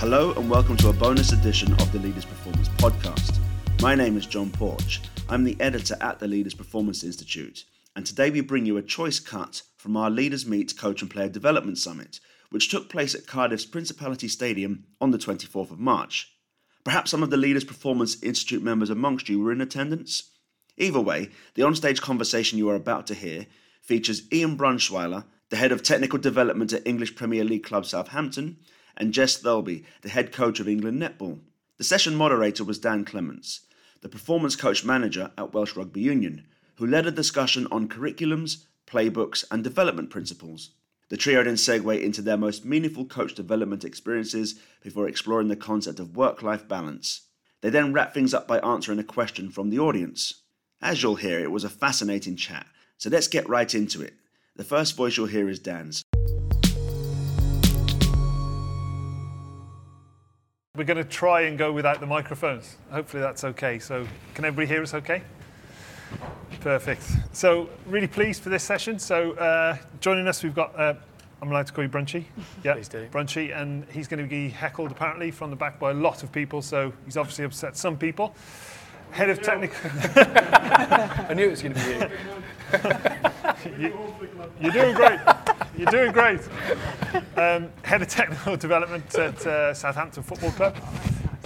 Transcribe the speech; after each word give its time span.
Hello 0.00 0.32
and 0.32 0.48
welcome 0.48 0.78
to 0.78 0.88
a 0.88 0.94
bonus 0.94 1.32
edition 1.32 1.74
of 1.74 1.92
the 1.92 1.98
Leaders 1.98 2.24
Performance 2.24 2.70
Podcast. 2.70 3.38
My 3.82 3.94
name 3.94 4.16
is 4.16 4.24
John 4.24 4.48
Porch. 4.48 5.02
I'm 5.28 5.44
the 5.44 5.60
editor 5.60 5.94
at 6.00 6.18
the 6.18 6.26
Leaders 6.26 6.54
Performance 6.54 7.04
Institute, 7.04 7.66
and 7.94 8.06
today 8.06 8.30
we 8.30 8.40
bring 8.40 8.64
you 8.64 8.78
a 8.78 8.82
choice 8.82 9.20
cut 9.20 9.60
from 9.76 9.98
our 9.98 10.08
Leaders 10.08 10.46
Meet 10.46 10.78
Coach 10.78 11.02
and 11.02 11.10
Player 11.10 11.28
Development 11.28 11.76
Summit, 11.76 12.18
which 12.48 12.70
took 12.70 12.88
place 12.88 13.14
at 13.14 13.26
Cardiff's 13.26 13.66
Principality 13.66 14.26
Stadium 14.26 14.86
on 15.02 15.10
the 15.10 15.18
24th 15.18 15.70
of 15.70 15.78
March. 15.78 16.32
Perhaps 16.82 17.10
some 17.10 17.22
of 17.22 17.28
the 17.28 17.36
Leaders 17.36 17.64
Performance 17.64 18.22
Institute 18.22 18.62
members 18.62 18.88
amongst 18.88 19.28
you 19.28 19.38
were 19.38 19.52
in 19.52 19.60
attendance? 19.60 20.30
Either 20.78 20.98
way, 20.98 21.28
the 21.56 21.62
onstage 21.62 22.00
conversation 22.00 22.56
you 22.56 22.70
are 22.70 22.74
about 22.74 23.06
to 23.08 23.14
hear 23.14 23.46
features 23.82 24.22
Ian 24.32 24.56
Brunschweiler, 24.56 25.24
the 25.50 25.56
head 25.56 25.72
of 25.72 25.82
technical 25.82 26.18
development 26.18 26.72
at 26.72 26.86
English 26.86 27.16
Premier 27.16 27.44
League 27.44 27.64
club 27.64 27.84
Southampton, 27.84 28.56
and 28.96 29.12
Jess 29.12 29.36
Thirlby, 29.40 29.84
the 30.02 30.08
head 30.08 30.32
coach 30.32 30.60
of 30.60 30.68
England 30.68 31.00
Netball. 31.00 31.40
The 31.78 31.84
session 31.84 32.14
moderator 32.14 32.64
was 32.64 32.78
Dan 32.78 33.04
Clements, 33.04 33.60
the 34.02 34.08
performance 34.08 34.56
coach 34.56 34.84
manager 34.84 35.30
at 35.38 35.52
Welsh 35.54 35.76
Rugby 35.76 36.00
Union, 36.00 36.46
who 36.76 36.86
led 36.86 37.06
a 37.06 37.10
discussion 37.10 37.66
on 37.70 37.88
curriculums, 37.88 38.64
playbooks, 38.86 39.44
and 39.50 39.62
development 39.64 40.10
principles. 40.10 40.70
The 41.10 41.16
trio 41.16 41.42
then 41.42 41.54
segue 41.54 42.02
into 42.02 42.22
their 42.22 42.36
most 42.36 42.64
meaningful 42.64 43.04
coach 43.04 43.34
development 43.34 43.84
experiences 43.84 44.60
before 44.82 45.08
exploring 45.08 45.48
the 45.48 45.56
concept 45.56 45.98
of 45.98 46.16
work 46.16 46.42
life 46.42 46.68
balance. 46.68 47.22
They 47.60 47.70
then 47.70 47.92
wrap 47.92 48.14
things 48.14 48.32
up 48.32 48.46
by 48.46 48.58
answering 48.60 48.98
a 48.98 49.04
question 49.04 49.50
from 49.50 49.70
the 49.70 49.78
audience. 49.78 50.42
As 50.80 51.02
you'll 51.02 51.16
hear, 51.16 51.40
it 51.40 51.50
was 51.50 51.64
a 51.64 51.68
fascinating 51.68 52.36
chat, 52.36 52.66
so 52.96 53.10
let's 53.10 53.28
get 53.28 53.48
right 53.48 53.74
into 53.74 54.00
it. 54.02 54.14
The 54.56 54.64
first 54.64 54.96
voice 54.96 55.16
you'll 55.16 55.26
hear 55.26 55.48
is 55.48 55.58
Dan's. 55.58 56.02
We're 60.80 60.86
going 60.86 60.96
to 60.96 61.04
try 61.04 61.42
and 61.42 61.58
go 61.58 61.72
without 61.72 62.00
the 62.00 62.06
microphones. 62.06 62.76
Hopefully 62.90 63.20
that's 63.20 63.44
okay. 63.44 63.78
So 63.78 64.06
can 64.32 64.46
everybody 64.46 64.66
hear 64.66 64.82
us 64.82 64.94
okay? 64.94 65.20
Perfect. 66.60 67.02
So 67.32 67.68
really 67.84 68.06
pleased 68.06 68.42
for 68.42 68.48
this 68.48 68.62
session. 68.62 68.98
So 68.98 69.32
uh, 69.32 69.76
joining 70.00 70.26
us, 70.26 70.42
we've 70.42 70.54
got, 70.54 70.74
uh, 70.80 70.94
I'm 71.42 71.50
allowed 71.50 71.66
to 71.66 71.74
call 71.74 71.84
you 71.84 71.90
Brunchy? 71.90 72.24
Yeah, 72.64 72.72
Please 72.72 72.88
do. 72.88 73.06
Brunchy, 73.12 73.54
and 73.54 73.84
he's 73.90 74.08
going 74.08 74.24
to 74.24 74.26
be 74.26 74.48
heckled 74.48 74.90
apparently 74.90 75.30
from 75.30 75.50
the 75.50 75.56
back 75.56 75.78
by 75.78 75.90
a 75.90 75.94
lot 75.94 76.22
of 76.22 76.32
people, 76.32 76.62
so 76.62 76.94
he's 77.04 77.18
obviously 77.18 77.44
upset 77.44 77.76
some 77.76 77.98
people. 77.98 78.34
Head 79.10 79.28
of 79.28 79.42
technical... 79.42 79.76
I 79.84 81.34
knew 81.36 81.44
it 81.44 81.50
was 81.50 81.60
going 81.60 81.74
to 81.74 82.10
be 83.68 83.76
you. 83.76 83.88
you 83.90 84.14
you're 84.62 84.72
doing 84.72 84.94
great. 84.94 85.20
You're 85.80 85.90
doing 85.90 86.12
great. 86.12 86.40
Um, 87.38 87.70
head 87.84 88.02
of 88.02 88.08
technical 88.08 88.54
development 88.58 89.14
at 89.14 89.46
uh, 89.46 89.72
Southampton 89.72 90.22
Football 90.22 90.50
Club, 90.50 90.76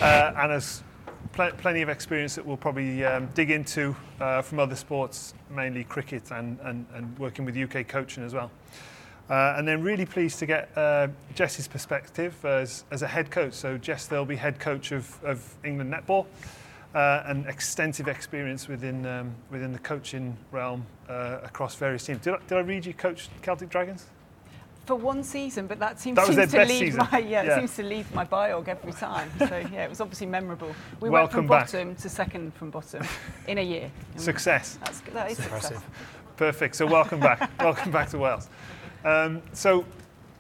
uh, 0.01 0.33
and 0.37 0.51
has 0.51 0.83
pl- 1.31 1.53
plenty 1.59 1.83
of 1.83 1.89
experience 1.89 2.35
that 2.35 2.45
we'll 2.45 2.57
probably 2.57 3.05
um, 3.05 3.29
dig 3.35 3.53
into 3.53 3.95
uh, 4.19 4.43
from 4.43 4.59
other 4.59 4.75
sports, 4.75 5.35
mainly 5.51 5.85
cricket 5.85 6.33
and, 6.33 6.59
and, 6.65 6.85
and, 6.95 7.17
working 7.17 7.45
with 7.45 7.57
UK 7.57 7.87
coaching 7.87 8.25
as 8.25 8.35
well. 8.35 8.51
Uh, 9.31 9.55
and 9.57 9.69
then 9.69 9.81
really 9.85 10.05
pleased 10.05 10.41
to 10.41 10.47
get 10.47 10.77
uh, 10.77 11.07
Jess's 11.37 11.69
perspective 11.69 12.45
as, 12.45 12.83
as 12.91 13.03
a 13.03 13.07
head 13.07 13.31
coach. 13.31 13.53
So 13.53 13.79
Jess, 13.79 14.09
they'll 14.09 14.25
be 14.25 14.35
head 14.35 14.59
coach 14.59 14.91
of, 14.91 15.17
of 15.23 15.55
England 15.63 15.95
Netball. 15.95 16.27
Uh, 16.93 17.23
and 17.27 17.47
extensive 17.47 18.07
experience 18.07 18.69
within 18.69 19.05
um, 19.05 19.35
within 19.51 19.73
the 19.73 19.79
coaching 19.81 20.37
realm 20.53 20.87
uh, 21.09 21.39
across 21.43 21.75
various 21.75 22.05
teams. 22.05 22.21
Did 22.21 22.35
I, 22.35 22.39
did 22.47 22.57
I 22.57 22.61
read 22.61 22.87
you 22.87 22.95
coached 22.95 23.31
Celtic 23.43 23.69
Dragons? 23.69 24.07
For 24.87 24.97
one 24.97 25.23
season, 25.23 25.67
but 25.67 25.79
that 25.79 26.01
seems, 26.01 26.17
that 26.17 26.27
seems 26.27 26.53
to 26.53 26.65
leave 26.65 26.79
season. 26.79 27.09
my 27.11 27.19
yeah, 27.19 27.43
yeah, 27.43 27.59
seems 27.59 27.77
to 27.77 27.83
leave 27.83 28.13
my 28.15 28.25
biog 28.25 28.69
every 28.69 28.93
time. 28.93 29.31
So 29.39 29.57
yeah, 29.73 29.85
it 29.85 29.89
was 29.89 30.01
obviously 30.01 30.27
memorable. 30.27 30.75
We 31.01 31.11
Welcome 31.11 31.47
went 31.49 31.69
from 31.69 31.81
bottom 31.81 31.97
to 31.97 32.09
second 32.09 32.55
from 32.55 32.71
bottom 32.71 33.05
in 33.49 33.59
a 33.59 33.63
year. 33.63 33.91
Success. 34.17 34.79
That's, 34.85 35.01
that 35.01 35.31
is 35.31 35.39
impressive. 35.39 35.79
Success. 35.79 35.91
Perfect. 36.37 36.77
So 36.77 36.87
welcome 36.87 37.21
back. 37.21 37.51
welcome 37.61 37.93
back 37.93 38.11
to 38.11 38.19
Wales. 38.19 38.49
Um, 39.05 39.43
so 39.53 39.85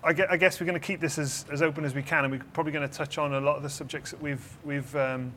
I 0.03 0.13
guess 0.13 0.61
we're 0.61 0.67
going 0.67 0.79
to 0.79 0.87
keep 0.87 1.01
this 1.01 1.19
as, 1.19 1.47
as 1.51 1.63
open 1.63 1.83
as 1.85 1.95
we 1.95 2.03
can, 2.03 2.25
and 2.25 2.33
we're 2.33 2.45
probably 2.53 2.73
going 2.73 2.87
to 2.87 2.95
touch 2.95 3.17
on 3.17 3.33
a 3.35 3.41
lot 3.41 3.57
of 3.57 3.63
the 3.63 3.71
subjects 3.71 4.11
that 4.11 4.21
we've 4.21 4.47
we've 4.63 4.95
um, 4.97 5.33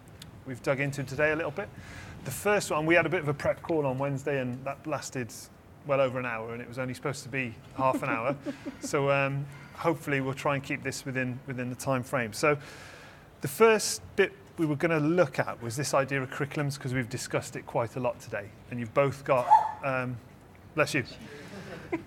we've 0.46 0.62
dug 0.62 0.82
into 0.82 1.04
today 1.04 1.32
a 1.32 1.36
little 1.36 1.52
bit. 1.52 1.70
The 2.26 2.32
first 2.32 2.72
one, 2.72 2.86
we 2.86 2.96
had 2.96 3.06
a 3.06 3.10
bit 3.10 3.22
of 3.22 3.30
a 3.30 3.34
prep 3.34 3.62
call 3.62 3.86
on 3.86 3.98
Wednesday, 3.98 4.42
and 4.42 4.62
that 4.66 4.86
lasted 4.86 5.34
well 5.88 6.02
over 6.02 6.20
an 6.20 6.26
hour, 6.26 6.54
and 6.54 6.62
it 6.62 6.68
was 6.68 6.80
only 6.80 6.94
supposed 6.94 7.24
to 7.24 7.30
be 7.30 7.56
half 7.76 8.04
an 8.04 8.10
hour. 8.10 8.36
so 8.80 9.10
um, 9.12 9.46
hopefully 9.76 10.22
we'll 10.22 10.34
try 10.34 10.56
and 10.56 10.64
keep 10.64 10.84
this 10.84 11.06
within 11.06 11.40
within 11.48 11.70
the 11.70 11.76
time 11.76 12.04
frame. 12.04 12.34
So 12.34 12.58
the 13.42 13.48
first 13.48 14.02
bit 14.16 14.34
we 14.58 14.66
were 14.66 14.76
going 14.76 14.92
to 14.92 15.06
look 15.06 15.40
at 15.40 15.62
was 15.62 15.76
this 15.76 15.94
idea 15.94 16.22
of 16.22 16.30
curriculums 16.30 16.76
because 16.76 16.94
we've 16.94 17.10
discussed 17.10 17.56
it 17.56 17.66
quite 17.66 17.96
a 17.96 18.00
lot 18.00 18.20
today, 18.20 18.50
and 18.72 18.80
you've 18.80 18.94
both 18.94 19.24
got, 19.24 19.48
um, 19.84 20.18
bless 20.76 20.94
you, 20.94 21.04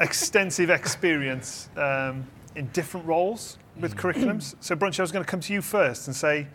extensive 0.01 0.71
experience 0.71 1.69
um, 1.77 2.27
in 2.57 2.67
different 2.69 3.07
roles 3.07 3.59
with 3.79 3.95
mm. 3.95 4.01
curriculums. 4.01 4.57
So 4.61 4.75
Brunch, 4.75 4.99
I 4.99 5.03
was 5.03 5.13
going 5.13 5.25
to 5.25 5.31
come 5.31 5.41
to 5.41 5.53
you 5.53 5.63
first 5.63 6.09
and 6.09 6.17
say, 6.17 6.47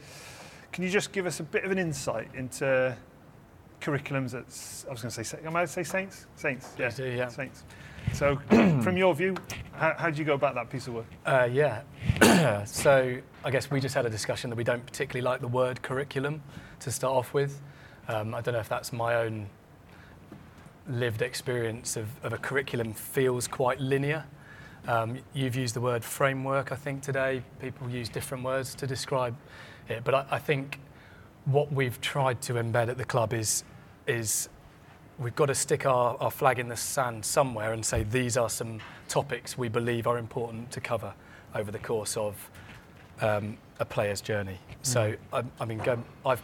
can 0.71 0.83
you 0.83 0.89
just 0.89 1.13
give 1.13 1.25
us 1.25 1.39
a 1.39 1.43
bit 1.43 1.63
of 1.63 1.71
an 1.71 1.77
insight 1.77 2.27
into 2.33 2.95
curriculums 3.85 4.33
at, 4.33 4.87
I 4.87 4.91
was 4.91 5.01
going 5.01 5.11
to 5.11 5.23
say, 5.23 5.37
am 5.45 5.55
I 5.55 5.61
to 5.61 5.67
say 5.67 5.83
Saints? 5.83 6.25
Saints, 6.35 6.73
yeah. 6.77 6.89
Do, 6.89 7.05
yeah. 7.05 7.27
Saints. 7.27 7.63
So, 8.13 8.37
from 8.49 8.97
your 8.97 9.13
view, 9.13 9.35
how, 9.73 9.93
how 9.97 10.09
do 10.09 10.17
you 10.17 10.25
go 10.25 10.33
about 10.33 10.55
that 10.55 10.69
piece 10.69 10.87
of 10.87 10.95
work? 10.95 11.05
Uh, 11.25 11.47
yeah. 11.51 11.83
so, 12.65 13.17
I 13.43 13.51
guess 13.51 13.69
we 13.69 13.79
just 13.79 13.93
had 13.93 14.05
a 14.05 14.09
discussion 14.09 14.49
that 14.49 14.55
we 14.55 14.63
don't 14.63 14.85
particularly 14.85 15.23
like 15.23 15.41
the 15.41 15.47
word 15.47 15.81
curriculum 15.81 16.41
to 16.79 16.91
start 16.91 17.13
off 17.13 17.33
with. 17.33 17.61
Um, 18.07 18.33
I 18.33 18.41
don't 18.41 18.53
know 18.53 18.59
if 18.59 18.69
that's 18.69 18.91
my 18.91 19.15
own 19.15 19.47
lived 20.87 21.21
experience 21.21 21.97
of, 21.97 22.07
of 22.23 22.33
a 22.33 22.37
curriculum 22.37 22.93
feels 22.93 23.47
quite 23.47 23.79
linear. 23.79 24.25
Um, 24.87 25.17
you've 25.33 25.55
used 25.55 25.75
the 25.75 25.81
word 25.81 26.03
framework, 26.03 26.71
I 26.71 26.75
think, 26.75 27.01
today. 27.01 27.41
People 27.59 27.89
use 27.89 28.09
different 28.09 28.43
words 28.43 28.75
to 28.75 28.87
describe 28.87 29.35
it. 29.89 30.03
But 30.03 30.13
I, 30.15 30.25
I 30.31 30.39
think 30.39 30.79
what 31.45 31.71
we've 31.71 31.99
tried 32.01 32.41
to 32.43 32.53
embed 32.53 32.89
at 32.89 32.97
the 32.97 33.05
club 33.05 33.33
is 33.33 33.63
is 34.07 34.49
we've 35.17 35.35
got 35.35 35.45
to 35.47 35.55
stick 35.55 35.85
our, 35.85 36.17
our 36.19 36.31
flag 36.31 36.59
in 36.59 36.67
the 36.67 36.77
sand 36.77 37.23
somewhere 37.23 37.73
and 37.73 37.85
say 37.85 38.03
these 38.03 38.37
are 38.37 38.49
some 38.49 38.79
topics 39.07 39.57
we 39.57 39.69
believe 39.69 40.07
are 40.07 40.17
important 40.17 40.71
to 40.71 40.81
cover 40.81 41.13
over 41.53 41.71
the 41.71 41.79
course 41.79 42.17
of 42.17 42.49
um, 43.21 43.57
a 43.79 43.85
player's 43.85 44.21
journey. 44.21 44.59
Mm. 44.69 44.75
So, 44.81 45.15
I, 45.31 45.43
I 45.59 45.65
mean, 45.65 45.77
go, 45.79 46.01
I've 46.25 46.41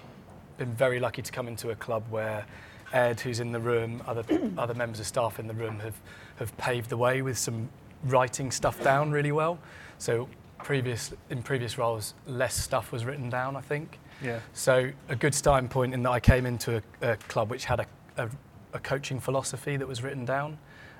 been 0.58 0.74
very 0.74 1.00
lucky 1.00 1.22
to 1.22 1.32
come 1.32 1.48
into 1.48 1.72
a 1.72 1.76
club 1.76 2.04
where 2.10 2.46
Ed, 2.94 3.20
who's 3.20 3.40
in 3.40 3.52
the 3.52 3.60
room, 3.60 4.02
other 4.08 4.24
other 4.58 4.74
members 4.74 5.00
of 5.00 5.08
staff 5.08 5.40
in 5.40 5.48
the 5.48 5.54
room 5.54 5.80
have 5.80 5.96
have 6.38 6.56
paved 6.58 6.90
the 6.90 6.98
way 6.98 7.22
with 7.22 7.38
some 7.38 7.70
writing 8.04 8.52
stuff 8.52 8.82
down 8.84 9.12
really 9.12 9.32
well. 9.32 9.60
So, 9.98 10.28
previous 10.60 11.14
in 11.30 11.42
previous 11.44 11.78
roles, 11.78 12.14
less 12.28 12.56
stuff 12.56 12.92
was 12.92 13.06
written 13.06 13.30
down. 13.30 13.56
I 13.56 13.62
think. 13.62 14.00
Yeah. 14.24 14.40
So 14.54 14.92
a 15.10 15.16
good 15.16 15.34
starting 15.34 15.70
point 15.70 15.94
in 15.94 16.04
that 16.04 16.12
I 16.12 16.20
came 16.20 16.46
into 16.46 16.82
a, 17.02 17.12
a 17.14 17.18
club 17.18 17.50
which 17.50 17.66
had 17.66 17.80
a, 17.80 17.86
a, 18.18 18.30
a, 18.74 18.80
coaching 18.80 19.20
philosophy 19.20 19.78
that 19.78 19.88
was 19.88 20.04
written 20.04 20.26
down, 20.26 20.58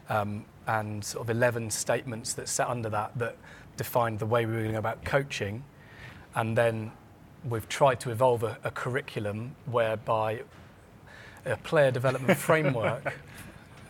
um, 0.10 0.46
and 0.68 1.04
sort 1.04 1.26
of 1.26 1.30
11 1.30 1.70
statements 1.70 2.34
that 2.34 2.48
sat 2.48 2.68
under 2.68 2.90
that 2.90 3.18
that 3.18 3.38
defined 3.78 4.20
the 4.20 4.26
way 4.26 4.46
we 4.46 4.54
were 4.54 4.64
going 4.64 4.76
about 4.76 5.04
coaching, 5.06 5.64
and 6.36 6.58
then 6.58 6.92
we've 7.48 7.70
tried 7.70 8.00
to 8.00 8.12
evolve 8.12 8.44
a, 8.44 8.58
a 8.64 8.72
curriculum 8.72 9.56
whereby 9.66 10.42
a 11.46 11.58
player 11.58 11.92
development 11.92 12.38
framework, 12.50 13.20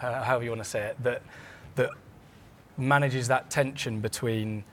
uh, 0.02 0.24
however 0.24 0.44
you 0.44 0.50
want 0.50 0.64
to 0.64 0.70
say 0.70 0.82
it, 0.82 1.04
that 1.04 1.22
that 1.76 1.90
manages 2.78 3.28
that 3.28 3.50
tension 3.50 4.00
between 4.00 4.64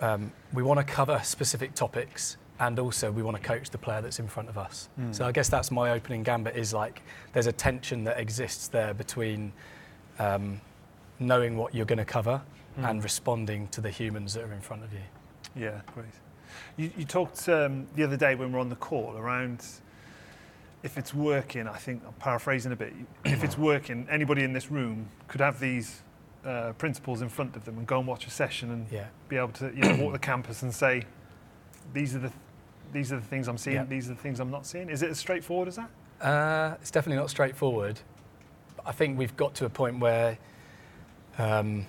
um, 0.00 0.32
we 0.52 0.62
want 0.62 0.78
to 0.78 0.84
cover 0.84 1.20
specific 1.22 1.74
topics 1.74 2.36
and 2.62 2.78
also 2.78 3.10
we 3.10 3.22
want 3.22 3.36
to 3.36 3.42
coach 3.42 3.70
the 3.70 3.78
player 3.78 4.00
that's 4.00 4.20
in 4.20 4.28
front 4.28 4.48
of 4.48 4.56
us. 4.56 4.88
Mm. 4.98 5.12
So 5.12 5.26
I 5.26 5.32
guess 5.32 5.48
that's 5.48 5.72
my 5.72 5.90
opening 5.90 6.22
gambit 6.22 6.56
is 6.56 6.72
like 6.72 7.02
there's 7.32 7.48
a 7.48 7.52
tension 7.52 8.04
that 8.04 8.20
exists 8.20 8.68
there 8.68 8.94
between 8.94 9.52
um, 10.20 10.60
knowing 11.18 11.56
what 11.56 11.74
you're 11.74 11.84
going 11.86 11.98
to 11.98 12.04
cover 12.04 12.40
mm. 12.78 12.88
and 12.88 13.02
responding 13.02 13.66
to 13.68 13.80
the 13.80 13.90
humans 13.90 14.34
that 14.34 14.44
are 14.44 14.52
in 14.52 14.60
front 14.60 14.84
of 14.84 14.92
you. 14.92 15.00
Yeah, 15.56 15.80
great. 15.92 16.06
You, 16.76 16.92
you 16.96 17.04
talked 17.04 17.48
um, 17.48 17.88
the 17.96 18.04
other 18.04 18.16
day 18.16 18.36
when 18.36 18.48
we 18.48 18.54
were 18.54 18.60
on 18.60 18.68
the 18.68 18.76
call 18.76 19.16
around 19.16 19.66
if 20.84 20.98
it's 20.98 21.12
working, 21.12 21.66
I 21.66 21.76
think 21.78 22.02
I'm 22.06 22.12
paraphrasing 22.14 22.72
a 22.72 22.76
bit. 22.76 22.92
if 23.24 23.42
it's 23.42 23.58
working, 23.70 24.06
anybody 24.08 24.44
in 24.44 24.52
this 24.52 24.70
room 24.70 25.08
could 25.26 25.40
have 25.40 25.58
these 25.58 26.02
uh, 26.44 26.72
principles 26.74 27.22
in 27.22 27.28
front 27.28 27.56
of 27.56 27.64
them 27.64 27.78
and 27.78 27.86
go 27.86 27.98
and 27.98 28.06
watch 28.06 28.26
a 28.26 28.30
session 28.30 28.70
and 28.70 28.86
yeah. 28.90 29.06
be 29.28 29.36
able 29.36 29.48
to 29.48 29.72
you 29.74 29.82
know, 29.82 29.96
walk 29.96 30.12
the 30.12 30.18
campus 30.18 30.62
and 30.62 30.72
say, 30.72 31.04
these 31.92 32.14
are 32.14 32.18
the 32.18 32.32
these 32.92 33.12
are 33.12 33.16
the 33.16 33.26
things 33.26 33.48
I'm 33.48 33.58
seeing, 33.58 33.88
these 33.88 34.10
are 34.10 34.14
the 34.14 34.20
things 34.20 34.40
I'm 34.40 34.50
not 34.50 34.66
seeing. 34.66 34.88
Is 34.88 35.02
it 35.02 35.10
as 35.10 35.18
straightforward 35.18 35.68
as 35.68 35.76
that? 35.76 35.90
Uh, 36.20 36.76
it's 36.80 36.90
definitely 36.90 37.20
not 37.20 37.30
straightforward. 37.30 37.98
I 38.84 38.92
think 38.92 39.18
we've 39.18 39.36
got 39.36 39.54
to 39.56 39.64
a 39.64 39.70
point 39.70 39.98
where 39.98 40.38
um, 41.38 41.86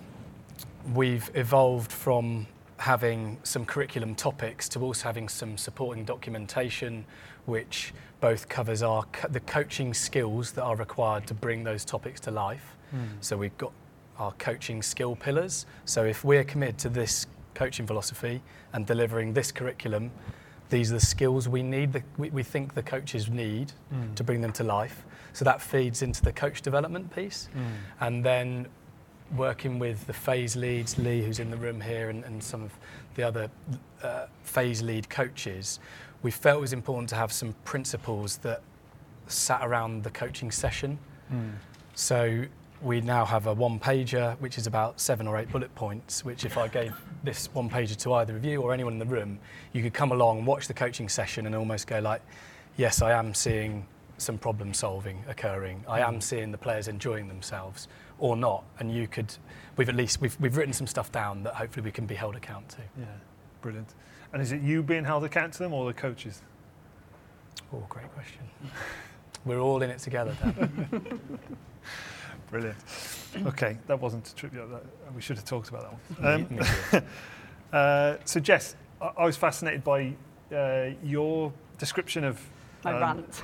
we've 0.94 1.30
evolved 1.36 1.92
from 1.92 2.48
having 2.78 3.38
some 3.44 3.66
curriculum 3.66 4.16
topics 4.16 4.68
to 4.70 4.80
also 4.80 5.04
having 5.04 5.30
some 5.30 5.58
supporting 5.58 6.04
documentation 6.04 7.06
which 7.46 7.94
both 8.20 8.48
covers 8.50 8.82
our 8.82 9.06
the 9.30 9.40
coaching 9.42 9.94
skills 9.94 10.52
that 10.54 10.64
are 10.64 10.76
required 10.76 11.28
to 11.28 11.34
bring 11.34 11.64
those 11.64 11.86
topics 11.86 12.20
to 12.22 12.32
life. 12.32 12.76
Mm. 12.94 13.08
So 13.22 13.38
we've 13.38 13.58
got 13.58 13.72
our 14.18 14.32
coaching 14.34 14.82
skill 14.82 15.16
pillars. 15.16 15.66
So 15.86 16.06
if 16.06 16.24
we're 16.24 16.44
committed 16.44 16.78
to 16.80 16.90
this 16.90 17.28
coaching 17.54 17.86
philosophy 17.86 18.42
and 18.74 18.86
delivering 18.86 19.34
this 19.34 19.52
curriculum, 19.52 20.12
these 20.74 20.92
are 20.92 20.96
the 20.96 21.06
skills 21.06 21.48
we 21.48 21.62
need, 21.62 21.94
that 21.94 22.04
we, 22.18 22.30
we 22.32 22.44
think 22.44 22.74
the 22.74 22.82
coaches 22.84 23.30
need 23.30 23.72
Mm. 23.94 24.16
to 24.16 24.24
bring 24.24 24.42
them 24.42 24.52
to 24.54 24.64
life. 24.64 25.06
So 25.34 25.46
that 25.46 25.62
feeds 25.62 26.02
into 26.02 26.22
the 26.24 26.34
coach 26.34 26.62
development 26.62 27.14
piece. 27.16 27.48
Mm. 27.56 27.62
And 28.06 28.26
then 28.26 28.68
working 29.36 29.80
with 29.80 30.06
the 30.08 30.14
phase 30.14 30.56
leads, 30.56 30.98
Lee, 30.98 31.22
who's 31.26 31.40
in 31.40 31.50
the 31.52 31.58
room 31.58 31.80
here, 31.82 32.10
and, 32.10 32.24
and 32.26 32.44
some 32.44 32.64
of 32.64 32.72
the 33.16 33.24
other 33.24 33.50
uh, 34.02 34.26
phase 34.44 34.82
lead 34.82 35.10
coaches, 35.10 35.80
we 36.24 36.32
felt 36.32 36.58
it 36.58 36.62
was 36.62 36.74
important 36.74 37.10
to 37.10 37.16
have 37.16 37.32
some 37.32 37.54
principles 37.66 38.38
that 38.38 38.62
sat 39.28 39.62
around 39.68 40.04
the 40.04 40.10
coaching 40.12 40.52
session. 40.52 40.98
Mm. 41.32 41.52
So 41.96 42.46
we 42.84 43.02
now 43.02 43.24
have 43.26 43.48
a 43.48 43.54
one 43.54 43.80
pager, 43.80 44.38
which 44.40 44.58
is 44.58 44.68
about 44.68 45.00
seven 45.00 45.28
or 45.28 45.38
eight 45.38 45.50
bullet 45.52 45.74
points, 45.76 46.26
which 46.26 46.44
if 46.46 46.58
I 46.58 46.68
gave 46.68 46.94
this 47.24 47.48
one 47.54 47.70
pager 47.70 47.96
to 47.98 48.14
either 48.16 48.36
of 48.36 48.44
you 48.44 48.62
or 48.62 48.74
anyone 48.74 48.94
in 48.94 49.00
the 49.00 49.06
room, 49.06 49.40
you 49.72 49.82
could 49.82 49.94
come 49.94 50.12
along 50.12 50.40
and 50.40 50.48
watch 50.48 50.68
the 50.68 50.74
coaching 50.74 51.08
session 51.08 51.46
and 51.46 51.56
almost 51.56 51.88
go 51.88 52.00
like, 52.00 52.22
yes, 52.76 53.02
I 53.02 53.12
am 53.14 53.34
seeing 53.34 53.86
some 54.18 54.38
problem 54.38 54.74
solving 54.74 55.24
occurring. 55.28 55.84
I 55.88 56.02
am 56.02 56.16
mm. 56.16 56.24
seeing 56.24 56.52
the 56.52 56.58
players 56.58 56.88
enjoying 56.88 57.28
themselves 57.28 57.88
or 58.20 58.36
not. 58.36 58.64
And 58.80 58.94
you 58.94 59.08
could, 59.08 59.34
we've 59.78 59.90
at 59.90 59.96
least, 59.96 60.22
we've, 60.22 60.38
we've 60.40 60.58
written 60.58 60.74
some 60.74 60.88
stuff 60.88 61.12
down 61.12 61.44
that 61.44 61.56
hopefully 61.56 61.84
we 61.86 61.92
can 61.92 62.06
be 62.06 62.16
held 62.16 62.36
account 62.36 62.70
to. 62.70 62.78
Yeah, 63.00 63.06
brilliant. 63.62 63.96
And 64.34 64.42
is 64.42 64.52
it 64.52 64.62
you 64.62 64.84
being 64.84 65.06
held 65.06 65.24
account 65.24 65.54
to 65.54 65.60
them 65.60 65.74
or 65.74 65.86
the 65.86 65.94
coaches? 65.94 66.42
Oh, 67.74 67.86
great 67.90 68.12
question. 68.14 68.42
We're 69.46 69.60
all 69.60 69.82
in 69.82 69.90
it 69.90 70.00
together, 70.00 70.36
Dan. 70.42 71.20
Brilliant. 72.50 72.78
Okay, 73.48 73.78
that 73.88 74.00
wasn't 74.00 74.28
a 74.28 74.36
trivia. 74.36 74.66
That, 74.68 74.84
we 75.16 75.22
should 75.22 75.38
have 75.38 75.46
talked 75.46 75.70
about 75.70 76.00
that 76.20 76.20
one. 76.20 76.50
Um, 76.94 77.04
uh, 77.74 78.16
so, 78.26 78.40
Jess, 78.40 78.76
I, 79.02 79.12
I 79.18 79.26
was 79.26 79.38
fascinated 79.38 79.84
by 79.84 80.14
uh, 80.54 80.92
your 81.04 81.52
description 81.78 82.24
of 82.24 82.40
My 82.84 82.94
um, 82.94 83.00
rant. 83.00 83.44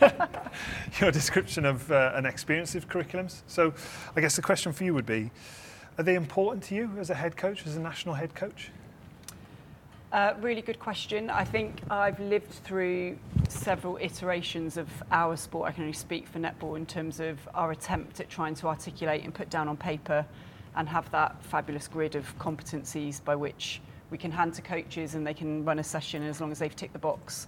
your 1.00 1.10
description 1.10 1.64
of 1.64 1.90
uh, 1.90 2.12
an 2.14 2.26
experience 2.26 2.74
of 2.74 2.88
curriculums. 2.88 3.42
So, 3.46 3.72
I 4.16 4.20
guess 4.20 4.36
the 4.36 4.42
question 4.42 4.72
for 4.72 4.84
you 4.84 4.94
would 4.94 5.06
be: 5.06 5.30
Are 5.98 6.04
they 6.04 6.14
important 6.16 6.64
to 6.64 6.74
you 6.74 6.90
as 6.98 7.10
a 7.10 7.14
head 7.14 7.36
coach, 7.36 7.66
as 7.66 7.76
a 7.76 7.80
national 7.80 8.14
head 8.14 8.34
coach? 8.34 8.70
Uh, 10.12 10.34
really 10.40 10.60
good 10.60 10.80
question. 10.80 11.30
I 11.30 11.44
think 11.44 11.82
I've 11.88 12.18
lived 12.18 12.50
through 12.50 13.16
several 13.48 13.96
iterations 13.98 14.76
of 14.76 14.88
our 15.12 15.36
sport. 15.36 15.68
I 15.68 15.72
can 15.72 15.84
only 15.84 15.92
speak 15.92 16.26
for 16.26 16.40
netball 16.40 16.76
in 16.76 16.84
terms 16.84 17.20
of 17.20 17.38
our 17.54 17.70
attempt 17.70 18.18
at 18.18 18.28
trying 18.28 18.56
to 18.56 18.66
articulate 18.66 19.22
and 19.22 19.32
put 19.32 19.50
down 19.50 19.68
on 19.68 19.76
paper 19.76 20.26
and 20.74 20.88
have 20.88 21.08
that 21.12 21.40
fabulous 21.44 21.86
grid 21.86 22.16
of 22.16 22.36
competencies 22.40 23.22
by 23.24 23.36
which 23.36 23.80
we 24.10 24.18
can 24.18 24.32
hand 24.32 24.52
to 24.54 24.62
coaches 24.62 25.14
and 25.14 25.24
they 25.24 25.34
can 25.34 25.64
run 25.64 25.78
a 25.78 25.84
session 25.84 26.24
as 26.24 26.40
long 26.40 26.50
as 26.50 26.58
they've 26.58 26.74
ticked 26.74 26.92
the 26.92 26.98
box. 26.98 27.46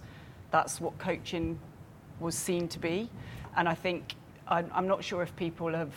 That's 0.49 0.79
what 0.79 0.97
coaching 0.97 1.59
was 2.21 2.33
seen 2.33 2.69
to 2.69 2.79
be. 2.79 3.09
And 3.57 3.67
I 3.67 3.75
think 3.75 4.15
I'm, 4.47 4.71
I'm 4.73 4.87
not 4.87 5.03
sure 5.03 5.21
if 5.21 5.35
people 5.35 5.73
have 5.73 5.93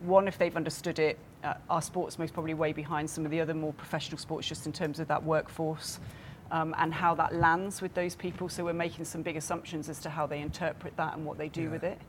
one, 0.00 0.26
if 0.26 0.38
they've 0.38 0.56
understood 0.56 0.98
it, 0.98 1.18
uh, 1.44 1.54
our 1.68 1.82
sport's 1.82 2.18
most 2.18 2.32
probably 2.34 2.54
way 2.54 2.72
behind 2.72 3.08
some 3.08 3.24
of 3.24 3.30
the 3.30 3.40
other 3.40 3.54
more 3.54 3.72
professional 3.72 4.18
sports 4.18 4.46
just 4.48 4.66
in 4.66 4.72
terms 4.72 5.00
of 5.00 5.08
that 5.08 5.22
workforce 5.22 6.00
um, 6.50 6.74
and 6.78 6.92
how 6.92 7.14
that 7.14 7.34
lands 7.34 7.80
with 7.80 7.94
those 7.94 8.14
people. 8.14 8.48
So 8.48 8.64
we're 8.64 8.72
making 8.72 9.04
some 9.04 9.22
big 9.22 9.36
assumptions 9.36 9.88
as 9.88 10.00
to 10.00 10.10
how 10.10 10.26
they 10.26 10.40
interpret 10.40 10.96
that 10.96 11.16
and 11.16 11.24
what 11.24 11.38
they 11.38 11.48
do 11.48 11.62
Yeah. 11.62 11.68
with 11.70 11.84
it. 11.84 12.00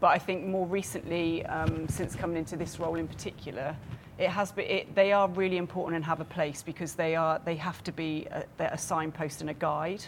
But 0.00 0.08
I 0.08 0.18
think 0.18 0.46
more 0.46 0.66
recently, 0.66 1.44
um, 1.46 1.86
since 1.88 2.16
coming 2.16 2.38
into 2.38 2.56
this 2.56 2.80
role 2.80 2.94
in 2.96 3.06
particular, 3.06 3.76
it 4.18 4.30
has 4.30 4.50
been, 4.50 4.66
it, 4.66 4.94
they 4.94 5.12
are 5.12 5.28
really 5.28 5.58
important 5.58 5.96
and 5.96 6.04
have 6.04 6.20
a 6.20 6.24
place 6.24 6.62
because 6.62 6.94
they 6.94 7.16
are 7.16 7.40
they 7.44 7.56
have 7.56 7.82
to 7.84 7.92
be 7.92 8.26
a, 8.30 8.44
they're 8.56 8.72
a 8.72 8.78
signpost 8.78 9.40
and 9.42 9.50
a 9.50 9.54
guide. 9.54 10.02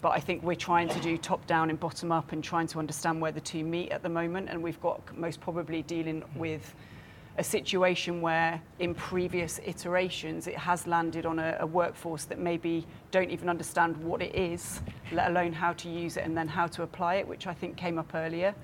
But 0.00 0.10
I 0.10 0.20
think 0.20 0.42
we're 0.42 0.56
trying 0.56 0.88
to 0.88 1.00
do 1.00 1.16
top 1.16 1.46
down 1.46 1.70
and 1.70 1.78
bottom 1.78 2.10
up 2.10 2.32
and 2.32 2.42
trying 2.42 2.66
to 2.68 2.80
understand 2.80 3.20
where 3.20 3.30
the 3.30 3.40
two 3.40 3.62
meet 3.62 3.92
at 3.92 4.02
the 4.02 4.08
moment. 4.08 4.48
And 4.48 4.60
we've 4.60 4.80
got 4.80 5.16
most 5.16 5.40
probably 5.40 5.82
dealing 5.82 6.24
with 6.34 6.74
a 7.38 7.44
situation 7.44 8.20
where 8.20 8.60
in 8.78 8.94
previous 8.94 9.58
iterations 9.64 10.46
it 10.46 10.56
has 10.56 10.86
landed 10.86 11.24
on 11.24 11.38
a, 11.38 11.56
a 11.60 11.66
workforce 11.66 12.24
that 12.24 12.38
maybe 12.38 12.86
don't 13.10 13.30
even 13.30 13.48
understand 13.48 13.96
what 13.96 14.20
it 14.20 14.34
is, 14.34 14.82
let 15.12 15.30
alone 15.30 15.52
how 15.52 15.72
to 15.72 15.88
use 15.88 16.16
it 16.16 16.24
and 16.24 16.36
then 16.36 16.46
how 16.46 16.66
to 16.66 16.82
apply 16.82 17.14
it, 17.14 17.26
which 17.26 17.46
I 17.46 17.54
think 17.54 17.76
came 17.76 17.98
up 17.98 18.14
earlier. 18.14 18.54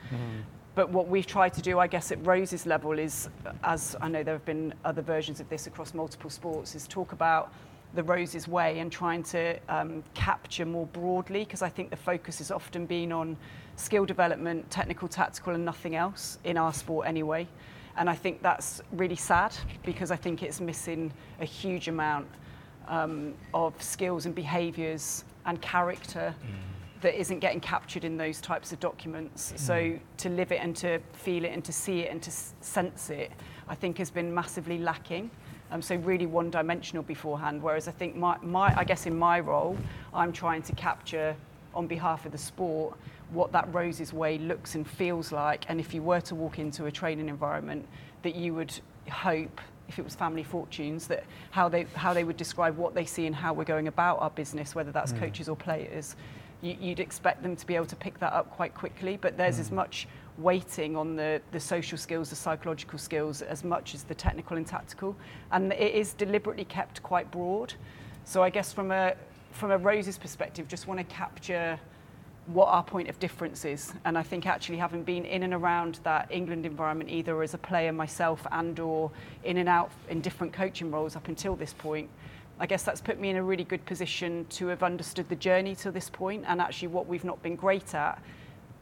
But 0.74 0.90
what 0.90 1.08
we've 1.08 1.26
tried 1.26 1.54
to 1.54 1.62
do, 1.62 1.80
I 1.80 1.88
guess, 1.88 2.12
at 2.12 2.24
Rose's 2.24 2.64
level 2.66 2.98
is, 2.98 3.28
as 3.64 3.96
I 4.00 4.08
know 4.08 4.22
there 4.22 4.34
have 4.34 4.44
been 4.44 4.72
other 4.84 5.02
versions 5.02 5.40
of 5.40 5.48
this 5.48 5.66
across 5.66 5.92
multiple 5.94 6.30
sports, 6.30 6.74
is 6.74 6.86
talk 6.86 7.12
about 7.12 7.52
the 7.94 8.02
Rose's 8.02 8.46
way 8.46 8.78
and 8.78 8.92
trying 8.92 9.22
to 9.24 9.58
um, 9.68 10.04
capture 10.14 10.66
more 10.66 10.86
broadly, 10.86 11.40
because 11.44 11.62
I 11.62 11.68
think 11.68 11.90
the 11.90 11.96
focus 11.96 12.38
has 12.38 12.50
often 12.50 12.86
been 12.86 13.12
on 13.12 13.36
skill 13.76 14.04
development, 14.04 14.70
technical, 14.70 15.08
tactical, 15.08 15.54
and 15.54 15.64
nothing 15.64 15.96
else 15.96 16.38
in 16.44 16.58
our 16.58 16.72
sport 16.72 17.08
anyway. 17.08 17.48
And 17.98 18.08
I 18.08 18.14
think 18.14 18.42
that's 18.42 18.80
really 18.92 19.16
sad 19.16 19.52
because 19.84 20.10
I 20.10 20.16
think 20.16 20.42
it's 20.42 20.60
missing 20.60 21.12
a 21.40 21.44
huge 21.44 21.88
amount 21.88 22.28
um, 22.86 23.34
of 23.52 23.80
skills 23.82 24.24
and 24.24 24.34
behaviours 24.34 25.24
and 25.46 25.60
character 25.60 26.34
that 27.00 27.18
isn't 27.20 27.40
getting 27.40 27.60
captured 27.60 28.04
in 28.04 28.16
those 28.16 28.40
types 28.40 28.72
of 28.72 28.80
documents. 28.80 29.52
So 29.56 29.98
to 30.16 30.28
live 30.28 30.52
it 30.52 30.60
and 30.62 30.74
to 30.76 31.00
feel 31.12 31.44
it 31.44 31.52
and 31.52 31.64
to 31.64 31.72
see 31.72 32.00
it 32.00 32.10
and 32.10 32.22
to 32.22 32.30
sense 32.30 33.10
it, 33.10 33.30
I 33.68 33.74
think 33.74 33.98
has 33.98 34.10
been 34.10 34.32
massively 34.32 34.78
lacking. 34.78 35.30
Um, 35.70 35.82
so 35.82 35.96
really 35.96 36.26
one-dimensional 36.26 37.02
beforehand. 37.02 37.62
Whereas 37.62 37.88
I 37.88 37.92
think 37.92 38.16
my, 38.16 38.38
my, 38.42 38.74
I 38.76 38.84
guess 38.84 39.06
in 39.06 39.18
my 39.18 39.38
role, 39.40 39.76
I'm 40.14 40.32
trying 40.32 40.62
to 40.62 40.72
capture 40.74 41.36
on 41.74 41.86
behalf 41.86 42.26
of 42.26 42.32
the 42.32 42.38
sport 42.38 42.96
what 43.30 43.52
that 43.52 43.72
Rose's 43.72 44.12
way 44.12 44.38
looks 44.38 44.74
and 44.74 44.88
feels 44.88 45.32
like. 45.32 45.64
And 45.68 45.80
if 45.80 45.92
you 45.92 46.02
were 46.02 46.20
to 46.22 46.34
walk 46.34 46.58
into 46.58 46.86
a 46.86 46.90
training 46.90 47.28
environment, 47.28 47.86
that 48.22 48.34
you 48.34 48.54
would 48.54 48.72
hope, 49.10 49.60
if 49.88 49.98
it 49.98 50.04
was 50.04 50.14
family 50.14 50.42
fortunes, 50.42 51.06
that 51.08 51.24
how 51.50 51.68
they 51.68 51.84
how 51.94 52.12
they 52.12 52.24
would 52.24 52.36
describe 52.36 52.76
what 52.76 52.94
they 52.94 53.04
see 53.04 53.26
and 53.26 53.34
how 53.34 53.52
we're 53.52 53.64
going 53.64 53.88
about 53.88 54.20
our 54.20 54.30
business, 54.30 54.74
whether 54.74 54.92
that's 54.92 55.12
mm. 55.12 55.20
coaches 55.20 55.48
or 55.48 55.56
players. 55.56 56.16
You, 56.60 56.76
you'd 56.80 57.00
expect 57.00 57.42
them 57.42 57.54
to 57.54 57.66
be 57.66 57.76
able 57.76 57.86
to 57.86 57.96
pick 57.96 58.18
that 58.18 58.32
up 58.32 58.50
quite 58.50 58.74
quickly, 58.74 59.16
but 59.16 59.36
there's 59.36 59.60
as 59.60 59.70
mm. 59.70 59.74
much 59.74 60.08
weighting 60.38 60.96
on 60.96 61.16
the, 61.16 61.40
the 61.52 61.60
social 61.60 61.98
skills, 61.98 62.30
the 62.30 62.36
psychological 62.36 62.98
skills, 62.98 63.42
as 63.42 63.64
much 63.64 63.94
as 63.94 64.04
the 64.04 64.14
technical 64.14 64.56
and 64.56 64.66
tactical. 64.66 65.16
And 65.52 65.72
it 65.72 65.94
is 65.94 66.14
deliberately 66.14 66.64
kept 66.64 67.02
quite 67.02 67.30
broad. 67.30 67.74
So 68.24 68.42
I 68.42 68.50
guess 68.50 68.72
from 68.72 68.90
a 68.90 69.14
from 69.52 69.70
a 69.70 69.78
Rose's 69.78 70.18
perspective, 70.18 70.68
just 70.68 70.86
want 70.86 70.98
to 71.00 71.04
capture 71.04 71.78
what 72.46 72.66
our 72.66 72.82
point 72.82 73.08
of 73.08 73.18
difference 73.18 73.64
is. 73.64 73.92
And 74.04 74.16
I 74.16 74.22
think 74.22 74.46
actually 74.46 74.78
having 74.78 75.02
been 75.02 75.24
in 75.24 75.42
and 75.42 75.52
around 75.52 76.00
that 76.04 76.28
England 76.30 76.64
environment, 76.64 77.10
either 77.10 77.42
as 77.42 77.52
a 77.54 77.58
player 77.58 77.92
myself 77.92 78.46
and 78.52 78.78
or 78.80 79.10
in 79.44 79.58
and 79.58 79.68
out 79.68 79.90
in 80.08 80.20
different 80.20 80.52
coaching 80.52 80.90
roles 80.90 81.14
up 81.14 81.28
until 81.28 81.56
this 81.56 81.74
point, 81.74 82.08
I 82.60 82.66
guess 82.66 82.82
that's 82.82 83.00
put 83.00 83.20
me 83.20 83.28
in 83.30 83.36
a 83.36 83.42
really 83.42 83.64
good 83.64 83.84
position 83.84 84.46
to 84.50 84.68
have 84.68 84.82
understood 84.82 85.28
the 85.28 85.36
journey 85.36 85.74
to 85.76 85.90
this 85.90 86.08
point 86.10 86.44
and 86.48 86.60
actually 86.60 86.88
what 86.88 87.06
we've 87.06 87.24
not 87.24 87.42
been 87.42 87.54
great 87.54 87.94
at. 87.94 88.20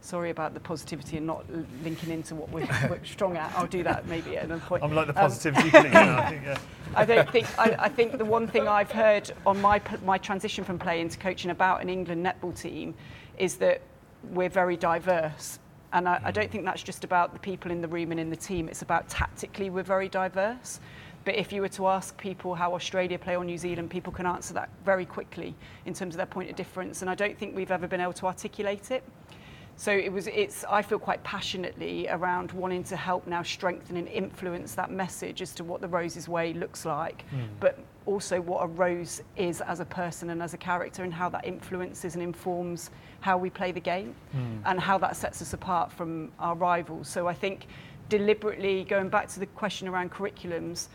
Sorry 0.00 0.30
about 0.30 0.54
the 0.54 0.60
positivity 0.60 1.16
and 1.16 1.26
not 1.26 1.44
linking 1.82 2.10
into 2.10 2.36
what 2.36 2.48
we're, 2.50 2.68
we're 2.88 3.04
strong 3.04 3.36
at. 3.36 3.52
I'll 3.56 3.66
do 3.66 3.82
that 3.82 4.06
maybe 4.06 4.36
at 4.36 4.44
another 4.44 4.62
point. 4.64 4.82
I'm 4.84 4.94
like 4.94 5.08
the 5.08 5.12
Um, 5.16 5.22
positivity 5.28 5.70
police 5.70 5.92
now, 5.92 6.18
I 6.18 6.30
think, 6.30 6.42
yeah. 6.44 6.58
I 6.96 7.04
don't 7.04 7.30
think. 7.30 7.46
I, 7.58 7.76
I 7.78 7.88
think 7.88 8.18
the 8.18 8.24
one 8.24 8.46
thing 8.46 8.66
I've 8.66 8.90
heard 8.90 9.30
on 9.46 9.60
my 9.60 9.80
my 10.04 10.18
transition 10.18 10.64
from 10.64 10.78
playing 10.78 11.10
to 11.10 11.18
coaching 11.18 11.50
about 11.50 11.82
an 11.82 11.88
England 11.88 12.24
netball 12.24 12.58
team 12.58 12.94
is 13.38 13.56
that 13.56 13.82
we're 14.30 14.48
very 14.48 14.76
diverse, 14.76 15.58
and 15.92 16.08
I, 16.08 16.20
I 16.24 16.30
mm. 16.30 16.34
don't 16.34 16.50
think 16.50 16.64
that's 16.64 16.82
just 16.82 17.04
about 17.04 17.32
the 17.32 17.38
people 17.38 17.70
in 17.70 17.80
the 17.80 17.88
room 17.88 18.10
and 18.10 18.18
in 18.18 18.30
the 18.30 18.36
team. 18.36 18.68
It's 18.68 18.82
about 18.82 19.08
tactically 19.08 19.70
we're 19.70 19.82
very 19.82 20.08
diverse. 20.08 20.80
But 21.26 21.34
if 21.34 21.52
you 21.52 21.60
were 21.60 21.68
to 21.70 21.88
ask 21.88 22.16
people 22.16 22.54
how 22.54 22.72
Australia 22.74 23.18
play 23.18 23.36
or 23.36 23.44
New 23.44 23.58
Zealand, 23.58 23.90
people 23.90 24.12
can 24.12 24.26
answer 24.26 24.54
that 24.54 24.70
very 24.84 25.04
quickly 25.04 25.56
in 25.84 25.92
terms 25.92 26.14
of 26.14 26.18
their 26.18 26.26
point 26.26 26.48
of 26.50 26.54
difference. 26.54 27.02
And 27.02 27.10
I 27.10 27.16
don't 27.16 27.36
think 27.36 27.56
we've 27.56 27.72
ever 27.72 27.88
been 27.88 28.00
able 28.00 28.12
to 28.12 28.26
articulate 28.26 28.92
it. 28.92 29.02
So 29.78 29.92
it 29.92 30.10
was, 30.10 30.26
it's, 30.26 30.64
I 30.64 30.80
feel 30.80 30.98
quite 30.98 31.22
passionately 31.22 32.08
around 32.08 32.50
wanting 32.52 32.82
to 32.84 32.96
help 32.96 33.26
now 33.26 33.42
strengthen 33.42 33.96
and 33.98 34.08
influence 34.08 34.74
that 34.74 34.90
message 34.90 35.42
as 35.42 35.54
to 35.54 35.64
what 35.64 35.80
the 35.82 35.88
Rose's 35.88 36.28
way 36.28 36.54
looks 36.54 36.86
like, 36.86 37.24
but 37.60 37.78
also 38.06 38.40
what 38.40 38.62
a 38.64 38.66
Rose 38.68 39.20
is 39.36 39.60
as 39.60 39.80
a 39.80 39.84
person 39.84 40.30
and 40.30 40.42
as 40.42 40.54
a 40.54 40.56
character 40.56 41.04
and 41.04 41.12
how 41.12 41.28
that 41.28 41.44
influences 41.44 42.14
and 42.14 42.22
informs 42.22 42.90
how 43.20 43.36
we 43.36 43.50
play 43.50 43.70
the 43.70 43.80
game 43.80 44.14
and 44.64 44.80
how 44.80 44.96
that 44.98 45.14
sets 45.14 45.42
us 45.42 45.52
apart 45.52 45.92
from 45.92 46.32
our 46.38 46.54
rivals. 46.54 47.06
So 47.08 47.26
I 47.28 47.34
think 47.34 47.66
deliberately 48.08 48.84
going 48.84 49.10
back 49.10 49.28
to 49.28 49.40
the 49.40 49.46
question 49.46 49.88
around 49.88 50.10
curriculums, 50.10 50.88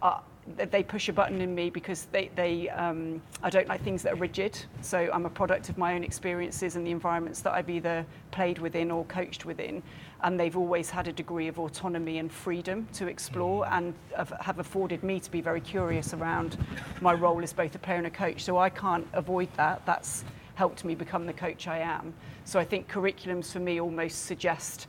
uh, 0.00 0.20
they 0.56 0.82
push 0.82 1.08
a 1.08 1.12
button 1.12 1.40
in 1.40 1.54
me 1.54 1.70
because 1.70 2.06
they, 2.12 2.30
they 2.36 2.68
um, 2.70 3.22
I 3.42 3.50
don't 3.50 3.66
like 3.66 3.82
things 3.82 4.02
that 4.02 4.12
are 4.12 4.16
rigid. 4.16 4.58
So 4.82 5.08
I'm 5.12 5.26
a 5.26 5.30
product 5.30 5.68
of 5.68 5.78
my 5.78 5.94
own 5.94 6.04
experiences 6.04 6.76
and 6.76 6.86
the 6.86 6.90
environments 6.90 7.40
that 7.42 7.52
I've 7.52 7.70
either 7.70 8.04
played 8.30 8.58
within 8.58 8.90
or 8.90 9.04
coached 9.06 9.44
within. 9.44 9.82
And 10.22 10.38
they've 10.38 10.56
always 10.56 10.90
had 10.90 11.08
a 11.08 11.12
degree 11.12 11.48
of 11.48 11.58
autonomy 11.58 12.18
and 12.18 12.30
freedom 12.30 12.86
to 12.94 13.06
explore 13.06 13.64
mm. 13.64 13.72
and 13.72 13.94
have 14.40 14.58
afforded 14.58 15.02
me 15.02 15.20
to 15.20 15.30
be 15.30 15.40
very 15.40 15.60
curious 15.60 16.14
around 16.14 16.58
my 17.00 17.14
role 17.14 17.42
as 17.42 17.52
both 17.52 17.74
a 17.74 17.78
player 17.78 17.98
and 17.98 18.06
a 18.06 18.10
coach. 18.10 18.44
So 18.44 18.58
I 18.58 18.68
can't 18.70 19.06
avoid 19.12 19.48
that. 19.56 19.84
That's 19.86 20.24
helped 20.54 20.84
me 20.84 20.94
become 20.94 21.26
the 21.26 21.32
coach 21.32 21.66
I 21.66 21.78
am. 21.78 22.14
So 22.44 22.60
I 22.60 22.64
think 22.64 22.90
curriculums 22.90 23.52
for 23.52 23.60
me 23.60 23.80
almost 23.80 24.26
suggest 24.26 24.86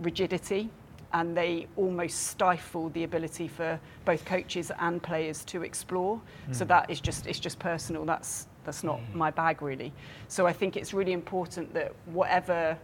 rigidity 0.00 0.70
and 1.12 1.36
they 1.36 1.66
almost 1.76 2.26
stifle 2.26 2.90
the 2.90 3.04
ability 3.04 3.48
for 3.48 3.80
both 4.04 4.24
coaches 4.24 4.70
and 4.78 5.02
players 5.02 5.44
to 5.46 5.62
explore. 5.62 6.20
Mm. 6.48 6.54
So 6.54 6.64
that 6.66 6.90
is 6.90 7.00
just 7.00 7.26
it's 7.26 7.40
just 7.40 7.58
personal. 7.58 8.04
That's 8.04 8.46
that's 8.64 8.84
not 8.84 9.00
mm. 9.00 9.14
my 9.14 9.30
bag 9.30 9.62
really. 9.62 9.92
So 10.28 10.46
I 10.46 10.52
think 10.52 10.76
it's 10.76 10.92
really 10.92 11.12
important 11.12 11.72
that 11.74 11.92
whatever 12.06 12.76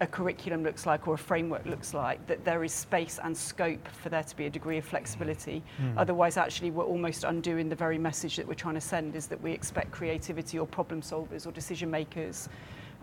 a 0.00 0.06
curriculum 0.06 0.62
looks 0.62 0.84
like 0.84 1.08
or 1.08 1.14
a 1.14 1.18
framework 1.18 1.64
looks 1.64 1.94
like, 1.94 2.26
that 2.26 2.44
there 2.44 2.62
is 2.64 2.72
space 2.72 3.18
and 3.22 3.34
scope 3.34 3.88
for 3.88 4.10
there 4.10 4.22
to 4.22 4.36
be 4.36 4.44
a 4.44 4.50
degree 4.50 4.76
of 4.76 4.84
flexibility. 4.84 5.62
Mm. 5.80 5.94
Otherwise, 5.96 6.36
actually, 6.36 6.70
we're 6.70 6.84
almost 6.84 7.24
undoing 7.24 7.70
the 7.70 7.74
very 7.76 7.96
message 7.96 8.36
that 8.36 8.46
we're 8.46 8.54
trying 8.54 8.74
to 8.74 8.80
send 8.80 9.16
is 9.16 9.26
that 9.28 9.40
we 9.40 9.52
expect 9.52 9.90
creativity 9.90 10.58
or 10.58 10.66
problem 10.66 11.00
solvers 11.00 11.46
or 11.46 11.52
decision 11.52 11.90
makers 11.90 12.50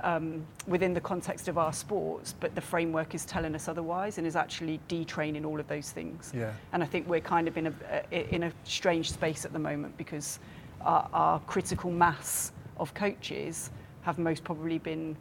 um, 0.04 0.46
within 0.68 0.94
the 0.94 1.02
context 1.02 1.48
of 1.48 1.58
our 1.58 1.74
sports, 1.74 2.36
but 2.40 2.54
the 2.56 2.62
framework 2.62 3.16
is 3.16 3.26
telling 3.26 3.56
us 3.56 3.68
otherwise 3.68 4.18
and 4.18 4.28
is 4.28 4.36
actually 4.36 4.80
detraining 4.90 5.46
all 5.46 5.60
of 5.60 5.68
those 5.68 5.92
things. 5.92 6.32
Yeah. 6.36 6.52
And 6.74 6.84
I 6.84 6.86
think 6.86 7.08
we're 7.08 7.22
kind 7.22 7.48
of 7.48 7.58
in 7.58 7.68
a, 7.68 7.74
a 8.12 8.36
in 8.36 8.44
a 8.44 8.52
strange 8.66 9.12
space 9.12 9.46
at 9.46 9.54
the 9.54 9.60
moment 9.60 9.98
because 9.98 10.40
our, 10.82 11.10
our 11.14 11.40
critical 11.42 11.90
mass 11.90 12.52
of 12.78 12.94
coaches 12.94 13.72
have 14.02 14.20
most 14.20 14.44
probably 14.44 14.78
been 14.78 15.16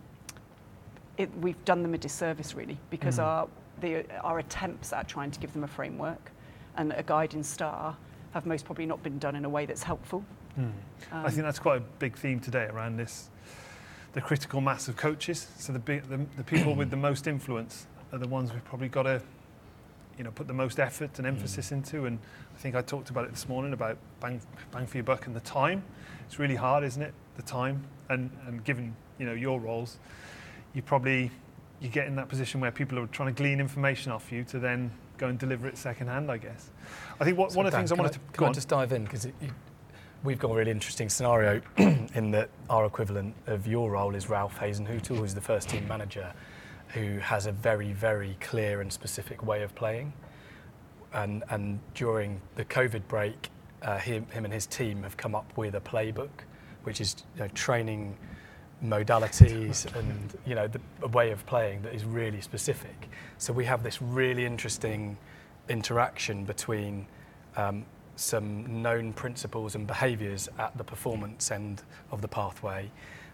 it, 1.16 1.30
we've 1.38 1.62
done 1.64 1.82
them 1.82 1.94
a 1.94 1.98
disservice 1.98 2.54
really 2.54 2.78
because 2.90 3.18
mm. 3.18 3.24
our 3.24 3.48
the, 3.80 4.04
our 4.20 4.38
attempts 4.38 4.92
at 4.92 5.08
trying 5.08 5.30
to 5.30 5.40
give 5.40 5.52
them 5.52 5.64
a 5.64 5.68
framework 5.68 6.30
and 6.76 6.92
a 6.96 7.02
guiding 7.02 7.42
star 7.42 7.96
have 8.32 8.46
most 8.46 8.64
probably 8.64 8.86
not 8.86 9.02
been 9.02 9.18
done 9.18 9.36
in 9.36 9.44
a 9.44 9.48
way 9.48 9.66
that's 9.66 9.82
helpful. 9.82 10.24
Mm. 10.58 10.64
Um, 10.64 10.72
I 11.26 11.30
think 11.30 11.42
that's 11.42 11.58
quite 11.58 11.78
a 11.78 11.84
big 11.98 12.16
theme 12.16 12.40
today 12.40 12.64
around 12.64 12.96
this 12.96 13.30
the 14.12 14.20
critical 14.20 14.60
mass 14.60 14.88
of 14.88 14.96
coaches. 14.96 15.46
So 15.58 15.72
the, 15.72 15.78
the, 15.78 16.20
the 16.36 16.44
people 16.44 16.74
with 16.74 16.90
the 16.90 16.96
most 16.96 17.26
influence 17.26 17.86
are 18.12 18.18
the 18.18 18.28
ones 18.28 18.52
we've 18.52 18.64
probably 18.64 18.88
got 18.88 19.04
to, 19.04 19.22
you 20.18 20.24
know, 20.24 20.30
put 20.30 20.46
the 20.46 20.54
most 20.54 20.78
effort 20.78 21.18
and 21.18 21.26
emphasis 21.26 21.70
mm. 21.70 21.72
into. 21.72 22.04
And 22.04 22.18
I 22.54 22.58
think 22.58 22.74
I 22.74 22.82
talked 22.82 23.10
about 23.10 23.24
it 23.24 23.30
this 23.30 23.48
morning 23.48 23.72
about 23.72 23.96
bang, 24.20 24.40
bang 24.70 24.86
for 24.86 24.98
your 24.98 25.04
buck 25.04 25.26
and 25.26 25.34
the 25.34 25.40
time. 25.40 25.82
It's 26.26 26.38
really 26.38 26.54
hard, 26.54 26.84
isn't 26.84 27.02
it? 27.02 27.14
The 27.36 27.42
time 27.42 27.84
and 28.12 28.30
and 28.46 28.62
given 28.64 28.94
you 29.18 29.26
know 29.26 29.32
your 29.32 29.60
roles, 29.60 29.98
you 30.74 30.82
probably 30.82 31.30
you 31.80 31.88
get 31.88 32.06
in 32.06 32.14
that 32.16 32.28
position 32.28 32.60
where 32.60 32.70
people 32.70 32.98
are 32.98 33.06
trying 33.08 33.34
to 33.34 33.42
glean 33.42 33.58
information 33.58 34.12
off 34.12 34.30
you 34.30 34.44
to 34.44 34.58
then 34.58 34.90
go 35.18 35.28
and 35.28 35.38
deliver 35.38 35.66
it 35.66 35.76
secondhand. 35.76 36.30
I 36.30 36.36
guess. 36.36 36.70
I 37.20 37.24
think 37.24 37.38
what, 37.38 37.52
so 37.52 37.58
one 37.58 37.66
of 37.66 37.72
the 37.72 37.78
things 37.78 37.92
I 37.92 37.94
wanted 37.94 38.12
I, 38.12 38.12
to 38.12 38.20
can 38.32 38.48
I 38.48 38.52
just 38.52 38.68
dive 38.68 38.92
in 38.92 39.04
because 39.04 39.26
we've 40.24 40.38
got 40.38 40.50
a 40.50 40.54
really 40.54 40.70
interesting 40.70 41.08
scenario 41.08 41.60
in 41.76 42.30
that 42.30 42.48
our 42.70 42.86
equivalent 42.86 43.34
of 43.46 43.66
your 43.66 43.90
role 43.90 44.14
is 44.14 44.28
Ralph 44.28 44.58
Hasenhüttl, 44.58 45.16
who's 45.16 45.34
the 45.34 45.40
first 45.40 45.68
team 45.68 45.86
manager, 45.88 46.32
who 46.88 47.18
has 47.18 47.46
a 47.46 47.52
very, 47.52 47.92
very 47.92 48.36
clear 48.40 48.80
and 48.80 48.92
specific 48.92 49.44
way 49.44 49.62
of 49.62 49.74
playing. 49.74 50.12
And, 51.12 51.42
and 51.50 51.80
during 51.94 52.40
the 52.54 52.64
COVID 52.64 53.06
break, 53.08 53.50
uh, 53.82 53.98
him, 53.98 54.26
him 54.30 54.44
and 54.44 54.54
his 54.54 54.66
team 54.66 55.02
have 55.02 55.16
come 55.16 55.34
up 55.34 55.56
with 55.56 55.74
a 55.74 55.80
playbook, 55.80 56.30
which 56.84 57.00
is 57.00 57.16
you 57.34 57.42
know, 57.42 57.48
training 57.48 58.16
modalities 58.84 59.92
and 59.98 60.36
you 60.44 60.56
know 60.56 60.66
the, 60.66 60.80
a 61.02 61.08
way 61.08 61.30
of 61.30 61.44
playing 61.46 61.82
that 61.82 61.94
is 61.94 62.04
really 62.04 62.40
specific. 62.40 63.08
So 63.38 63.52
we 63.52 63.64
have 63.64 63.82
this 63.82 64.00
really 64.00 64.44
interesting 64.44 65.16
interaction 65.68 66.44
between 66.44 67.06
um, 67.56 67.84
some 68.16 68.82
known 68.82 69.12
principles 69.12 69.74
and 69.74 69.86
behaviours 69.86 70.48
at 70.58 70.76
the 70.76 70.84
performance 70.84 71.50
end 71.50 71.82
of 72.10 72.20
the 72.20 72.28
pathway. 72.28 72.90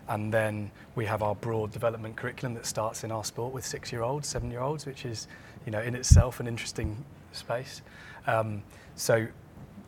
And 0.08 0.32
then 0.32 0.70
we 0.94 1.04
have 1.04 1.23
our 1.23 1.35
broad 1.35 1.70
development 1.70 2.16
curriculum 2.16 2.54
that 2.54 2.64
starts 2.64 3.04
in 3.04 3.12
our 3.12 3.25
sport 3.25 3.52
with 3.52 3.66
six-year-olds, 3.66 4.26
seven-year-olds, 4.26 4.87
which 4.87 5.04
is, 5.04 5.28
you 5.66 5.73
know, 5.73 5.82
in 5.82 5.94
itself 5.94 6.40
an 6.40 6.47
interesting 6.47 7.04
space. 7.32 7.82
Um, 8.26 8.62
so 8.94 9.26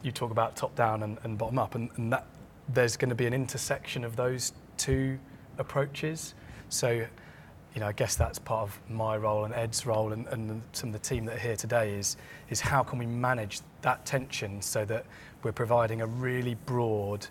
you 0.03 0.13
talk 0.13 0.31
about 0.31 0.57
top-down 0.57 1.03
and, 1.03 1.19
and 1.23 1.39
bottom-up, 1.39 1.75
and, 1.75 1.91
and 1.97 2.13
that 2.13 2.27
there's 2.69 2.97
going 2.97 3.09
to 3.09 3.15
be 3.15 3.27
an 3.27 3.33
intersection 3.33 4.05
of 4.05 4.17
those 4.17 4.53
two 4.77 5.19
approaches. 5.59 6.35
So 6.69 7.07
you 7.75 7.81
know, 7.81 7.87
I 7.87 7.93
guess 7.93 8.17
that's 8.17 8.39
part 8.39 8.63
of 8.63 8.81
my 8.89 9.17
role 9.17 9.45
and 9.45 9.55
Ed's 9.55 9.87
role 9.87 10.13
and, 10.13 10.27
and 10.29 10.63
some 10.73 10.89
of 10.89 10.93
the 10.93 10.99
team 10.99 11.25
that 11.27 11.37
are 11.37 11.41
here 11.41 11.57
today 11.57 11.95
is, 11.95 12.17
is 12.49 12.61
how 12.61 12.83
can 12.83 12.99
we 12.99 13.07
manage 13.07 13.61
that 13.83 14.05
tension 14.05 14.61
so 14.61 14.85
that 14.87 15.07
we're 15.43 15.53
providing 15.53 16.01
a 16.01 16.07
really 16.07 16.57
broad, 16.67 17.27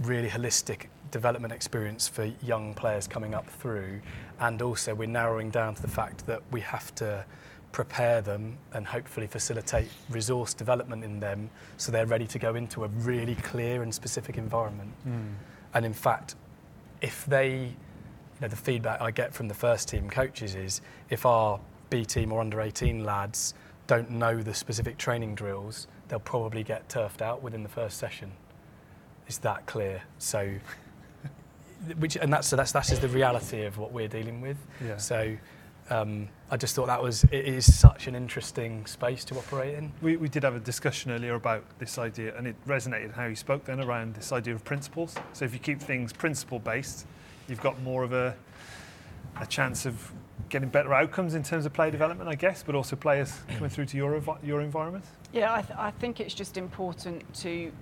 really 0.00 0.28
holistic 0.28 0.86
development 1.10 1.52
experience 1.52 2.08
for 2.08 2.30
young 2.42 2.74
players 2.74 3.06
coming 3.06 3.34
up 3.34 3.48
through. 3.48 4.00
And 4.40 4.62
also 4.62 4.94
we're 4.94 5.06
narrowing 5.08 5.50
down 5.50 5.74
to 5.74 5.82
the 5.82 5.88
fact 5.88 6.26
that 6.26 6.42
we 6.50 6.60
have 6.60 6.94
to 6.96 7.24
prepare 7.72 8.20
them 8.20 8.58
and 8.74 8.86
hopefully 8.86 9.26
facilitate 9.26 9.88
resource 10.10 10.54
development 10.54 11.02
in 11.02 11.18
them 11.18 11.50
so 11.78 11.90
they're 11.90 12.06
ready 12.06 12.26
to 12.26 12.38
go 12.38 12.54
into 12.54 12.84
a 12.84 12.88
really 12.88 13.34
clear 13.36 13.82
and 13.82 13.92
specific 13.92 14.36
environment. 14.36 14.92
Mm. 15.08 15.32
And 15.74 15.86
in 15.86 15.94
fact, 15.94 16.36
if 17.00 17.24
they 17.26 17.74
know, 18.42 18.48
the 18.48 18.56
feedback 18.56 19.00
I 19.00 19.10
get 19.10 19.32
from 19.32 19.48
the 19.48 19.54
first 19.54 19.88
team 19.88 20.10
coaches 20.10 20.54
is 20.54 20.80
if 21.08 21.24
our 21.24 21.58
B 21.90 22.04
team 22.04 22.32
or 22.32 22.40
under 22.40 22.60
18 22.60 23.04
lads 23.04 23.54
don't 23.86 24.10
know 24.10 24.42
the 24.42 24.54
specific 24.54 24.98
training 24.98 25.34
drills, 25.34 25.86
they'll 26.08 26.20
probably 26.20 26.62
get 26.62 26.88
turfed 26.88 27.22
out 27.22 27.42
within 27.42 27.62
the 27.62 27.68
first 27.68 27.98
session. 27.98 28.32
It's 29.26 29.38
that 29.38 29.66
clear. 29.66 30.02
So, 30.18 30.52
which 31.98 32.16
and 32.16 32.32
that's 32.32 32.48
so 32.48 32.56
that's 32.56 32.72
that 32.72 32.90
is 32.90 33.00
the 33.00 33.08
reality 33.08 33.62
of 33.62 33.78
what 33.78 33.92
we're 33.92 34.08
dealing 34.08 34.40
with. 34.40 34.58
Yeah. 34.84 34.96
So. 34.98 35.36
Um, 35.90 36.28
I 36.48 36.56
just 36.56 36.76
thought 36.76 36.86
that 36.86 37.02
was 37.02 37.24
it 37.24 37.44
is 37.44 37.76
such 37.76 38.06
an 38.06 38.14
interesting 38.14 38.86
space 38.86 39.24
to 39.26 39.36
operate 39.36 39.74
in. 39.74 39.92
We, 40.00 40.16
we 40.16 40.28
did 40.28 40.44
have 40.44 40.54
a 40.54 40.60
discussion 40.60 41.10
earlier 41.10 41.34
about 41.34 41.64
this 41.80 41.98
idea, 41.98 42.34
and 42.38 42.46
it 42.46 42.54
resonated 42.66 43.12
how 43.12 43.26
you 43.26 43.34
spoke 43.34 43.64
then 43.64 43.80
around 43.80 44.14
this 44.14 44.30
idea 44.30 44.54
of 44.54 44.64
principles. 44.64 45.16
So 45.32 45.44
if 45.44 45.52
you 45.52 45.58
keep 45.58 45.80
things 45.80 46.12
principle 46.12 46.60
based, 46.60 47.04
you've 47.48 47.60
got 47.60 47.80
more 47.82 48.02
of 48.02 48.12
a, 48.12 48.34
a 49.40 49.46
chance 49.46 49.86
of 49.86 50.12
getting 50.48 50.68
better 50.68 50.92
outcomes 50.92 51.34
in 51.34 51.42
terms 51.42 51.66
of 51.66 51.72
player 51.72 51.90
development, 51.90 52.28
I 52.28 52.34
guess, 52.34 52.62
but 52.62 52.74
also 52.74 52.96
players 52.96 53.40
coming 53.48 53.70
through 53.70 53.86
to 53.86 53.96
your, 53.96 54.22
your 54.42 54.60
environment? 54.60 55.04
Yeah, 55.32 55.54
I, 55.54 55.62
th- 55.62 55.78
I 55.78 55.90
think 55.92 56.20
it's 56.20 56.34
just 56.34 56.56
important 56.56 57.32
to, 57.36 57.72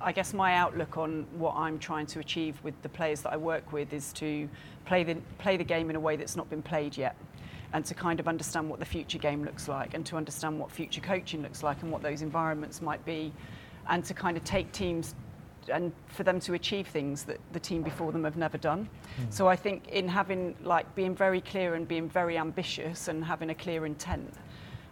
I 0.00 0.12
guess 0.12 0.32
my 0.32 0.54
outlook 0.54 0.96
on 0.96 1.26
what 1.34 1.54
I'm 1.56 1.78
trying 1.78 2.06
to 2.06 2.18
achieve 2.18 2.58
with 2.64 2.80
the 2.82 2.88
players 2.88 3.20
that 3.22 3.32
I 3.32 3.36
work 3.36 3.72
with 3.72 3.92
is 3.92 4.12
to 4.14 4.48
play 4.86 5.04
the, 5.04 5.16
play 5.38 5.56
the 5.56 5.64
game 5.64 5.90
in 5.90 5.96
a 5.96 6.00
way 6.00 6.16
that's 6.16 6.36
not 6.36 6.50
been 6.50 6.62
played 6.62 6.96
yet 6.96 7.16
and 7.72 7.84
to 7.84 7.94
kind 7.94 8.18
of 8.18 8.26
understand 8.26 8.68
what 8.68 8.80
the 8.80 8.84
future 8.84 9.18
game 9.18 9.44
looks 9.44 9.68
like 9.68 9.94
and 9.94 10.04
to 10.06 10.16
understand 10.16 10.58
what 10.58 10.70
future 10.72 11.00
coaching 11.00 11.42
looks 11.42 11.62
like 11.62 11.82
and 11.82 11.92
what 11.92 12.02
those 12.02 12.22
environments 12.22 12.82
might 12.82 13.04
be 13.04 13.32
and 13.88 14.04
to 14.04 14.14
kind 14.14 14.36
of 14.36 14.42
take 14.44 14.72
teams 14.72 15.14
and 15.70 15.92
for 16.08 16.24
them 16.24 16.40
to 16.40 16.54
achieve 16.54 16.86
things 16.88 17.24
that 17.24 17.38
the 17.52 17.60
team 17.60 17.82
before 17.82 18.12
them 18.12 18.24
have 18.24 18.36
never 18.36 18.58
done. 18.58 18.88
Mm. 19.20 19.32
So 19.32 19.48
I 19.48 19.56
think 19.56 19.88
in 19.88 20.08
having 20.08 20.54
like 20.62 20.92
being 20.94 21.14
very 21.14 21.40
clear 21.40 21.74
and 21.74 21.86
being 21.86 22.08
very 22.08 22.36
ambitious 22.38 23.08
and 23.08 23.24
having 23.24 23.50
a 23.50 23.54
clear 23.54 23.86
intent, 23.86 24.34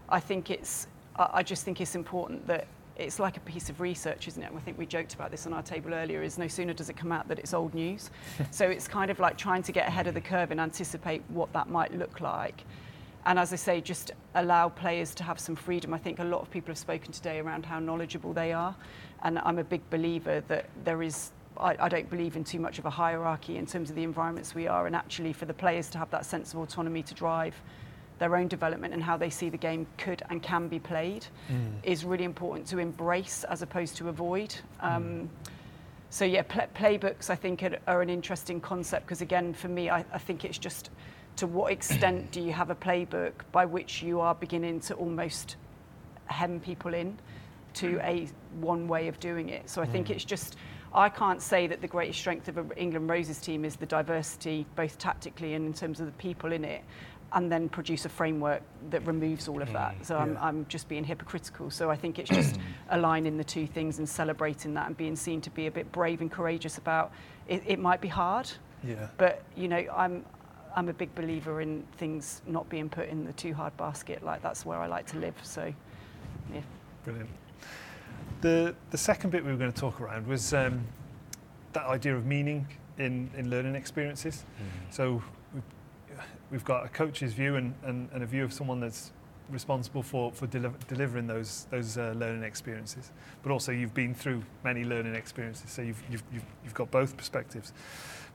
I 0.08 0.20
think 0.20 0.50
it's 0.50 0.86
I 1.16 1.42
just 1.42 1.64
think 1.64 1.80
it's 1.80 1.96
important 1.96 2.46
that 2.46 2.68
it's 2.96 3.18
like 3.18 3.36
a 3.36 3.40
piece 3.40 3.70
of 3.70 3.80
research, 3.80 4.28
isn't 4.28 4.42
it? 4.42 4.50
I 4.54 4.60
think 4.60 4.76
we 4.76 4.86
joked 4.86 5.14
about 5.14 5.30
this 5.30 5.46
on 5.46 5.52
our 5.52 5.62
table 5.62 5.94
earlier. 5.94 6.22
Is 6.22 6.36
no 6.36 6.48
sooner 6.48 6.72
does 6.72 6.90
it 6.90 6.96
come 6.96 7.12
out 7.12 7.28
that 7.28 7.38
it's 7.38 7.54
old 7.54 7.74
news. 7.74 8.10
so 8.50 8.68
it's 8.68 8.88
kind 8.88 9.10
of 9.10 9.18
like 9.18 9.36
trying 9.36 9.62
to 9.62 9.72
get 9.72 9.86
ahead 9.88 10.06
of 10.06 10.14
the 10.14 10.20
curve 10.20 10.50
and 10.50 10.60
anticipate 10.60 11.22
what 11.28 11.52
that 11.52 11.68
might 11.68 11.94
look 11.96 12.20
like. 12.20 12.64
And 13.28 13.38
as 13.38 13.52
I 13.52 13.56
say, 13.56 13.82
just 13.82 14.12
allow 14.36 14.70
players 14.70 15.14
to 15.16 15.22
have 15.22 15.38
some 15.38 15.54
freedom. 15.54 15.92
I 15.92 15.98
think 15.98 16.18
a 16.18 16.24
lot 16.24 16.40
of 16.40 16.50
people 16.50 16.70
have 16.70 16.78
spoken 16.78 17.12
today 17.12 17.40
around 17.40 17.66
how 17.66 17.78
knowledgeable 17.78 18.32
they 18.32 18.54
are. 18.54 18.74
And 19.22 19.38
I'm 19.40 19.58
a 19.58 19.64
big 19.64 19.88
believer 19.90 20.42
that 20.48 20.70
there 20.84 21.02
is 21.02 21.30
I, 21.58 21.76
I, 21.78 21.88
don't 21.88 22.08
believe 22.08 22.36
in 22.36 22.44
too 22.44 22.60
much 22.60 22.78
of 22.78 22.86
a 22.86 22.90
hierarchy 22.90 23.56
in 23.56 23.66
terms 23.66 23.90
of 23.90 23.96
the 23.96 24.02
environments 24.04 24.54
we 24.54 24.66
are, 24.66 24.86
and 24.86 24.96
actually 24.96 25.32
for 25.32 25.44
the 25.44 25.52
players 25.52 25.90
to 25.90 25.98
have 25.98 26.10
that 26.10 26.24
sense 26.24 26.54
of 26.54 26.60
autonomy 26.60 27.02
to 27.02 27.14
drive 27.14 27.54
their 28.18 28.34
own 28.36 28.48
development 28.48 28.94
and 28.94 29.02
how 29.02 29.16
they 29.16 29.28
see 29.28 29.50
the 29.50 29.58
game 29.58 29.86
could 29.98 30.22
and 30.30 30.42
can 30.42 30.68
be 30.68 30.78
played 30.78 31.26
mm. 31.50 31.72
is 31.82 32.04
really 32.04 32.24
important 32.24 32.66
to 32.68 32.78
embrace 32.78 33.44
as 33.44 33.60
opposed 33.60 33.96
to 33.96 34.08
avoid. 34.08 34.54
Um, 34.80 35.04
mm. 35.04 35.28
So 36.10 36.24
yeah, 36.24 36.42
pl- 36.42 36.68
playbooks 36.74 37.28
I 37.28 37.34
think 37.34 37.62
are, 37.62 37.78
are, 37.86 38.00
an 38.00 38.08
interesting 38.08 38.60
concept 38.60 39.04
because 39.06 39.20
again, 39.20 39.52
for 39.52 39.68
me, 39.68 39.90
I, 39.90 40.04
I 40.12 40.18
think 40.18 40.44
it's 40.44 40.58
just 40.58 40.90
to 41.38 41.46
what 41.46 41.72
extent 41.72 42.30
do 42.32 42.40
you 42.40 42.52
have 42.52 42.70
a 42.70 42.74
playbook 42.74 43.32
by 43.52 43.64
which 43.64 44.02
you 44.02 44.20
are 44.20 44.34
beginning 44.34 44.80
to 44.80 44.94
almost 44.94 45.56
hem 46.26 46.58
people 46.58 46.94
in 46.94 47.16
to 47.74 48.00
a 48.02 48.28
one 48.60 48.88
way 48.88 49.06
of 49.06 49.20
doing 49.20 49.48
it. 49.48 49.70
So 49.70 49.80
I 49.80 49.86
think 49.86 50.08
mm. 50.08 50.10
it's 50.10 50.24
just 50.24 50.56
I 50.92 51.08
can't 51.08 51.40
say 51.40 51.66
that 51.66 51.80
the 51.80 51.86
greatest 51.86 52.18
strength 52.18 52.48
of 52.48 52.56
an 52.58 52.72
England 52.76 53.08
Roses 53.08 53.38
team 53.40 53.64
is 53.64 53.76
the 53.76 53.86
diversity, 53.86 54.66
both 54.74 54.98
tactically 54.98 55.54
and 55.54 55.66
in 55.66 55.74
terms 55.74 56.00
of 56.00 56.06
the 56.06 56.12
people 56.12 56.52
in 56.52 56.64
it, 56.64 56.82
and 57.34 57.52
then 57.52 57.68
produce 57.68 58.04
a 58.04 58.08
framework 58.08 58.62
that 58.90 59.06
removes 59.06 59.48
all 59.48 59.62
of 59.62 59.72
that. 59.74 59.96
Mm. 59.98 60.06
So 60.06 60.16
I'm, 60.16 60.36
I'm 60.40 60.66
just 60.66 60.88
being 60.88 61.04
hypocritical. 61.04 61.70
So 61.70 61.90
I 61.90 61.94
think 61.94 62.18
it's 62.18 62.30
just 62.30 62.56
mm. 62.56 62.62
aligning 62.90 63.36
the 63.36 63.44
two 63.44 63.66
things 63.66 63.98
and 63.98 64.08
celebrating 64.08 64.74
that 64.74 64.86
and 64.86 64.96
being 64.96 65.14
seen 65.14 65.40
to 65.42 65.50
be 65.50 65.66
a 65.66 65.70
bit 65.70 65.92
brave 65.92 66.20
and 66.20 66.32
courageous 66.32 66.78
about 66.78 67.12
it. 67.46 67.62
It 67.66 67.78
might 67.78 68.00
be 68.00 68.08
hard, 68.08 68.50
Yeah. 68.82 69.08
but 69.18 69.42
you 69.54 69.68
know, 69.68 69.84
I'm 69.94 70.24
I'm 70.78 70.88
a 70.88 70.92
big 70.92 71.12
believer 71.16 71.60
in 71.60 71.82
things 71.96 72.40
not 72.46 72.68
being 72.68 72.88
put 72.88 73.08
in 73.08 73.24
the 73.24 73.32
too 73.32 73.52
hard 73.52 73.76
basket. 73.76 74.22
Like 74.22 74.42
that's 74.42 74.64
where 74.64 74.78
I 74.78 74.86
like 74.86 75.06
to 75.06 75.18
live. 75.18 75.34
So, 75.42 75.74
yeah. 76.54 76.60
Brilliant. 77.02 77.28
The 78.42 78.76
the 78.90 78.98
second 78.98 79.30
bit 79.30 79.44
we 79.44 79.50
were 79.50 79.56
going 79.56 79.72
to 79.72 79.80
talk 79.80 80.00
around 80.00 80.28
was 80.28 80.54
um, 80.54 80.84
that 81.72 81.86
idea 81.86 82.14
of 82.14 82.26
meaning 82.26 82.64
in, 82.96 83.28
in 83.36 83.50
learning 83.50 83.74
experiences. 83.74 84.44
So 84.90 85.20
we've, 85.52 85.62
we've 86.52 86.64
got 86.64 86.86
a 86.86 86.88
coach's 86.88 87.32
view 87.32 87.56
and, 87.56 87.74
and, 87.82 88.08
and 88.12 88.22
a 88.22 88.26
view 88.26 88.44
of 88.44 88.52
someone 88.52 88.78
that's 88.78 89.10
responsible 89.50 90.02
for, 90.02 90.32
for 90.32 90.46
deliver, 90.46 90.76
delivering 90.88 91.26
those 91.26 91.66
those 91.70 91.98
uh, 91.98 92.14
learning 92.16 92.42
experiences. 92.42 93.10
But 93.42 93.52
also 93.52 93.72
you've 93.72 93.94
been 93.94 94.14
through 94.14 94.42
many 94.64 94.84
learning 94.84 95.14
experiences, 95.14 95.70
so 95.70 95.82
you've, 95.82 96.02
you've, 96.10 96.22
you've, 96.32 96.44
you've 96.64 96.74
got 96.74 96.90
both 96.90 97.16
perspectives. 97.16 97.72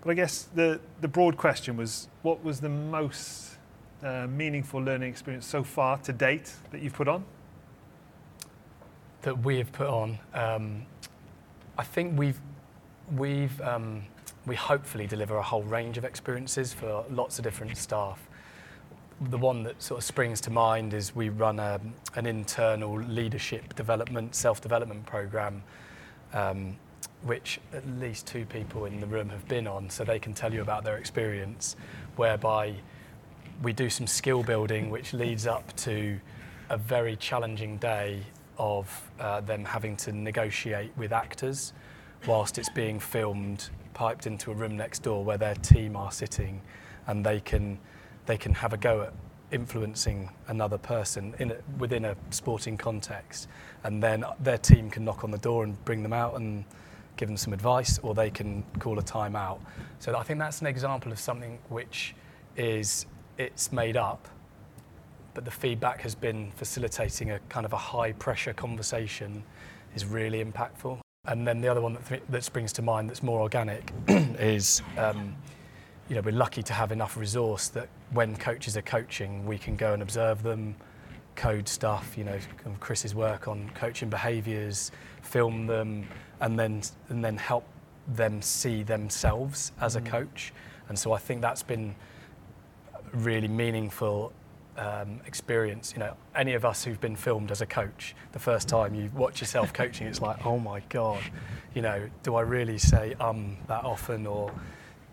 But 0.02 0.12
I 0.12 0.14
guess 0.16 0.50
the, 0.56 0.80
the 1.02 1.08
broad 1.08 1.38
question 1.38 1.78
was, 1.78 2.10
what 2.24 2.44
was 2.44 2.60
the 2.60 2.70
most 2.70 3.58
uh, 4.04 4.28
meaningful 4.28 4.82
learning 4.82 5.10
experience 5.10 5.46
so 5.46 5.64
far 5.64 5.98
to 6.00 6.12
date 6.12 6.52
that 6.72 6.82
you've 6.82 6.94
put 6.94 7.08
on? 7.08 7.24
that 9.24 9.44
we 9.44 9.58
have 9.58 9.72
put 9.72 9.88
on. 9.88 10.20
Um, 10.34 10.86
I 11.78 11.84
think 11.84 12.18
we've 12.18 12.40
we've 13.18 13.60
um, 13.62 14.04
we 14.46 14.56
hopefully 14.56 15.08
deliver 15.08 15.38
a 15.38 15.42
whole 15.42 15.64
range 15.64 15.98
of 15.98 16.06
experiences 16.06 16.72
for 16.72 17.04
lots 17.10 17.40
of 17.40 17.44
different 17.44 17.76
staff. 17.78 18.30
The 19.22 19.38
one 19.38 19.64
that 19.64 19.82
sort 19.82 20.00
of 20.00 20.04
springs 20.04 20.42
to 20.42 20.50
mind 20.50 20.94
is 20.94 21.16
we 21.16 21.30
run 21.30 21.60
a, 21.60 21.80
an 22.16 22.26
internal 22.26 23.00
leadership 23.02 23.76
development, 23.76 24.36
self-development 24.36 25.06
program, 25.06 25.64
um, 26.34 26.78
which 27.22 27.60
at 27.74 27.88
least 28.00 28.28
two 28.28 28.46
people 28.46 28.86
in 28.86 29.00
the 29.00 29.08
room 29.08 29.30
have 29.30 29.48
been 29.48 29.68
on, 29.68 29.90
so 29.90 30.04
they 30.04 30.20
can 30.20 30.34
tell 30.34 30.54
you 30.54 30.62
about 30.62 30.84
their 30.84 30.98
experience, 30.98 31.76
whereby 32.16 32.76
we 33.62 33.72
do 33.72 33.90
some 33.90 34.08
skill 34.08 34.44
building, 34.44 34.90
which 34.90 35.14
leads 35.14 35.48
up 35.48 35.74
to 35.78 36.20
a 36.70 36.78
very 36.78 37.16
challenging 37.16 37.78
day 37.78 38.24
of 38.58 39.12
uh, 39.20 39.42
them 39.42 39.64
having 39.64 39.96
to 39.96 40.12
negotiate 40.12 40.92
with 40.98 41.12
actors 41.12 41.74
whilst 42.28 42.58
it's 42.58 42.70
being 42.70 43.00
filmed, 43.00 43.70
piped 43.94 44.28
into 44.28 44.52
a 44.52 44.54
room 44.54 44.76
next 44.78 45.04
door 45.04 45.24
where 45.24 45.38
their 45.38 45.56
team 45.56 45.96
are 45.96 46.12
sitting, 46.12 46.62
and 47.08 47.26
they 47.26 47.40
can 47.40 47.78
they 48.26 48.38
can 48.38 48.54
have 48.54 48.74
a 48.74 48.78
go 48.78 49.02
at 49.02 49.14
influencing 49.52 50.30
another 50.48 50.78
person 50.78 51.36
in 51.40 51.52
a, 51.52 51.58
within 51.78 52.06
a 52.06 52.16
sporting 52.32 52.78
context, 52.78 53.48
and 53.84 54.02
then 54.02 54.26
their 54.40 54.58
team 54.58 54.90
can 54.90 55.06
knock 55.06 55.24
on 55.24 55.32
the 55.32 55.38
door 55.38 55.64
and 55.64 55.84
bring 55.86 56.02
them 56.04 56.14
out 56.14 56.36
and 56.36 56.66
give 57.16 57.28
them 57.28 57.38
some 57.38 57.54
advice, 57.54 58.00
or 58.00 58.16
they 58.16 58.30
can 58.30 58.64
call 58.80 58.98
a 58.98 59.04
timeout. 59.04 59.60
So 60.00 60.16
I 60.18 60.24
think 60.24 60.40
that's 60.40 60.62
an 60.62 60.68
example 60.68 61.12
of 61.12 61.20
something 61.20 61.60
which 61.70 62.16
is 62.58 63.06
it's 63.38 63.72
made 63.72 63.98
up, 63.98 64.28
but 65.34 65.46
the 65.46 65.52
feedback 65.52 66.02
has 66.02 66.16
been 66.16 66.52
facilitating 66.56 67.32
a 67.32 67.40
kind 67.50 67.66
of 67.66 67.74
a 67.74 67.78
high 67.78 68.12
pressure 68.14 68.54
conversation 68.54 69.44
is 69.96 70.06
really 70.06 70.44
impactful. 70.44 71.00
And 71.26 71.48
then 71.48 71.62
the 71.62 71.68
other 71.68 71.82
one 71.82 71.94
that, 71.94 72.08
th- 72.08 72.24
that 72.30 72.44
springs 72.44 72.74
to 72.74 72.82
mind 72.82 73.10
that's 73.10 73.24
more 73.24 73.40
organic 73.40 73.92
is, 74.08 74.82
um, 74.98 75.36
you 76.10 76.16
know, 76.16 76.22
we're 76.22 76.32
lucky 76.32 76.64
to 76.64 76.74
have 76.74 76.92
enough 76.92 77.18
resource 77.18 77.70
that 77.70 77.88
when 78.12 78.36
coaches 78.36 78.76
are 78.76 78.82
coaching, 78.82 79.46
we 79.46 79.58
can 79.58 79.76
go 79.76 79.94
and 79.94 80.02
observe 80.02 80.44
them, 80.44 80.76
code 81.36 81.68
stuff, 81.68 82.18
you 82.18 82.24
know, 82.24 82.38
Chris's 82.80 83.16
work 83.16 83.48
on 83.48 83.70
coaching 83.74 84.10
behaviours, 84.10 84.92
film 85.22 85.66
them, 85.66 86.08
and 86.42 86.60
then 86.60 86.82
and 87.10 87.24
then 87.24 87.38
help 87.38 87.66
them 88.08 88.42
see 88.42 88.84
themselves 88.84 89.72
as 89.80 89.96
a 89.96 90.02
coach. 90.02 90.54
And 90.90 91.00
so 91.00 91.14
I 91.14 91.18
think 91.18 91.42
that's 91.42 91.64
been 91.64 91.96
a 92.94 93.18
really 93.18 93.48
meaningful 93.48 94.34
um, 94.78 95.22
experience. 95.26 95.94
You 95.94 96.00
know, 96.00 96.14
any 96.36 96.54
of 96.54 96.66
us 96.66 96.84
who've 96.84 97.00
been 97.00 97.16
filmed 97.16 97.52
as 97.52 97.62
a 97.62 97.66
coach, 97.66 98.16
the 98.34 98.40
first 98.40 98.68
time 98.68 98.94
you 98.94 99.10
watch 99.16 99.40
yourself 99.40 99.74
coaching, 99.82 100.08
it's 100.08 100.22
like, 100.22 100.46
oh 100.46 100.60
my 100.60 100.82
god, 100.90 101.22
you 101.74 101.82
know, 101.82 102.10
do 102.24 102.36
I 102.36 102.42
really 102.42 102.78
say 102.78 103.16
um 103.20 103.58
that 103.68 103.84
often, 103.86 104.28
or 104.28 104.52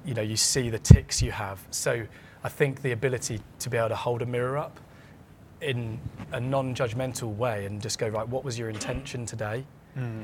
you 0.04 0.14
know, 0.14 0.22
you 0.22 0.36
see 0.36 0.70
the 0.70 0.78
ticks 0.78 1.20
you 1.22 1.30
have. 1.32 1.60
So 1.70 2.06
I 2.42 2.48
think 2.48 2.82
the 2.82 2.92
ability 2.92 3.40
to 3.60 3.70
be 3.70 3.76
able 3.76 3.90
to 3.90 3.96
hold 3.96 4.22
a 4.22 4.26
mirror 4.26 4.56
up 4.58 4.80
in 5.60 5.98
a 6.32 6.40
non-judgmental 6.40 7.36
way 7.36 7.66
and 7.66 7.82
just 7.82 7.98
go 7.98 8.08
right, 8.08 8.26
what 8.26 8.44
was 8.44 8.58
your 8.58 8.70
intention 8.70 9.26
today? 9.26 9.64
Hmm. 9.94 10.22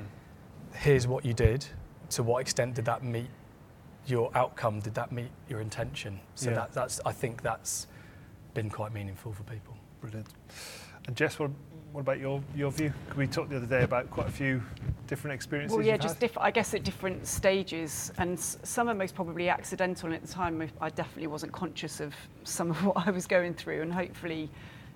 Here's 0.74 1.06
what 1.06 1.24
you 1.24 1.34
did. 1.34 1.66
To 2.10 2.22
what 2.22 2.40
extent 2.40 2.74
did 2.74 2.84
that 2.86 3.02
meet 3.04 3.28
your 4.06 4.30
outcome? 4.34 4.80
Did 4.80 4.94
that 4.94 5.12
meet 5.12 5.28
your 5.48 5.60
intention? 5.60 6.20
So 6.36 6.50
Yeah. 6.50 6.56
that, 6.56 6.72
that's 6.72 7.00
I 7.04 7.12
think 7.12 7.42
that's 7.42 7.86
been 8.54 8.70
quite 8.70 8.94
meaningful 8.94 9.32
for 9.32 9.42
people. 9.42 9.76
Brilliant. 10.00 10.28
And 11.06 11.16
Jess, 11.16 11.38
what, 11.38 11.50
what 11.92 12.00
about 12.00 12.18
your, 12.18 12.42
your 12.54 12.70
view? 12.70 12.92
We 13.16 13.26
talked 13.26 13.50
the 13.50 13.56
other 13.56 13.66
day 13.66 13.82
about 13.82 14.10
quite 14.10 14.28
a 14.28 14.32
few 14.32 14.62
different 15.06 15.34
experiences. 15.34 15.76
Well, 15.76 15.86
yeah, 15.86 15.96
just 15.96 16.20
diff- 16.20 16.38
I 16.38 16.50
guess 16.50 16.74
at 16.74 16.84
different 16.84 17.26
stages, 17.26 18.12
and 18.18 18.38
some 18.38 18.88
are 18.88 18.94
most 18.94 19.14
probably 19.14 19.48
accidental. 19.48 20.06
And 20.06 20.16
at 20.16 20.22
the 20.22 20.32
time, 20.32 20.68
I 20.80 20.88
definitely 20.90 21.28
wasn't 21.28 21.52
conscious 21.52 22.00
of 22.00 22.14
some 22.44 22.70
of 22.70 22.84
what 22.84 23.06
I 23.06 23.10
was 23.10 23.26
going 23.26 23.54
through, 23.54 23.82
and 23.82 23.92
hopefully, 23.92 24.50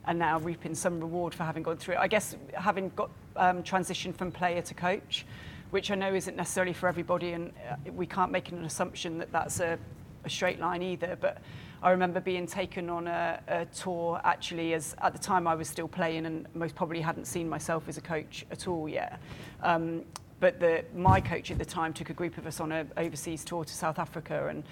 are 0.06 0.14
now 0.14 0.38
reaping 0.40 0.74
some 0.74 1.00
reward 1.00 1.34
for 1.34 1.44
having 1.44 1.62
gone 1.62 1.76
through 1.76 1.94
it. 1.94 2.00
I 2.00 2.08
guess 2.08 2.36
having 2.54 2.90
got 2.96 3.10
um, 3.36 3.62
transitioned 3.62 4.14
from 4.14 4.32
player 4.32 4.62
to 4.62 4.74
coach, 4.74 5.26
which 5.70 5.90
I 5.90 5.94
know 5.94 6.14
isn't 6.14 6.36
necessarily 6.36 6.72
for 6.72 6.88
everybody, 6.88 7.32
and 7.32 7.52
uh, 7.70 7.92
we 7.92 8.06
can't 8.06 8.32
make 8.32 8.50
an 8.50 8.64
assumption 8.64 9.18
that 9.18 9.30
that's 9.32 9.60
a, 9.60 9.78
a 10.24 10.30
straight 10.30 10.58
line 10.58 10.82
either. 10.82 11.16
But 11.20 11.38
I 11.82 11.92
remember 11.92 12.20
being 12.20 12.46
taken 12.46 12.90
on 12.90 13.06
a, 13.06 13.40
a 13.48 13.64
tour 13.66 14.20
actually, 14.22 14.74
as 14.74 14.94
at 15.00 15.14
the 15.14 15.18
time 15.18 15.46
I 15.46 15.54
was 15.54 15.68
still 15.68 15.88
playing, 15.88 16.26
and 16.26 16.46
most 16.54 16.74
probably 16.74 17.00
hadn't 17.00 17.26
seen 17.26 17.48
myself 17.48 17.88
as 17.88 17.96
a 17.96 18.02
coach 18.02 18.44
at 18.50 18.68
all 18.68 18.86
yet. 18.88 19.18
Um, 19.62 20.02
but 20.40 20.60
the, 20.60 20.84
my 20.94 21.20
coach 21.20 21.50
at 21.50 21.58
the 21.58 21.64
time 21.64 21.92
took 21.92 22.10
a 22.10 22.14
group 22.14 22.36
of 22.36 22.46
us 22.46 22.60
on 22.60 22.70
an 22.72 22.90
overseas 22.96 23.44
tour 23.44 23.64
to 23.64 23.72
South 23.72 23.98
Africa, 23.98 24.48
and 24.48 24.64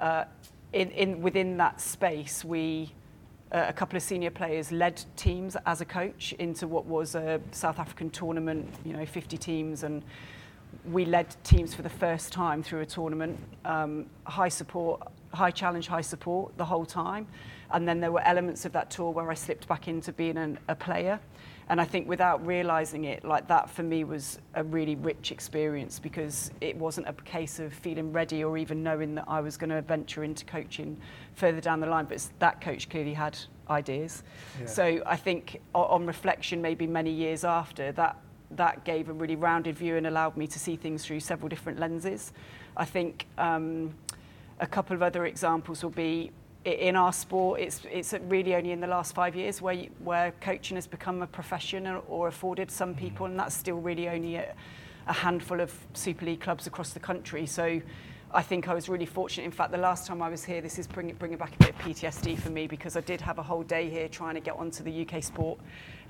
uh, 0.00 0.24
in, 0.72 0.90
in, 0.90 1.20
within 1.20 1.56
that 1.56 1.80
space, 1.80 2.44
we 2.44 2.92
uh, 3.50 3.66
a 3.68 3.72
couple 3.72 3.96
of 3.96 4.02
senior 4.02 4.30
players 4.30 4.72
led 4.72 5.02
teams 5.16 5.56
as 5.66 5.80
a 5.80 5.84
coach 5.84 6.32
into 6.38 6.66
what 6.66 6.86
was 6.86 7.14
a 7.14 7.40
South 7.50 7.78
African 7.78 8.08
tournament, 8.08 8.72
you 8.84 8.92
know, 8.92 9.04
50 9.04 9.36
teams, 9.36 9.82
and 9.82 10.02
we 10.90 11.04
led 11.04 11.34
teams 11.44 11.74
for 11.74 11.82
the 11.82 11.90
first 11.90 12.32
time 12.32 12.62
through 12.62 12.80
a 12.80 12.86
tournament, 12.86 13.38
um, 13.64 14.06
high 14.24 14.48
support, 14.48 15.02
high 15.32 15.50
challenge, 15.50 15.86
high 15.86 16.00
support 16.00 16.56
the 16.56 16.64
whole 16.64 16.86
time. 16.86 17.26
And 17.70 17.88
then 17.88 18.00
there 18.00 18.12
were 18.12 18.20
elements 18.20 18.64
of 18.64 18.72
that 18.72 18.90
tour 18.90 19.10
where 19.10 19.30
I 19.30 19.34
slipped 19.34 19.66
back 19.66 19.88
into 19.88 20.12
being 20.12 20.36
an, 20.36 20.58
a 20.68 20.74
player. 20.74 21.18
And 21.68 21.80
I 21.80 21.84
think 21.84 22.06
without 22.06 22.44
realizing 22.46 23.04
it, 23.04 23.24
like 23.24 23.48
that 23.48 23.70
for 23.70 23.82
me 23.82 24.04
was 24.04 24.40
a 24.54 24.62
really 24.62 24.96
rich 24.96 25.32
experience 25.32 25.98
because 25.98 26.50
it 26.60 26.76
wasn't 26.76 27.08
a 27.08 27.14
case 27.14 27.58
of 27.60 27.72
feeling 27.72 28.12
ready 28.12 28.44
or 28.44 28.58
even 28.58 28.82
knowing 28.82 29.14
that 29.14 29.24
I 29.26 29.40
was 29.40 29.56
going 29.56 29.70
to 29.70 29.80
venture 29.80 30.22
into 30.22 30.44
coaching 30.44 30.98
further 31.34 31.60
down 31.60 31.80
the 31.80 31.86
line. 31.86 32.04
But 32.04 32.28
that 32.40 32.60
coach 32.60 32.90
clearly 32.90 33.14
had 33.14 33.38
ideas. 33.70 34.22
Yeah. 34.60 34.66
So 34.66 35.02
I 35.06 35.16
think 35.16 35.60
on 35.74 36.04
reflection, 36.04 36.60
maybe 36.60 36.86
many 36.86 37.10
years 37.10 37.44
after, 37.44 37.92
that 37.92 38.16
that 38.56 38.84
gave 38.84 39.08
a 39.08 39.12
really 39.14 39.36
rounded 39.36 39.76
view 39.76 39.96
and 39.96 40.06
allowed 40.06 40.36
me 40.36 40.46
to 40.46 40.58
see 40.58 40.76
things 40.76 41.06
through 41.06 41.20
several 41.20 41.48
different 41.48 41.78
lenses. 41.78 42.32
I 42.76 42.84
think 42.84 43.26
um, 43.38 43.94
a 44.62 44.66
couple 44.66 44.94
of 44.94 45.02
other 45.02 45.26
examples 45.26 45.82
will 45.82 45.90
be 45.90 46.30
in 46.64 46.94
our 46.96 47.12
sport. 47.12 47.60
It's 47.60 47.82
it's 47.90 48.14
really 48.28 48.54
only 48.54 48.70
in 48.70 48.80
the 48.80 48.86
last 48.86 49.14
five 49.14 49.34
years 49.34 49.60
where 49.60 49.74
you, 49.74 49.90
where 49.98 50.32
coaching 50.40 50.76
has 50.76 50.86
become 50.86 51.20
a 51.20 51.26
profession 51.26 51.86
or, 51.86 52.02
or 52.08 52.28
afforded 52.28 52.70
some 52.70 52.94
people, 52.94 53.26
mm-hmm. 53.26 53.32
and 53.32 53.40
that's 53.40 53.56
still 53.56 53.76
really 53.76 54.08
only 54.08 54.36
a, 54.36 54.54
a 55.08 55.12
handful 55.12 55.60
of 55.60 55.74
Super 55.92 56.24
League 56.24 56.40
clubs 56.40 56.66
across 56.66 56.92
the 56.94 57.00
country. 57.00 57.44
So. 57.44 57.82
I 58.34 58.40
think 58.40 58.66
I 58.66 58.74
was 58.74 58.88
really 58.88 59.04
fortunate. 59.04 59.44
In 59.44 59.50
fact, 59.50 59.72
the 59.72 59.78
last 59.78 60.06
time 60.06 60.22
I 60.22 60.30
was 60.30 60.42
here, 60.42 60.62
this 60.62 60.78
is 60.78 60.86
bringing, 60.86 61.14
bringing 61.16 61.36
back 61.36 61.54
a 61.54 61.58
bit 61.58 61.70
of 61.70 61.78
PTSD 61.78 62.38
for 62.38 62.48
me 62.48 62.66
because 62.66 62.96
I 62.96 63.02
did 63.02 63.20
have 63.20 63.38
a 63.38 63.42
whole 63.42 63.62
day 63.62 63.90
here 63.90 64.08
trying 64.08 64.34
to 64.34 64.40
get 64.40 64.56
onto 64.56 64.82
the 64.82 65.06
UK 65.06 65.22
Sport 65.22 65.60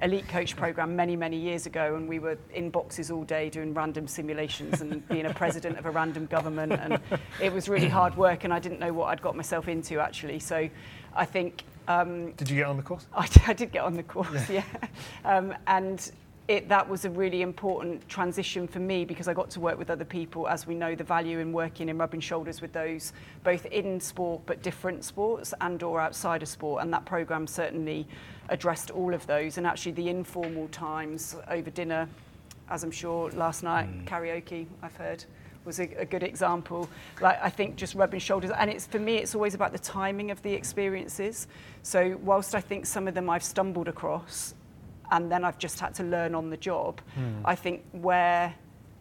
Elite 0.02 0.28
Coach 0.28 0.54
program 0.56 0.94
many, 0.94 1.16
many 1.16 1.36
years 1.36 1.66
ago, 1.66 1.96
and 1.96 2.08
we 2.08 2.20
were 2.20 2.38
in 2.54 2.70
boxes 2.70 3.10
all 3.10 3.24
day 3.24 3.50
doing 3.50 3.74
random 3.74 4.06
simulations 4.06 4.80
and 4.80 5.06
being 5.08 5.26
a 5.26 5.34
president 5.34 5.78
of 5.78 5.86
a 5.86 5.90
random 5.90 6.26
government, 6.26 6.72
and 6.72 7.00
it 7.40 7.52
was 7.52 7.68
really 7.68 7.88
hard 7.88 8.16
work, 8.16 8.44
and 8.44 8.52
I 8.52 8.60
didn't 8.60 8.78
know 8.78 8.92
what 8.92 9.06
I'd 9.06 9.22
got 9.22 9.36
myself 9.36 9.66
into 9.66 10.00
actually. 10.00 10.38
So, 10.38 10.68
I 11.14 11.24
think 11.24 11.64
um, 11.88 12.32
Did 12.32 12.50
you 12.50 12.56
get 12.56 12.66
on 12.66 12.76
the 12.76 12.82
course? 12.82 13.06
I, 13.14 13.28
I 13.46 13.52
did 13.52 13.72
get 13.72 13.82
on 13.82 13.94
the 13.94 14.02
course, 14.02 14.48
yeah. 14.48 14.64
Um, 15.24 15.54
and 15.66 16.10
it, 16.48 16.68
that 16.68 16.88
was 16.88 17.04
a 17.04 17.10
really 17.10 17.42
important 17.42 18.06
transition 18.08 18.66
for 18.66 18.80
me 18.80 19.04
because 19.04 19.28
I 19.28 19.34
got 19.34 19.48
to 19.50 19.60
work 19.60 19.78
with 19.78 19.90
other 19.90 20.04
people. 20.04 20.48
As 20.48 20.66
we 20.66 20.74
know, 20.74 20.94
the 20.94 21.04
value 21.04 21.38
in 21.38 21.52
working 21.52 21.88
in 21.88 21.98
rubbing 21.98 22.20
shoulders 22.20 22.60
with 22.60 22.72
those 22.72 23.12
both 23.44 23.64
in 23.66 24.00
sport 24.00 24.42
but 24.44 24.62
different 24.62 25.04
sports 25.04 25.54
and 25.60 25.82
or 25.82 26.00
outside 26.00 26.42
of 26.42 26.48
sport. 26.48 26.82
And 26.82 26.92
that 26.92 27.04
program 27.04 27.46
certainly 27.46 28.06
addressed 28.48 28.90
all 28.90 29.14
of 29.14 29.26
those. 29.26 29.56
And 29.56 29.66
actually, 29.66 29.92
the 29.92 30.08
informal 30.08 30.68
times 30.68 31.36
over 31.48 31.70
dinner, 31.70 32.08
as 32.68 32.82
I'm 32.82 32.90
sure 32.90 33.30
last 33.30 33.62
night, 33.62 33.88
mm. 33.88 34.04
karaoke, 34.04 34.66
I've 34.82 34.96
heard 34.96 35.24
was 35.64 35.78
a, 35.78 35.84
a, 35.96 36.04
good 36.04 36.24
example. 36.24 36.88
Like 37.20 37.38
I 37.40 37.48
think 37.48 37.76
just 37.76 37.94
rubbing 37.94 38.18
shoulders, 38.18 38.50
and 38.50 38.68
it's 38.68 38.84
for 38.84 38.98
me, 38.98 39.18
it's 39.18 39.36
always 39.36 39.54
about 39.54 39.70
the 39.70 39.78
timing 39.78 40.32
of 40.32 40.42
the 40.42 40.52
experiences. 40.52 41.46
So 41.84 42.18
whilst 42.22 42.56
I 42.56 42.60
think 42.60 42.84
some 42.84 43.06
of 43.06 43.14
them 43.14 43.30
I've 43.30 43.44
stumbled 43.44 43.86
across, 43.86 44.54
and 45.10 45.30
then 45.30 45.44
I've 45.44 45.58
just 45.58 45.80
had 45.80 45.94
to 45.94 46.04
learn 46.04 46.34
on 46.34 46.50
the 46.50 46.56
job. 46.56 47.00
Mm. 47.18 47.42
I 47.44 47.54
think 47.54 47.82
where 47.92 48.54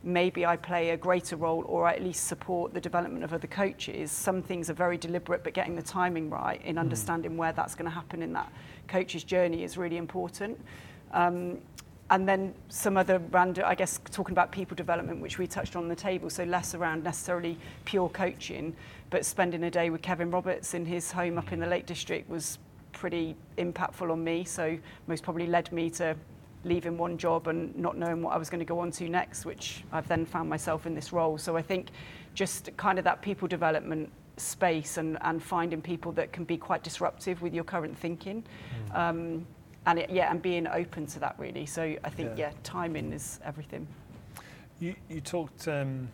maybe 0.03 0.45
I 0.45 0.57
play 0.57 0.89
a 0.89 0.97
greater 0.97 1.35
role 1.35 1.63
or 1.67 1.85
I 1.85 1.93
at 1.93 2.03
least 2.03 2.25
support 2.25 2.73
the 2.73 2.81
development 2.81 3.23
of 3.23 3.33
other 3.33 3.47
coaches. 3.47 4.11
Some 4.11 4.41
things 4.41 4.69
are 4.69 4.73
very 4.73 4.97
deliberate, 4.97 5.43
but 5.43 5.53
getting 5.53 5.75
the 5.75 5.83
timing 5.83 6.29
right 6.29 6.61
in 6.63 6.75
hmm. 6.75 6.79
understanding 6.79 7.33
mm. 7.33 7.37
where 7.37 7.53
that's 7.53 7.75
going 7.75 7.85
to 7.85 7.91
happen 7.91 8.23
in 8.23 8.33
that 8.33 8.51
coach's 8.87 9.23
journey 9.23 9.63
is 9.63 9.77
really 9.77 9.97
important. 9.97 10.59
Um, 11.11 11.59
and 12.09 12.27
then 12.27 12.53
some 12.67 12.97
other 12.97 13.19
random, 13.31 13.63
I 13.65 13.73
guess, 13.73 13.99
talking 14.11 14.33
about 14.33 14.51
people 14.51 14.75
development, 14.75 15.21
which 15.21 15.37
we 15.37 15.47
touched 15.47 15.77
on 15.77 15.87
the 15.87 15.95
table, 15.95 16.29
so 16.29 16.43
less 16.43 16.75
around 16.75 17.05
necessarily 17.05 17.57
pure 17.85 18.09
coaching, 18.09 18.75
but 19.09 19.25
spending 19.25 19.63
a 19.63 19.71
day 19.71 19.89
with 19.89 20.01
Kevin 20.01 20.29
Roberts 20.29 20.73
in 20.73 20.85
his 20.85 21.09
home 21.11 21.37
up 21.37 21.53
in 21.53 21.59
the 21.59 21.67
Lake 21.67 21.85
District 21.85 22.29
was 22.29 22.59
pretty 23.01 23.35
impactful 23.57 24.11
on 24.11 24.23
me. 24.23 24.43
So 24.43 24.77
most 25.07 25.23
probably 25.23 25.47
led 25.47 25.71
me 25.71 25.89
to 25.89 26.15
leaving 26.63 26.99
one 26.99 27.17
job 27.17 27.47
and 27.47 27.75
not 27.75 27.97
knowing 27.97 28.21
what 28.21 28.31
I 28.31 28.37
was 28.37 28.47
going 28.47 28.59
to 28.59 28.65
go 28.65 28.77
on 28.77 28.91
to 28.91 29.09
next, 29.09 29.43
which 29.43 29.83
I've 29.91 30.07
then 30.07 30.23
found 30.23 30.47
myself 30.47 30.85
in 30.85 30.93
this 30.93 31.11
role. 31.11 31.39
So 31.39 31.57
I 31.57 31.63
think 31.63 31.87
just 32.35 32.69
kind 32.77 32.99
of 32.99 33.05
that 33.05 33.23
people 33.23 33.47
development 33.47 34.11
space 34.37 34.97
and, 34.97 35.17
and 35.21 35.41
finding 35.41 35.81
people 35.81 36.11
that 36.11 36.31
can 36.31 36.43
be 36.43 36.57
quite 36.57 36.83
disruptive 36.83 37.41
with 37.41 37.55
your 37.55 37.63
current 37.63 37.97
thinking. 37.97 38.43
Mm. 38.91 38.95
Um, 38.95 39.47
and 39.87 39.97
it, 39.97 40.11
yeah, 40.11 40.29
and 40.29 40.39
being 40.39 40.67
open 40.67 41.07
to 41.07 41.19
that 41.21 41.33
really. 41.39 41.65
So 41.65 41.95
I 42.03 42.09
think 42.11 42.37
yeah, 42.37 42.49
yeah 42.49 42.51
timing 42.61 43.13
is 43.13 43.39
everything. 43.43 43.87
You, 44.79 44.93
you 45.09 45.21
talked 45.21 45.67
um, 45.67 46.07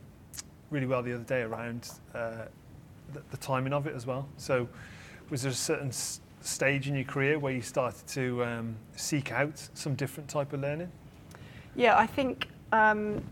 really 0.70 0.86
well 0.86 1.04
the 1.04 1.16
other 1.16 1.26
day 1.26 1.42
around 1.42 1.92
uh, 2.16 2.46
the, 3.12 3.22
the 3.30 3.38
timing 3.38 3.74
of 3.74 3.88
it 3.88 3.94
as 3.94 4.06
well. 4.06 4.30
So 4.38 4.70
was 5.30 5.42
there 5.42 5.52
a 5.52 5.56
certain 5.56 5.92
stage 6.48 6.88
in 6.88 6.96
your 6.96 7.04
career 7.04 7.40
where 7.40 7.54
you 7.54 7.62
started 7.62 8.08
to 8.08 8.44
um, 8.44 8.76
seek 8.96 9.32
out 9.32 9.70
some 9.74 9.96
different 9.96 10.30
type 10.30 10.54
of 10.54 10.62
learning? 10.62 10.92
Yeah, 11.76 11.98
I 11.98 12.08
think 12.08 12.48
um, 12.72 13.24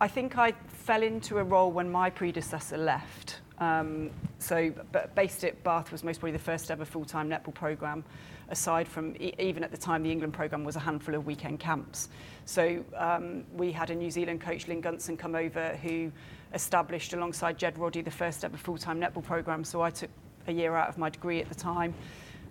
I 0.00 0.08
think 0.08 0.38
I 0.38 0.52
fell 0.68 1.02
into 1.02 1.38
a 1.38 1.44
role 1.44 1.70
when 1.70 1.90
my 1.90 2.10
predecessor 2.10 2.78
left. 2.78 3.40
Um, 3.58 4.10
so, 4.38 4.72
but 4.90 5.14
based 5.14 5.44
at 5.44 5.62
Bath 5.62 5.92
was 5.92 6.02
most 6.02 6.20
probably 6.20 6.32
the 6.32 6.38
first 6.38 6.70
ever 6.70 6.86
full-time 6.86 7.28
netball 7.28 7.52
program. 7.52 8.02
Aside 8.48 8.88
from 8.88 9.14
even 9.20 9.62
at 9.62 9.70
the 9.70 9.76
time, 9.76 10.02
the 10.02 10.10
England 10.10 10.32
program 10.32 10.64
was 10.64 10.76
a 10.76 10.80
handful 10.80 11.14
of 11.14 11.26
weekend 11.26 11.60
camps. 11.60 12.08
So 12.46 12.82
um, 12.96 13.44
we 13.54 13.70
had 13.70 13.90
a 13.90 13.94
New 13.94 14.10
Zealand 14.10 14.40
coach, 14.40 14.66
Lyn 14.66 14.80
Gunson, 14.80 15.16
come 15.16 15.34
over 15.34 15.76
who 15.82 16.10
established 16.54 17.12
alongside 17.12 17.58
Ged 17.58 17.78
Roddy 17.78 18.00
the 18.00 18.10
first 18.10 18.44
ever 18.44 18.56
full-time 18.56 18.98
netball 19.00 19.22
program. 19.22 19.62
So 19.62 19.82
I 19.82 19.90
took 19.90 20.10
a 20.50 20.52
year 20.52 20.76
out 20.76 20.88
of 20.88 20.98
my 20.98 21.08
degree 21.08 21.40
at 21.40 21.48
the 21.48 21.54
time. 21.54 21.94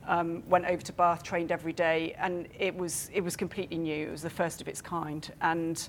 Um, 0.08 0.42
went 0.50 0.66
over 0.66 0.82
to 0.82 0.94
Bath, 0.94 1.22
trained 1.22 1.52
every 1.52 1.74
day, 1.74 2.16
and 2.18 2.48
it 2.58 2.76
was 2.76 3.12
it 3.14 3.22
was 3.22 3.36
completely 3.36 3.78
new. 3.78 4.08
It 4.08 4.12
was 4.12 4.24
the 4.24 4.30
first 4.30 4.60
of 4.62 4.68
its 4.68 4.82
kind. 4.82 5.32
And 5.42 5.88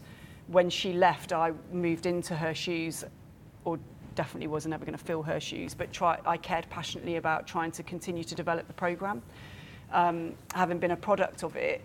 when 0.48 0.68
she 0.68 0.92
left, 0.92 1.32
I 1.32 1.52
moved 1.72 2.04
into 2.06 2.36
her 2.36 2.52
shoes, 2.52 3.04
or 3.64 3.78
definitely 4.14 4.48
wasn't 4.48 4.74
ever 4.74 4.84
going 4.84 4.98
to 4.98 5.04
fill 5.04 5.22
her 5.22 5.40
shoes. 5.40 5.72
But 5.74 5.92
try, 5.92 6.18
I 6.26 6.36
cared 6.36 6.68
passionately 6.68 7.16
about 7.16 7.46
trying 7.46 7.70
to 7.72 7.82
continue 7.82 8.24
to 8.24 8.34
develop 8.34 8.66
the 8.66 8.74
program. 8.74 9.22
Um, 9.92 10.34
having 10.54 10.78
been 10.78 10.90
a 10.90 10.96
product 10.96 11.42
of 11.42 11.56
it, 11.56 11.80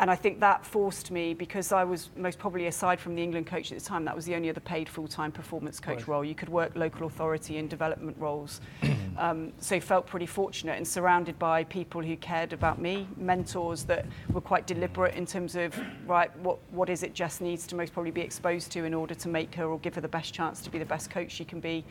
and 0.00 0.10
I 0.10 0.14
think 0.14 0.38
that 0.40 0.64
forced 0.64 1.10
me 1.10 1.34
because 1.34 1.72
I 1.72 1.82
was 1.82 2.10
most 2.16 2.38
probably 2.38 2.66
aside 2.66 3.00
from 3.00 3.16
the 3.16 3.22
England 3.22 3.48
coach 3.48 3.72
at 3.72 3.78
the 3.78 3.84
time, 3.84 4.04
that 4.04 4.14
was 4.14 4.24
the 4.24 4.36
only 4.36 4.48
other 4.48 4.60
paid 4.60 4.88
full-time 4.88 5.32
performance 5.32 5.80
coach 5.80 5.98
right. 5.98 6.08
role. 6.08 6.24
You 6.24 6.36
could 6.36 6.48
work 6.48 6.76
local 6.76 7.08
authority 7.08 7.56
in 7.56 7.66
development 7.66 8.16
roles. 8.20 8.60
um, 9.18 9.52
so 9.58 9.80
felt 9.80 10.06
pretty 10.06 10.26
fortunate 10.26 10.76
and 10.76 10.86
surrounded 10.86 11.36
by 11.38 11.64
people 11.64 12.00
who 12.00 12.16
cared 12.16 12.52
about 12.52 12.80
me, 12.80 13.08
mentors 13.16 13.82
that 13.84 14.06
were 14.32 14.40
quite 14.40 14.68
deliberate 14.68 15.14
in 15.14 15.26
terms 15.26 15.56
of 15.56 15.78
right, 16.06 16.36
what 16.38 16.58
what 16.70 16.88
is 16.88 17.02
it 17.02 17.12
Jess 17.12 17.40
needs 17.40 17.66
to 17.66 17.74
most 17.74 17.92
probably 17.92 18.12
be 18.12 18.20
exposed 18.20 18.70
to 18.72 18.84
in 18.84 18.94
order 18.94 19.14
to 19.16 19.28
make 19.28 19.52
her 19.56 19.66
or 19.66 19.80
give 19.80 19.96
her 19.96 20.00
the 20.00 20.08
best 20.08 20.32
chance 20.32 20.60
to 20.62 20.70
be 20.70 20.78
the 20.78 20.84
best 20.84 21.10
coach 21.10 21.32
she 21.32 21.44
can 21.44 21.58
be. 21.58 21.84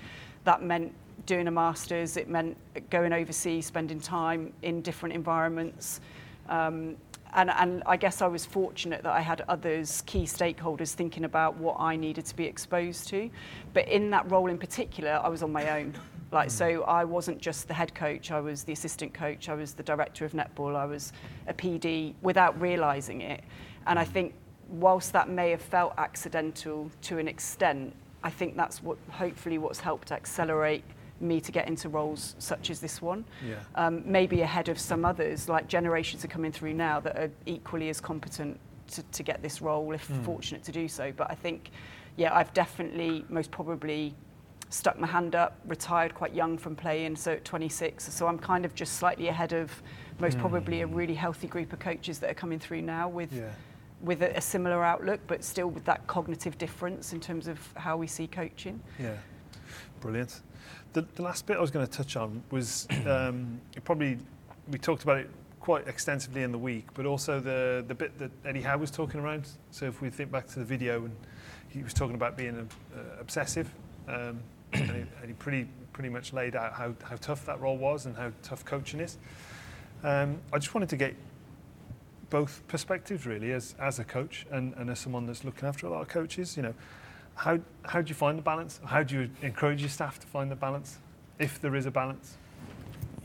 That 0.45 0.63
meant 0.63 0.93
doing 1.25 1.47
a 1.47 1.51
masters. 1.51 2.15
It 2.15 2.29
meant 2.29 2.55
going 2.89 3.11
overseas, 3.11 3.65
spending 3.65 3.99
time 3.99 4.53
in 4.61 4.81
different 4.81 5.13
environments. 5.13 5.99
Um, 6.49 6.95
and, 7.37 7.51
and 7.51 7.83
I 7.85 7.97
guess 7.97 8.23
I 8.23 8.27
was 8.27 8.47
fortunate 8.47 9.03
that 9.03 9.13
I 9.13 9.21
had 9.21 9.43
others, 9.47 10.01
key 10.07 10.23
stakeholders, 10.23 10.93
thinking 10.93 11.23
about 11.23 11.55
what 11.57 11.77
I 11.79 11.95
needed 11.95 12.25
to 12.25 12.35
be 12.35 12.45
exposed 12.45 13.07
to. 13.09 13.29
But 13.73 13.87
in 13.87 14.09
that 14.09 14.29
role 14.29 14.47
in 14.47 14.57
particular, 14.57 15.21
I 15.23 15.29
was 15.29 15.43
on 15.43 15.51
my 15.51 15.79
own. 15.79 15.93
Like, 16.31 16.49
so 16.49 16.81
I 16.83 17.05
wasn't 17.05 17.39
just 17.39 17.67
the 17.67 17.75
head 17.75 17.93
coach, 17.93 18.31
I 18.31 18.41
was 18.41 18.63
the 18.63 18.73
assistant 18.73 19.13
coach, 19.13 19.49
I 19.49 19.53
was 19.53 19.73
the 19.73 19.83
director 19.83 20.25
of 20.25 20.33
netball, 20.33 20.75
I 20.75 20.85
was 20.85 21.13
a 21.47 21.53
PD 21.53 22.15
without 22.23 22.59
realizing 22.59 23.21
it. 23.21 23.43
And 23.85 23.99
I 23.99 24.03
think, 24.03 24.33
whilst 24.67 25.13
that 25.13 25.29
may 25.29 25.51
have 25.51 25.61
felt 25.61 25.93
accidental 25.97 26.91
to 27.03 27.19
an 27.19 27.27
extent, 27.27 27.95
I 28.23 28.31
think 28.31 28.57
that's 28.57 28.81
what 28.81 28.97
hopefully 29.11 29.59
what's 29.59 29.79
helped 29.79 30.11
accelerate 30.11 30.83
me 31.19 31.41
to 31.41 31.51
get 31.51 31.67
into 31.67 31.89
roles 31.89 32.35
such 32.39 32.69
as 32.69 32.79
this 32.79 33.01
one. 33.01 33.25
Yeah. 33.47 33.55
Um, 33.75 34.03
maybe 34.05 34.41
ahead 34.41 34.69
of 34.69 34.79
some 34.79 35.05
others, 35.05 35.49
like 35.49 35.67
generations 35.67 36.23
are 36.23 36.29
coming 36.29 36.51
through 36.51 36.73
now 36.73 36.99
that 36.99 37.17
are 37.17 37.31
equally 37.45 37.89
as 37.89 37.99
competent 37.99 38.59
to, 38.91 39.03
to 39.03 39.23
get 39.23 39.41
this 39.41 39.61
role 39.61 39.91
if 39.91 40.07
mm. 40.07 40.23
fortunate 40.23 40.63
to 40.63 40.71
do 40.71 40.87
so. 40.87 41.11
But 41.15 41.29
I 41.29 41.35
think, 41.35 41.71
yeah, 42.15 42.33
I've 42.33 42.53
definitely 42.53 43.25
most 43.29 43.51
probably 43.51 44.15
stuck 44.69 44.99
my 44.99 45.07
hand 45.07 45.35
up, 45.35 45.59
retired 45.65 46.13
quite 46.13 46.33
young 46.33 46.57
from 46.57 46.75
playing, 46.75 47.15
so 47.15 47.33
at 47.33 47.45
26. 47.45 48.13
So 48.13 48.27
I'm 48.27 48.39
kind 48.39 48.65
of 48.65 48.75
just 48.75 48.93
slightly 48.93 49.27
ahead 49.27 49.53
of 49.53 49.71
most 50.19 50.37
mm. 50.37 50.41
probably 50.41 50.81
a 50.81 50.87
really 50.87 51.13
healthy 51.13 51.47
group 51.47 51.73
of 51.73 51.79
coaches 51.79 52.19
that 52.19 52.29
are 52.29 52.35
coming 52.35 52.59
through 52.59 52.81
now 52.81 53.07
with. 53.07 53.31
Yeah. 53.33 53.51
With 53.99 54.21
a, 54.21 54.37
a 54.37 54.41
similar 54.41 54.83
outlook, 54.83 55.21
but 55.25 55.43
still 55.43 55.69
with 55.71 55.83
that 55.85 56.05
cognitive 56.05 56.55
difference 56.59 57.13
in 57.13 57.19
terms 57.19 57.47
of 57.47 57.57
how 57.75 57.97
we 57.97 58.05
see 58.05 58.27
coaching. 58.27 58.79
Yeah, 58.99 59.15
brilliant. 60.01 60.41
The, 60.97 61.05
the 61.13 61.21
last 61.21 61.45
bit 61.45 61.57
I 61.57 61.61
was 61.61 61.69
going 61.69 61.85
to 61.85 61.91
touch 61.91 62.15
on 62.15 62.41
was 62.49 62.87
um, 63.05 63.61
probably 63.83 64.17
we 64.71 64.79
talked 64.79 65.03
about 65.03 65.17
it 65.17 65.29
quite 65.59 65.87
extensively 65.87 66.41
in 66.41 66.51
the 66.51 66.57
week, 66.57 66.87
but 66.95 67.05
also 67.05 67.39
the 67.39 67.85
the 67.87 67.93
bit 67.93 68.17
that 68.17 68.31
Eddie 68.43 68.63
Howe 68.63 68.79
was 68.79 68.89
talking 68.89 69.19
around. 69.19 69.47
So 69.69 69.85
if 69.85 70.01
we 70.01 70.09
think 70.09 70.31
back 70.31 70.47
to 70.47 70.57
the 70.57 70.65
video, 70.65 71.05
and 71.05 71.15
he 71.69 71.83
was 71.83 71.93
talking 71.93 72.15
about 72.15 72.35
being 72.35 72.57
uh, 72.57 72.99
obsessive, 73.19 73.71
um, 74.07 74.39
and, 74.73 74.89
he, 74.89 74.97
and, 74.97 75.27
he, 75.27 75.33
pretty 75.33 75.67
pretty 75.93 76.09
much 76.09 76.33
laid 76.33 76.55
out 76.55 76.73
how, 76.73 76.95
how 77.03 77.15
tough 77.17 77.45
that 77.45 77.61
role 77.61 77.77
was 77.77 78.07
and 78.07 78.17
how 78.17 78.31
tough 78.41 78.65
coaching 78.65 78.99
is. 78.99 79.19
Um, 80.03 80.39
I 80.51 80.57
just 80.57 80.73
wanted 80.73 80.89
to 80.89 80.97
get 80.97 81.15
both 82.31 82.63
perspectives 82.67 83.27
really 83.27 83.51
as 83.51 83.75
as 83.77 83.99
a 83.99 84.03
coach 84.03 84.47
and, 84.49 84.73
and 84.77 84.89
as 84.89 84.97
someone 84.97 85.27
that's 85.27 85.43
looking 85.43 85.67
after 85.69 85.85
a 85.85 85.91
lot 85.91 86.01
of 86.01 86.07
coaches. 86.07 86.57
You 86.57 86.63
know, 86.63 86.73
how, 87.37 87.59
how 87.83 88.01
do 88.01 88.09
you 88.09 88.15
find 88.15 88.37
the 88.37 88.41
balance? 88.41 88.81
How 88.83 89.03
do 89.03 89.15
you 89.15 89.29
encourage 89.43 89.79
your 89.79 89.89
staff 89.89 90.19
to 90.19 90.27
find 90.27 90.51
the 90.51 90.55
balance, 90.55 90.97
if 91.37 91.61
there 91.61 91.75
is 91.75 91.85
a 91.85 91.91
balance? 91.91 92.35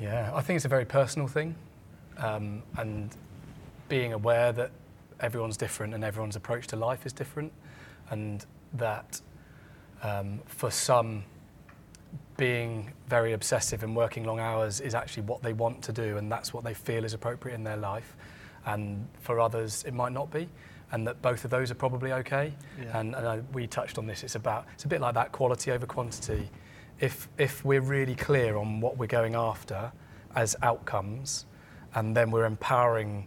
Yeah, 0.01 0.31
I 0.35 0.42
think 0.42 0.57
it's 0.57 0.66
a 0.66 0.68
very 0.68 0.85
personal 0.85 1.27
thing. 1.27 1.55
Um, 2.18 2.62
and 2.77 3.16
being 3.88 4.12
aware 4.12 4.53
that 4.53 4.70
everyone's 5.20 5.57
different 5.57 5.94
and 5.94 6.05
everyone's 6.05 6.37
approach 6.37 6.66
to 6.68 6.77
life 6.77 7.07
is 7.07 7.12
different. 7.14 7.53
And 8.11 8.44
that 8.75 9.20
um, 10.03 10.40
for 10.44 10.70
some, 10.70 11.25
being 12.37 12.92
very 13.09 13.33
obsessive 13.33 13.83
and 13.83 13.96
working 13.96 14.25
long 14.25 14.40
hours 14.40 14.81
is 14.81 14.94
actually 14.94 15.22
what 15.22 15.42
they 15.42 15.53
want 15.55 15.83
to 15.83 15.92
do 15.92 16.16
and 16.16 16.31
that's 16.31 16.53
what 16.53 16.64
they 16.64 16.75
feel 16.75 17.05
is 17.05 17.14
appropriate 17.14 17.55
in 17.55 17.64
their 17.64 17.77
life. 17.79 18.14
And 18.66 19.09
for 19.20 19.40
others, 19.40 19.85
it 19.87 19.94
might 19.94 20.12
not 20.12 20.31
be 20.31 20.48
and 20.92 21.07
that 21.07 21.20
both 21.22 21.44
of 21.44 21.50
those 21.50 21.70
are 21.70 21.74
probably 21.74 22.12
okay. 22.12 22.52
Yeah. 22.81 23.00
And, 23.00 23.14
and 23.14 23.26
uh, 23.26 23.38
we 23.52 23.66
touched 23.66 23.98
on 23.98 24.07
this. 24.07 24.22
It's 24.22 24.35
about 24.35 24.66
it's 24.74 24.85
a 24.85 24.88
bit 24.88 25.00
like 25.00 25.14
that 25.14 25.33
quality 25.33 25.72
over 25.72 25.87
quantity. 25.87 26.48
If 27.00 27.28
if 27.38 27.64
we're 27.64 27.81
really 27.81 28.14
clear 28.14 28.57
on 28.57 28.81
what 28.81 28.96
we're 28.98 29.07
going 29.07 29.35
after 29.35 29.90
as 30.37 30.55
outcomes, 30.62 31.46
and 31.94 32.16
then 32.16 32.31
we're 32.31 32.46
empowering 32.46 33.26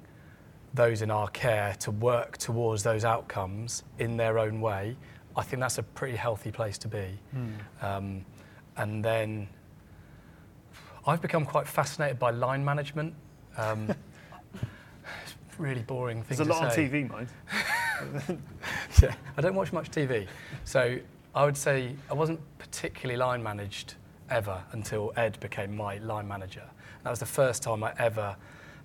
those 0.73 1.01
in 1.01 1.09
our 1.09 1.27
care 1.29 1.75
to 1.79 1.91
work 1.91 2.37
towards 2.37 2.83
those 2.83 3.05
outcomes 3.05 3.83
in 3.97 4.17
their 4.17 4.37
own 4.37 4.61
way, 4.61 4.95
I 5.35 5.41
think 5.41 5.59
that's 5.59 5.77
a 5.77 5.83
pretty 5.83 6.15
healthy 6.15 6.51
place 6.51 6.77
to 6.79 6.87
be. 6.87 7.19
Mm. 7.35 7.83
Um, 7.83 8.25
and 8.77 9.03
then 9.03 9.47
I've 11.07 11.21
become 11.21 11.45
quite 11.45 11.67
fascinated 11.67 12.19
by 12.19 12.31
line 12.31 12.63
management. 12.63 13.13
Um, 13.57 13.89
really 15.57 15.81
boring 15.81 16.23
thing 16.23 16.37
There's 16.37 16.47
a 16.47 16.51
lot 16.51 16.73
say. 16.73 16.85
on 16.85 16.91
TV, 16.91 17.09
mind. 17.09 17.27
yeah, 19.01 19.15
I 19.37 19.41
don't 19.41 19.55
watch 19.55 19.71
much 19.73 19.91
TV. 19.91 20.27
So 20.63 20.97
I 21.33 21.45
would 21.45 21.57
say 21.57 21.95
I 22.09 22.13
wasn't 22.13 22.39
particularly 22.59 23.17
line 23.17 23.43
managed 23.43 23.95
ever 24.29 24.63
until 24.71 25.13
Ed 25.15 25.39
became 25.39 25.75
my 25.75 25.97
line 25.97 26.27
manager. 26.27 26.63
That 27.03 27.09
was 27.09 27.19
the 27.19 27.25
first 27.25 27.63
time 27.63 27.83
I 27.83 27.93
ever 27.99 28.35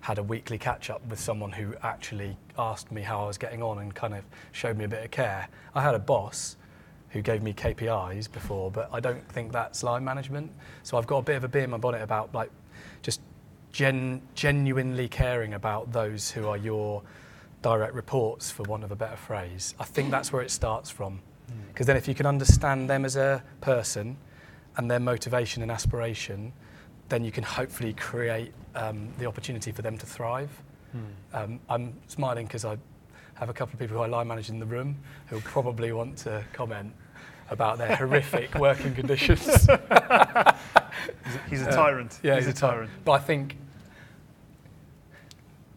had 0.01 0.17
a 0.17 0.23
weekly 0.23 0.57
catch 0.57 0.89
up 0.89 1.05
with 1.07 1.19
someone 1.19 1.51
who 1.51 1.75
actually 1.83 2.35
asked 2.57 2.91
me 2.91 3.01
how 3.01 3.23
I 3.23 3.27
was 3.27 3.37
getting 3.37 3.61
on 3.61 3.79
and 3.79 3.93
kind 3.93 4.13
of 4.13 4.23
showed 4.51 4.77
me 4.77 4.85
a 4.85 4.87
bit 4.87 5.03
of 5.03 5.11
care. 5.11 5.47
I 5.75 5.81
had 5.81 5.95
a 5.95 5.99
boss 5.99 6.57
who 7.09 7.21
gave 7.21 7.43
me 7.43 7.53
KPIs 7.53 8.31
before, 8.31 8.71
but 8.71 8.89
I 8.91 8.99
don't 8.99 9.25
think 9.29 9.51
that's 9.51 9.83
line 9.83 10.03
management. 10.03 10.51
So 10.83 10.97
I've 10.97 11.07
got 11.07 11.17
a 11.17 11.23
bit 11.23 11.35
of 11.35 11.43
a 11.43 11.47
bee 11.47 11.59
in 11.59 11.69
my 11.69 11.77
bonnet 11.77 12.01
about 12.01 12.33
like 12.33 12.49
gen- 13.71 14.21
genuinely 14.35 15.07
caring 15.07 15.53
about 15.53 15.91
those 15.91 16.31
who 16.31 16.47
are 16.47 16.57
your 16.57 17.01
direct 17.61 17.93
reports, 17.93 18.49
for 18.49 18.63
want 18.63 18.83
of 18.83 18.91
a 18.91 18.95
better 18.95 19.15
phrase. 19.15 19.75
I 19.79 19.83
think 19.83 20.09
that's 20.11 20.33
where 20.33 20.41
it 20.41 20.51
starts 20.51 20.89
from. 20.89 21.19
Because 21.67 21.85
then 21.85 21.97
if 21.97 22.07
you 22.07 22.15
can 22.15 22.25
understand 22.25 22.89
them 22.89 23.03
as 23.05 23.15
a 23.17 23.43
person 23.59 24.17
and 24.77 24.89
their 24.89 24.99
motivation 24.99 25.61
and 25.61 25.71
aspiration, 25.71 26.53
then 27.09 27.23
you 27.25 27.31
can 27.31 27.43
hopefully 27.43 27.93
create 27.93 28.53
um, 28.75 29.09
the 29.19 29.25
opportunity 29.25 29.71
for 29.71 29.81
them 29.81 29.97
to 29.97 30.05
thrive. 30.05 30.49
Um, 31.33 31.59
I'm 31.69 31.93
smiling 32.07 32.47
because 32.47 32.65
I 32.65 32.77
have 33.35 33.49
a 33.49 33.53
couple 33.53 33.73
of 33.73 33.79
people 33.79 33.97
who 33.97 34.03
I 34.03 34.07
line 34.07 34.27
manage 34.27 34.49
in 34.49 34.59
the 34.59 34.65
room 34.65 34.97
who 35.27 35.39
probably 35.41 35.91
want 35.91 36.17
to 36.19 36.43
comment 36.53 36.93
about 37.49 37.77
their 37.77 37.95
horrific 37.95 38.55
working 38.55 38.93
conditions. 38.95 39.67
He's 41.25 41.35
a, 41.35 41.39
he's 41.49 41.61
Uh, 41.67 41.71
tyrant. 41.71 42.19
Yeah, 42.23 42.35
he's, 42.35 42.47
a 42.47 42.53
tyrant. 42.53 42.89
But 43.05 43.13
I 43.13 43.19
think 43.19 43.57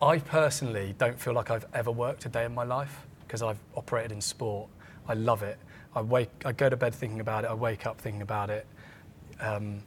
I 0.03 0.19
personally 0.19 0.95
don't 0.99 1.19
feel 1.19 1.33
like 1.33 1.51
I've 1.51 1.67
ever 1.73 1.91
worked 1.91 2.27
a 2.27 2.29
day 2.29 2.45
in 2.45 2.55
my 2.55 2.65
life 2.65 3.07
because 3.27 3.43
I've 3.43 3.59
operated 3.77 4.13
in 4.13 4.21
sport. 4.21 4.69
I 5.09 5.15
love 5.15 5.43
it. 5.43 5.59
I 5.95 6.01
wake, 6.03 6.31
I 6.45 6.53
go 6.53 6.69
to 6.69 6.77
bed 6.77 6.95
thinking 6.95 7.21
about 7.21 7.45
it. 7.45 7.51
I 7.51 7.55
wake 7.55 7.87
up 7.87 8.01
thinking 8.01 8.23
about 8.23 8.51
it, 8.51 8.67
um, 9.41 9.79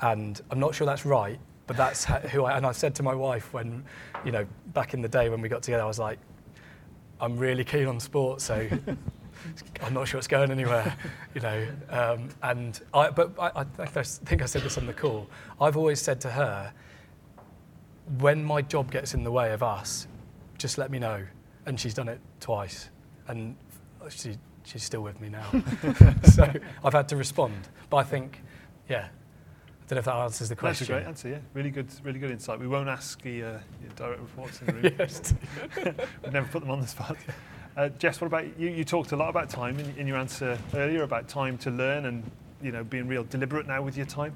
and 0.00 0.40
I'm 0.50 0.58
not 0.58 0.74
sure 0.74 0.86
that's 0.86 1.06
right. 1.06 1.38
But 1.68 1.76
that's 1.76 2.04
who 2.04 2.44
I. 2.44 2.56
And 2.56 2.66
I 2.66 2.72
said 2.72 2.94
to 2.96 3.02
my 3.04 3.14
wife 3.14 3.52
when, 3.52 3.84
you 4.24 4.32
know, 4.32 4.44
back 4.74 4.94
in 4.94 5.00
the 5.00 5.08
day 5.08 5.28
when 5.28 5.40
we 5.40 5.48
got 5.48 5.62
together, 5.62 5.84
I 5.84 5.86
was 5.86 5.98
like, 6.00 6.18
I'm 7.20 7.38
really 7.38 7.64
keen 7.64 7.86
on 7.86 8.00
sport, 8.00 8.40
so 8.40 8.68
I'm 9.82 9.94
not 9.94 10.08
sure 10.08 10.18
it's 10.18 10.26
going 10.26 10.50
anywhere, 10.50 10.96
you 11.34 11.40
know. 11.40 11.66
Um, 11.90 12.28
and 12.42 12.80
I, 12.94 13.10
but 13.10 13.32
I, 13.38 13.64
I 13.78 13.84
think 13.84 14.42
I 14.42 14.46
said 14.46 14.62
this 14.62 14.78
on 14.78 14.86
the 14.86 14.92
call. 14.92 15.28
I've 15.60 15.76
always 15.76 16.00
said 16.00 16.20
to 16.22 16.30
her, 16.30 16.72
when 18.18 18.44
my 18.44 18.62
job 18.62 18.90
gets 18.90 19.14
in 19.14 19.24
the 19.24 19.32
way 19.32 19.52
of 19.52 19.62
us, 19.62 20.06
just 20.58 20.78
let 20.78 20.90
me 20.90 20.98
know. 20.98 21.24
And 21.66 21.78
she's 21.78 21.94
done 21.94 22.08
it 22.08 22.20
twice, 22.40 22.90
and 23.28 23.56
she 24.10 24.36
she's 24.64 24.82
still 24.82 25.02
with 25.02 25.20
me 25.20 25.28
now. 25.28 25.44
so 26.24 26.50
I've 26.84 26.92
had 26.92 27.08
to 27.08 27.16
respond. 27.16 27.68
But 27.90 27.98
I 27.98 28.02
think, 28.04 28.42
yeah, 28.88 29.06
I 29.06 29.86
don't 29.86 29.96
know 29.96 29.98
if 29.98 30.04
that 30.06 30.14
answers 30.14 30.48
the 30.48 30.56
question. 30.56 30.86
That's 30.86 30.90
a 30.90 30.92
great 30.92 31.08
answer, 31.08 31.28
yeah. 31.28 31.38
Really 31.54 31.70
good, 31.70 31.88
really 32.02 32.18
good 32.18 32.30
insight. 32.30 32.58
We 32.58 32.68
won't 32.68 32.88
ask 32.88 33.20
the 33.22 33.42
uh, 33.42 33.58
direct 33.96 34.20
reports 34.20 34.60
in 34.60 34.66
the 34.66 34.72
room. 34.72 34.94
yes. 34.98 35.34
We've 36.22 36.32
never 36.32 36.48
put 36.48 36.60
them 36.60 36.70
on 36.70 36.80
the 36.80 36.86
spot. 36.86 37.16
Uh, 37.76 37.88
Jess, 37.88 38.20
what 38.20 38.26
about 38.26 38.58
you? 38.58 38.68
You 38.68 38.84
talked 38.84 39.12
a 39.12 39.16
lot 39.16 39.30
about 39.30 39.48
time 39.48 39.78
in, 39.78 39.94
in 39.96 40.06
your 40.06 40.18
answer 40.18 40.58
earlier 40.74 41.04
about 41.04 41.28
time 41.28 41.56
to 41.58 41.70
learn 41.70 42.04
and 42.04 42.22
you 42.60 42.70
know 42.70 42.84
being 42.84 43.08
real 43.08 43.24
deliberate 43.24 43.66
now 43.66 43.80
with 43.80 43.96
your 43.96 44.06
time. 44.06 44.34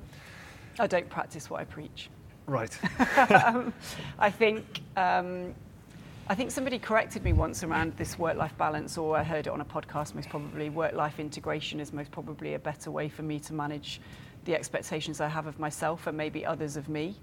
I 0.79 0.87
don't 0.87 1.09
practice 1.09 1.51
what 1.51 1.61
I 1.61 1.65
preach. 1.65 2.09
Right. 2.47 2.79
um, 3.45 3.75
I 4.19 4.31
think 4.31 4.81
um, 4.97 5.55
I 6.29 6.35
think 6.35 6.51
somebody 6.51 6.79
corrected 6.79 7.25
me 7.25 7.35
once 7.35 7.63
around 7.63 7.97
this 7.97 8.19
work-life 8.19 8.57
balance, 8.57 8.97
or 8.97 9.17
I 9.17 9.23
heard 9.23 9.47
it 9.47 9.51
on 9.51 9.61
a 9.61 9.65
podcast. 9.65 10.15
Most 10.15 10.31
probably, 10.31 10.71
work-life 10.71 11.21
integration 11.21 11.79
is 11.79 11.93
most 11.93 12.11
probably 12.11 12.55
a 12.55 12.59
better 12.59 12.91
way 12.91 13.09
for 13.09 13.23
me 13.23 13.39
to 13.41 13.53
manage 13.53 14.01
the 14.47 14.55
expectations 14.55 15.21
I 15.21 15.29
have 15.29 15.47
of 15.47 15.59
myself 15.59 16.07
and 16.07 16.17
maybe 16.17 16.47
others 16.47 16.77
of 16.77 16.89
me. 16.89 17.17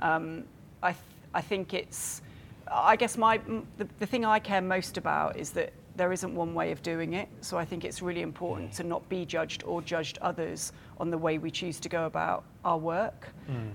Um, 0.00 0.44
I 0.82 0.92
th- 0.92 1.04
I 1.32 1.42
think 1.42 1.74
it's 1.74 2.22
I 2.70 2.96
guess 2.96 3.16
my 3.16 3.40
the, 3.78 3.88
the 3.98 4.06
thing 4.06 4.24
I 4.24 4.38
care 4.38 4.60
most 4.60 4.96
about 4.96 5.36
is 5.36 5.50
that 5.50 5.72
there 5.96 6.12
isn't 6.12 6.34
one 6.34 6.54
way 6.54 6.72
of 6.72 6.82
doing 6.82 7.14
it. 7.14 7.28
So 7.40 7.58
I 7.58 7.64
think 7.64 7.84
it's 7.84 8.00
really 8.00 8.22
important 8.22 8.72
to 8.74 8.84
not 8.84 9.06
be 9.08 9.26
judged 9.26 9.64
or 9.64 9.82
judged 9.82 10.18
others 10.22 10.72
on 10.98 11.10
the 11.10 11.18
way 11.18 11.38
we 11.38 11.50
choose 11.50 11.80
to 11.80 11.88
go 11.88 12.06
about 12.06 12.44
our 12.64 12.78
work. 12.78 13.28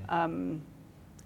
Um, 0.09 0.61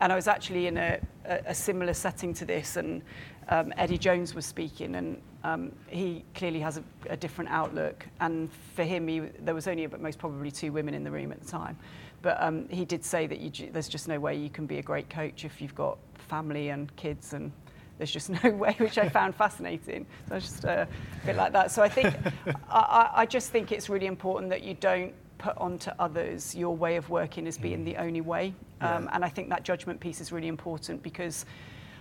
and 0.02 0.12
I 0.12 0.16
was 0.16 0.28
actually 0.28 0.68
in 0.68 0.78
a, 0.78 1.00
a, 1.26 1.40
a 1.48 1.56
similar 1.56 1.94
setting 1.94 2.34
to 2.36 2.46
this, 2.46 2.78
and 2.78 3.02
um, 3.50 3.74
Eddie 3.78 3.98
Jones 3.98 4.34
was 4.34 4.46
speaking, 4.46 4.96
and 4.96 5.22
um, 5.44 5.72
he 5.88 6.24
clearly 6.36 6.60
has 6.62 6.78
a, 6.78 6.84
a 7.10 7.18
different 7.18 7.52
outlook. 7.52 8.06
And 8.22 8.50
for 8.76 8.84
him, 8.84 9.08
he, 9.08 9.20
there 9.20 9.54
was 9.54 9.68
only 9.68 9.84
about 9.84 10.02
most 10.02 10.18
probably 10.18 10.52
two 10.52 10.72
women 10.72 10.94
in 10.94 11.04
the 11.04 11.12
room 11.12 11.32
at 11.32 11.42
the 11.42 11.48
time, 11.48 11.78
but 12.22 12.42
um, 12.42 12.68
he 12.70 12.86
did 12.86 13.04
say 13.04 13.28
that 13.28 13.40
you, 13.40 13.70
there's 13.72 13.88
just 13.88 14.08
no 14.08 14.20
way 14.20 14.36
you 14.36 14.50
can 14.50 14.66
be 14.66 14.78
a 14.78 14.82
great 14.82 15.10
coach 15.10 15.46
if 15.46 15.62
you've 15.62 15.76
got 15.76 15.98
family 16.28 16.70
and 16.70 16.96
kids 16.96 17.34
and 17.34 17.52
there's 17.98 18.12
just 18.12 18.30
no 18.44 18.50
way, 18.52 18.76
which 18.78 18.98
I 18.98 19.10
found 19.10 19.36
fascinating. 19.36 20.06
So 20.28 20.36
it's 20.36 20.46
just 20.48 20.66
uh, 20.66 20.86
a 21.24 21.26
bit 21.26 21.36
like 21.36 21.54
that. 21.54 21.72
So 21.72 21.84
I 21.84 21.90
think, 21.90 22.16
I, 22.70 22.80
I, 22.80 23.10
I 23.22 23.26
just 23.26 23.52
think 23.52 23.72
it's 23.72 23.90
really 23.90 24.08
important 24.08 24.50
that 24.50 24.64
you 24.64 24.74
don't 24.74 25.14
put 25.38 25.58
onto 25.58 25.92
others 26.00 26.56
your 26.56 26.76
way 26.76 26.98
of 26.98 27.10
working 27.10 27.48
as 27.48 27.58
being 27.58 27.84
the 27.84 27.96
only 27.98 28.22
way. 28.22 28.54
Um, 28.82 29.04
Yeah. 29.04 29.10
And 29.14 29.26
I 29.26 29.30
think 29.30 29.50
that 29.50 29.64
judgment 29.64 30.00
piece 30.00 30.22
is 30.22 30.32
really 30.32 30.48
important 30.48 31.02
because 31.04 31.46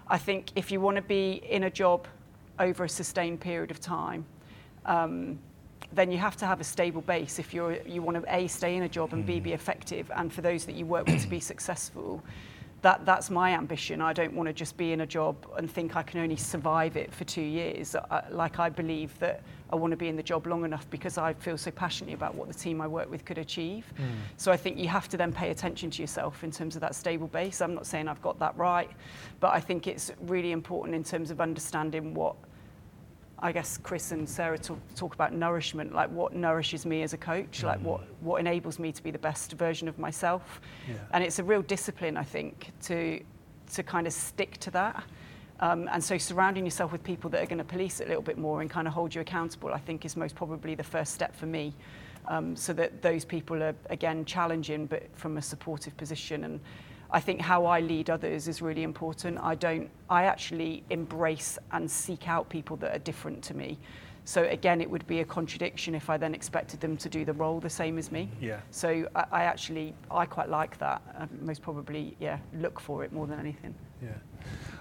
I 0.08 0.18
think 0.18 0.50
if 0.56 0.70
you 0.70 0.80
want 0.80 0.96
to 0.96 1.02
be 1.02 1.42
in 1.48 1.64
a 1.64 1.70
job 1.70 2.06
over 2.58 2.84
a 2.84 2.88
sustained 2.88 3.40
period 3.40 3.70
of 3.70 3.80
time, 3.80 4.24
um, 4.86 5.38
then 5.92 6.10
you 6.12 6.18
have 6.18 6.36
to 6.36 6.46
have 6.46 6.60
a 6.60 6.64
stable 6.64 7.00
base 7.00 7.38
if 7.38 7.54
you're 7.54 7.78
you 7.86 8.02
want 8.02 8.22
to 8.22 8.34
a 8.34 8.46
stay 8.46 8.76
in 8.76 8.82
a 8.82 8.88
job 8.88 9.12
and 9.12 9.24
b 9.24 9.40
be 9.40 9.50
mm. 9.50 9.54
effective 9.54 10.10
and 10.16 10.32
for 10.32 10.42
those 10.42 10.64
that 10.64 10.74
you 10.74 10.84
work 10.84 11.06
with 11.06 11.22
to 11.22 11.28
be 11.28 11.40
successful 11.40 12.22
that 12.82 13.04
that's 13.04 13.28
my 13.28 13.54
ambition. 13.54 14.00
I 14.00 14.12
don't 14.12 14.34
want 14.34 14.46
to 14.48 14.52
just 14.52 14.76
be 14.76 14.92
in 14.92 15.00
a 15.00 15.06
job 15.06 15.36
and 15.56 15.70
think 15.70 15.96
i 15.96 16.02
can 16.02 16.20
only 16.20 16.36
survive 16.36 16.96
it 16.96 17.12
for 17.12 17.24
2 17.24 17.40
years. 17.40 17.96
I, 17.96 18.22
like 18.30 18.58
i 18.58 18.68
believe 18.68 19.18
that 19.18 19.42
i 19.70 19.76
want 19.76 19.90
to 19.90 19.96
be 19.96 20.08
in 20.08 20.16
the 20.16 20.22
job 20.22 20.46
long 20.46 20.64
enough 20.64 20.88
because 20.90 21.18
i 21.18 21.32
feel 21.32 21.58
so 21.58 21.70
passionately 21.70 22.14
about 22.14 22.34
what 22.34 22.48
the 22.48 22.54
team 22.54 22.80
i 22.80 22.86
work 22.86 23.10
with 23.10 23.24
could 23.24 23.38
achieve. 23.38 23.92
Mm. 23.98 24.04
So 24.36 24.52
i 24.52 24.56
think 24.56 24.78
you 24.78 24.88
have 24.88 25.08
to 25.08 25.16
then 25.16 25.32
pay 25.32 25.50
attention 25.50 25.90
to 25.90 26.02
yourself 26.02 26.44
in 26.44 26.50
terms 26.50 26.76
of 26.76 26.80
that 26.82 26.94
stable 26.94 27.26
base. 27.26 27.60
I'm 27.60 27.74
not 27.74 27.86
saying 27.86 28.06
i've 28.08 28.22
got 28.22 28.38
that 28.38 28.56
right 28.56 28.90
but 29.40 29.52
i 29.52 29.60
think 29.60 29.86
it's 29.86 30.12
really 30.20 30.52
important 30.52 30.94
in 30.94 31.02
terms 31.02 31.30
of 31.30 31.40
understanding 31.40 32.14
what 32.14 32.36
I 33.40 33.52
guess 33.52 33.78
Chris 33.78 34.10
and 34.10 34.28
Sarah 34.28 34.58
talk, 34.58 34.78
talk 34.96 35.14
about 35.14 35.32
nourishment, 35.32 35.94
like 35.94 36.10
what 36.10 36.34
nourishes 36.34 36.84
me 36.84 37.02
as 37.02 37.12
a 37.12 37.16
coach, 37.16 37.62
like 37.62 37.80
what, 37.80 38.00
what 38.20 38.40
enables 38.40 38.78
me 38.78 38.90
to 38.90 39.02
be 39.02 39.12
the 39.12 39.18
best 39.18 39.52
version 39.52 39.86
of 39.86 39.98
myself. 39.98 40.60
Yeah. 40.88 40.96
And 41.12 41.22
it's 41.22 41.38
a 41.38 41.44
real 41.44 41.62
discipline, 41.62 42.16
I 42.16 42.24
think, 42.24 42.72
to, 42.82 43.22
to 43.74 43.82
kind 43.82 44.06
of 44.06 44.12
stick 44.12 44.58
to 44.58 44.70
that. 44.72 45.04
Um, 45.60 45.88
and 45.92 46.02
so 46.02 46.18
surrounding 46.18 46.64
yourself 46.64 46.90
with 46.90 47.02
people 47.04 47.30
that 47.30 47.42
are 47.42 47.46
going 47.46 47.58
to 47.58 47.64
police 47.64 48.00
it 48.00 48.06
a 48.06 48.08
little 48.08 48.22
bit 48.22 48.38
more 48.38 48.60
and 48.60 48.70
kind 48.70 48.88
of 48.88 48.94
hold 48.94 49.14
you 49.14 49.20
accountable, 49.20 49.72
I 49.72 49.78
think 49.78 50.04
is 50.04 50.16
most 50.16 50.34
probably 50.34 50.74
the 50.74 50.84
first 50.84 51.14
step 51.14 51.34
for 51.34 51.46
me. 51.46 51.74
Um, 52.26 52.54
so 52.56 52.74
that 52.74 53.00
those 53.00 53.24
people 53.24 53.62
are, 53.62 53.74
again, 53.88 54.24
challenging, 54.24 54.86
but 54.86 55.04
from 55.14 55.38
a 55.38 55.42
supportive 55.42 55.96
position. 55.96 56.44
And 56.44 56.60
I 57.10 57.20
think 57.20 57.40
how 57.40 57.64
I 57.64 57.80
lead 57.80 58.10
others 58.10 58.48
is 58.48 58.60
really 58.60 58.82
important. 58.82 59.38
I 59.40 59.54
don't, 59.54 59.88
I 60.10 60.24
actually 60.24 60.82
embrace 60.90 61.58
and 61.72 61.90
seek 61.90 62.28
out 62.28 62.48
people 62.48 62.76
that 62.78 62.94
are 62.94 62.98
different 62.98 63.42
to 63.44 63.54
me. 63.54 63.78
So 64.24 64.44
again, 64.44 64.82
it 64.82 64.90
would 64.90 65.06
be 65.06 65.20
a 65.20 65.24
contradiction 65.24 65.94
if 65.94 66.10
I 66.10 66.18
then 66.18 66.34
expected 66.34 66.80
them 66.80 66.98
to 66.98 67.08
do 67.08 67.24
the 67.24 67.32
role 67.32 67.60
the 67.60 67.70
same 67.70 67.96
as 67.96 68.12
me. 68.12 68.28
Yeah. 68.42 68.60
So 68.70 69.08
I, 69.16 69.24
I 69.32 69.42
actually, 69.44 69.94
I 70.10 70.26
quite 70.26 70.50
like 70.50 70.76
that. 70.80 71.00
I 71.18 71.26
most 71.40 71.62
probably, 71.62 72.14
yeah, 72.20 72.38
look 72.52 72.78
for 72.78 73.02
it 73.04 73.10
more 73.10 73.26
than 73.26 73.40
anything. 73.40 73.74
Yeah, 74.02 74.10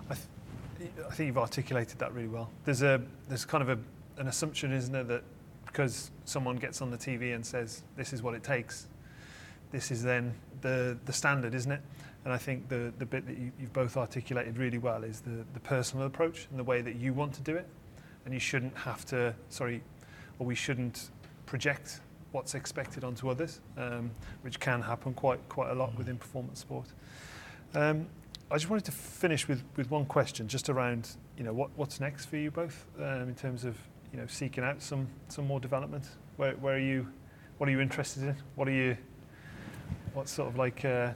I, 0.09 0.15
th- 0.15 0.91
I 1.09 1.13
think 1.13 1.27
you've 1.27 1.37
articulated 1.37 1.97
that 1.99 2.13
really 2.13 2.27
well. 2.27 2.49
There's 2.65 2.81
a 2.81 3.01
there's 3.29 3.45
kind 3.45 3.61
of 3.61 3.69
a, 3.69 4.19
an 4.19 4.27
assumption, 4.27 4.73
isn't 4.73 4.91
there, 4.91 5.05
that 5.05 5.23
because 5.65 6.11
someone 6.25 6.57
gets 6.57 6.81
on 6.81 6.91
the 6.91 6.97
TV 6.97 7.33
and 7.33 7.45
says 7.45 7.83
this 7.95 8.11
is 8.11 8.21
what 8.21 8.33
it 8.33 8.43
takes, 8.43 8.87
this 9.71 9.91
is 9.91 10.03
then 10.03 10.33
the 10.59 10.97
the 11.05 11.13
standard, 11.13 11.55
isn't 11.55 11.71
it? 11.71 11.81
And 12.25 12.33
I 12.33 12.37
think 12.37 12.67
the 12.69 12.93
the 12.97 13.05
bit 13.05 13.25
that 13.25 13.37
you, 13.37 13.51
you've 13.59 13.73
both 13.73 13.97
articulated 13.97 14.57
really 14.57 14.77
well 14.77 15.03
is 15.03 15.21
the 15.21 15.45
the 15.53 15.59
personal 15.59 16.05
approach 16.05 16.47
and 16.49 16.59
the 16.59 16.63
way 16.63 16.81
that 16.81 16.95
you 16.95 17.13
want 17.13 17.33
to 17.33 17.41
do 17.41 17.55
it, 17.55 17.67
and 18.25 18.33
you 18.33 18.39
shouldn't 18.39 18.77
have 18.77 19.05
to 19.07 19.33
sorry, 19.49 19.81
or 20.39 20.45
we 20.45 20.55
shouldn't 20.55 21.09
project 21.45 22.01
what's 22.31 22.53
expected 22.55 23.03
onto 23.03 23.29
others, 23.29 23.61
um, 23.77 24.11
which 24.41 24.59
can 24.59 24.81
happen 24.81 25.13
quite 25.13 25.39
quite 25.49 25.71
a 25.71 25.75
lot 25.75 25.97
within 25.97 26.17
performance 26.17 26.59
sport. 26.59 26.87
Um, 27.73 28.07
I 28.49 28.55
just 28.55 28.69
wanted 28.69 28.85
to 28.85 28.93
finish 28.93 29.47
with, 29.47 29.61
with 29.75 29.91
one 29.91 30.05
question, 30.05 30.47
just 30.47 30.69
around 30.69 31.09
you 31.37 31.43
know 31.43 31.53
what, 31.53 31.69
what's 31.75 31.99
next 31.99 32.25
for 32.25 32.37
you 32.37 32.49
both 32.49 32.85
um, 32.97 33.27
in 33.27 33.35
terms 33.35 33.65
of 33.65 33.77
you 34.13 34.19
know 34.19 34.27
seeking 34.27 34.63
out 34.63 34.81
some 34.81 35.07
some 35.27 35.45
more 35.45 35.59
development. 35.59 36.05
Where, 36.37 36.53
where 36.53 36.75
are 36.75 36.79
you? 36.79 37.07
What 37.57 37.67
are 37.67 37.71
you 37.71 37.81
interested 37.81 38.23
in? 38.23 38.35
What 38.55 38.67
are 38.67 38.71
you? 38.71 38.97
What's 40.13 40.31
sort 40.31 40.49
of 40.49 40.57
like 40.57 40.85
uh, 40.85 41.11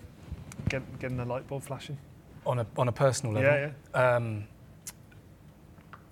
get, 0.69 0.99
getting 0.99 1.17
the 1.17 1.25
light 1.25 1.47
bulb 1.47 1.63
flashing? 1.63 1.97
On 2.45 2.59
a, 2.59 2.65
on 2.77 2.87
a 2.87 2.91
personal 2.91 3.33
level. 3.33 3.51
Yeah, 3.51 3.69
yeah. 3.93 4.15
Um, 4.15 4.45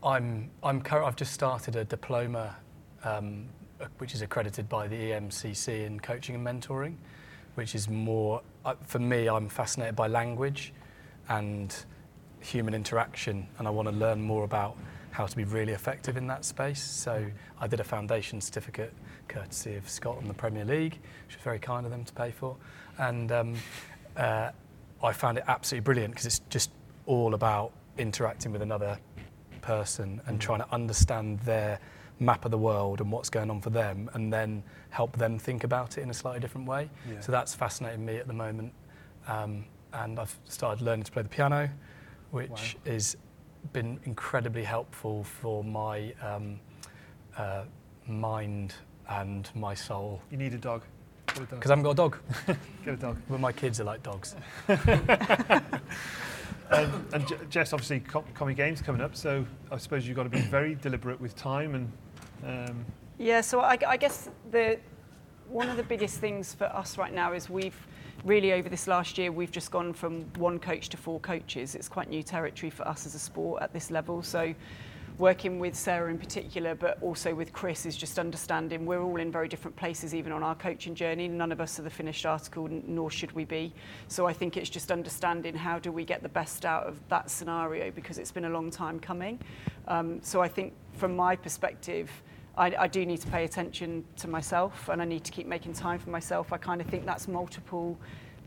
I'm, 0.03 0.49
I'm 0.63 0.81
I've 0.91 1.15
just 1.15 1.33
started 1.33 1.75
a 1.75 1.83
diploma, 1.83 2.55
um, 3.03 3.45
which 3.97 4.13
is 4.13 4.21
accredited 4.21 4.69
by 4.69 4.87
the 4.87 4.95
EMCC 4.95 5.85
in 5.85 5.99
coaching 5.99 6.35
and 6.35 6.45
mentoring, 6.45 6.95
which 7.55 7.75
is 7.75 7.89
more, 7.89 8.41
uh, 8.63 8.75
for 8.85 8.99
me, 8.99 9.27
I'm 9.27 9.49
fascinated 9.49 9.95
by 9.95 10.07
language 10.07 10.73
and 11.27 11.75
human 12.39 12.73
interaction, 12.73 13.47
and 13.57 13.67
I 13.67 13.71
want 13.71 13.89
to 13.89 13.93
learn 13.93 14.21
more 14.21 14.43
about 14.43 14.77
how 15.11 15.25
to 15.25 15.35
be 15.35 15.43
really 15.43 15.73
effective 15.73 16.17
in 16.17 16.27
that 16.27 16.45
space. 16.45 16.81
So 16.81 17.25
I 17.59 17.67
did 17.67 17.79
a 17.79 17.83
foundation 17.83 18.39
certificate 18.39 18.93
courtesy 19.27 19.75
of 19.75 19.89
Scott 19.89 20.19
and 20.21 20.29
the 20.29 20.33
Premier 20.33 20.65
League, 20.65 20.99
which 21.27 21.35
was 21.35 21.43
very 21.43 21.59
kind 21.59 21.85
of 21.85 21.91
them 21.91 22.03
to 22.03 22.13
pay 22.13 22.31
for. 22.31 22.55
And 22.97 23.31
um, 23.31 23.55
uh, 24.17 24.51
I 25.01 25.13
found 25.13 25.37
it 25.37 25.43
absolutely 25.47 25.83
brilliant 25.83 26.13
because 26.13 26.25
it's 26.25 26.39
just 26.49 26.71
all 27.05 27.33
about 27.33 27.71
interacting 27.97 28.51
with 28.51 28.61
another 28.61 28.97
person 29.61 30.21
and 30.25 30.39
trying 30.39 30.59
to 30.59 30.73
understand 30.73 31.39
their 31.41 31.79
map 32.19 32.45
of 32.45 32.51
the 32.51 32.57
world 32.57 33.01
and 33.01 33.11
what's 33.11 33.29
going 33.29 33.49
on 33.49 33.61
for 33.61 33.69
them 33.69 34.09
and 34.13 34.31
then 34.31 34.61
help 34.89 35.17
them 35.17 35.39
think 35.39 35.63
about 35.63 35.97
it 35.97 36.01
in 36.01 36.09
a 36.09 36.13
slightly 36.13 36.39
different 36.39 36.67
way. 36.67 36.89
Yeah. 37.09 37.19
So 37.21 37.31
that's 37.31 37.55
fascinating 37.55 38.05
me 38.05 38.17
at 38.17 38.27
the 38.27 38.33
moment. 38.33 38.73
Um, 39.27 39.65
and 39.93 40.19
I've 40.19 40.37
started 40.45 40.83
learning 40.83 41.03
to 41.03 41.11
play 41.11 41.23
the 41.23 41.29
piano, 41.29 41.69
which 42.31 42.77
has 42.85 43.17
been 43.73 43.99
incredibly 44.03 44.63
helpful 44.63 45.23
for 45.23 45.63
my 45.63 46.13
um, 46.21 46.59
uh, 47.37 47.63
mind 48.07 48.75
and 49.09 49.49
my 49.55 49.73
soul. 49.73 50.21
You 50.29 50.37
need 50.37 50.53
a 50.53 50.57
dog. 50.57 50.83
Get 51.33 51.37
a 51.37 51.45
dog. 51.45 51.49
Because 51.51 51.71
I 51.71 51.73
haven't 51.75 51.83
got 51.83 51.91
a 51.91 51.95
dog, 51.95 52.17
Get 52.85 52.93
a 52.93 52.97
dog. 52.97 53.17
but 53.29 53.39
my 53.39 53.51
kids 53.51 53.79
are 53.79 53.85
like 53.85 54.03
dogs. 54.03 54.35
Um, 56.71 57.03
and 57.13 57.27
J- 57.27 57.35
Jess, 57.49 57.73
obviously, 57.73 57.99
Com- 57.99 58.25
Commie 58.35 58.53
Games 58.53 58.79
coming 58.79 59.01
up, 59.01 59.15
so 59.15 59.43
I 59.71 59.77
suppose 59.77 60.07
you've 60.07 60.15
got 60.15 60.23
to 60.23 60.29
be 60.29 60.39
very 60.41 60.75
deliberate 60.75 61.19
with 61.19 61.35
time 61.35 61.73
and. 61.73 61.91
Um, 62.69 62.85
Yeah, 63.17 63.41
so 63.41 63.61
I, 63.61 63.75
I 63.87 63.97
guess 63.97 64.29
the 64.51 64.77
one 65.47 65.67
of 65.69 65.77
the 65.77 65.83
biggest 65.83 66.19
things 66.19 66.53
for 66.53 66.65
us 66.65 66.95
right 66.95 67.11
now 67.11 67.33
is 67.33 67.49
we've 67.49 67.75
really 68.23 68.53
over 68.53 68.69
this 68.69 68.85
last 68.87 69.17
year 69.17 69.31
we've 69.31 69.49
just 69.51 69.71
gone 69.71 69.93
from 69.93 70.21
one 70.37 70.59
coach 70.59 70.89
to 70.89 70.97
four 70.97 71.19
coaches. 71.21 71.73
It's 71.73 71.89
quite 71.89 72.07
new 72.07 72.21
territory 72.21 72.69
for 72.69 72.87
us 72.87 73.07
as 73.07 73.15
a 73.15 73.19
sport 73.19 73.63
at 73.63 73.73
this 73.73 73.89
level. 73.89 74.21
So 74.21 74.53
working 75.19 75.59
with 75.59 75.75
Sarah 75.75 76.09
in 76.09 76.17
particular, 76.17 76.73
but 76.73 76.97
also 77.03 77.35
with 77.35 77.51
Chris, 77.51 77.85
is 77.85 77.95
just 77.95 78.17
understanding 78.17 78.85
we're 78.85 79.03
all 79.03 79.17
in 79.17 79.31
very 79.31 79.49
different 79.49 79.75
places, 79.75 80.15
even 80.15 80.31
on 80.31 80.41
our 80.41 80.55
coaching 80.55 80.95
journey. 80.95 81.27
None 81.27 81.51
of 81.51 81.59
us 81.59 81.77
are 81.77 81.81
the 81.83 81.89
finished 81.89 82.25
article, 82.25 82.69
nor 82.69 83.11
should 83.11 83.33
we 83.33 83.43
be. 83.43 83.73
So 84.07 84.25
I 84.25 84.33
think 84.33 84.55
it's 84.55 84.69
just 84.69 84.91
understanding 84.91 85.53
how 85.53 85.77
do 85.77 85.91
we 85.91 86.05
get 86.05 86.23
the 86.23 86.29
best 86.29 86.65
out 86.65 86.87
of 86.87 86.97
that 87.09 87.29
scenario 87.29 87.91
because 87.91 88.17
it's 88.17 88.31
been 88.31 88.45
a 88.45 88.49
long 88.49 88.71
time 88.71 88.97
coming. 88.97 89.39
Um, 89.89 90.19
so 90.23 90.41
I 90.41 90.47
think 90.47 90.73
from 90.93 91.17
my 91.17 91.35
perspective, 91.35 92.09
I, 92.57 92.73
I 92.79 92.87
do 92.87 93.05
need 93.05 93.19
to 93.21 93.27
pay 93.27 93.43
attention 93.43 94.05
to 94.17 94.29
myself 94.29 94.87
and 94.87 95.01
I 95.01 95.05
need 95.05 95.25
to 95.25 95.31
keep 95.31 95.47
making 95.47 95.73
time 95.73 95.99
for 95.99 96.11
myself. 96.11 96.53
I 96.53 96.57
kind 96.57 96.79
of 96.79 96.87
think 96.87 97.05
that's 97.05 97.27
multiple. 97.27 97.99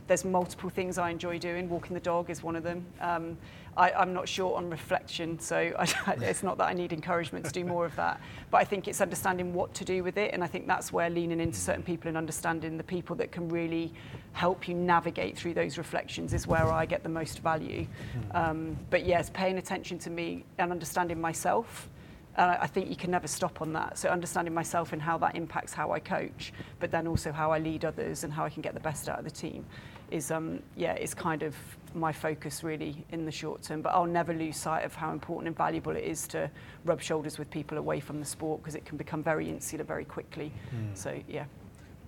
There's 0.07 0.25
multiple 0.25 0.71
things 0.71 0.99
I 0.99 1.11
enjoy 1.11 1.39
doing. 1.39 1.69
Walking 1.69 1.95
the 1.95 2.01
dog 2.01 2.31
is 2.31 2.43
one 2.43 2.57
of 2.57 2.63
them. 2.63 2.85
Um, 3.01 3.39
I, 3.77 3.91
I'm 3.93 4.13
not 4.13 4.29
short 4.29 4.57
on 4.57 4.69
reflection, 4.69 5.39
so 5.39 5.57
I, 5.79 5.87
it's 6.21 6.43
not 6.43 6.59
that 6.59 6.65
I 6.65 6.75
need 6.75 6.93
encouragement 6.93 7.47
to 7.47 7.53
do 7.53 7.65
more 7.65 7.87
of 7.87 7.97
that. 7.97 8.21
But 8.51 8.59
I 8.59 8.65
think 8.65 8.89
it's 8.89 9.01
understanding 9.01 9.55
what 9.55 9.73
to 9.75 9.85
do 9.85 10.03
with 10.03 10.19
it, 10.19 10.35
and 10.35 10.45
I 10.45 10.47
think 10.47 10.67
that's 10.67 10.93
where 10.93 11.09
leaning 11.09 11.41
into 11.41 11.59
certain 11.59 11.83
people 11.83 12.09
and 12.09 12.17
understanding 12.17 12.77
the 12.77 12.85
people 12.85 13.17
that 13.17 13.33
can 13.33 13.49
really 13.49 13.93
help 14.33 14.69
you 14.69 14.75
navigate 14.75 15.37
through 15.37 15.55
those 15.55 15.79
reflections 15.79 16.35
is 16.35 16.47
where 16.47 16.71
I 16.71 16.87
get 16.87 17.03
the 17.03 17.09
most 17.09 17.41
value. 17.41 17.87
Um, 18.33 18.77
but 18.91 19.07
yes, 19.07 19.31
paying 19.33 19.59
attention 19.59 19.99
to 20.01 20.11
me 20.11 20.45
and 20.59 20.71
understanding 20.71 21.21
myself. 21.21 21.89
And 22.37 22.51
I 22.51 22.59
I 22.63 22.67
think 22.67 22.89
you 22.89 22.97
can 22.97 23.11
never 23.11 23.27
stop 23.29 23.61
on 23.61 23.73
that. 23.75 23.99
So 23.99 24.09
understanding 24.09 24.55
myself 24.55 24.93
and 24.93 25.03
how 25.03 25.19
that 25.19 25.37
impacts 25.37 25.73
how 25.75 25.93
I 25.93 26.01
coach, 26.01 26.53
but 26.81 26.91
then 26.91 27.07
also 27.07 27.31
how 27.33 27.53
I 27.53 27.59
lead 27.59 27.85
others 27.85 28.25
and 28.25 28.33
how 28.33 28.45
I 28.45 28.51
can 28.51 28.63
get 28.63 28.75
the 28.75 28.81
best 28.81 29.09
out 29.09 29.19
of 29.19 29.25
the 29.25 29.31
team, 29.31 29.67
is 30.13 30.31
um, 30.31 30.63
yeah, 30.77 30.95
is 30.97 31.15
kind 31.15 31.43
of 31.43 31.57
my 31.95 32.13
focus 32.13 32.63
really 32.63 33.05
in 33.11 33.25
the 33.25 33.33
short 33.33 33.63
term. 33.63 33.83
But 33.83 33.91
I'll 33.91 34.07
never 34.07 34.33
lose 34.33 34.57
sight 34.57 34.85
of 34.85 34.95
how 34.95 35.13
important 35.13 35.49
and 35.49 35.57
valuable 35.57 35.97
it 35.97 36.05
is 36.05 36.27
to 36.29 36.51
rub 36.85 37.01
shoulders 37.01 37.39
with 37.39 37.51
people 37.51 37.79
away 37.79 38.01
from 38.01 38.21
the 38.21 38.27
sport 38.27 38.61
because 38.61 38.75
it 38.75 38.85
can 38.85 38.97
become 38.97 39.23
very 39.23 39.49
insular 39.49 39.85
very 39.85 40.05
quickly. 40.05 40.53
So 40.95 41.21
yeah. 41.29 41.45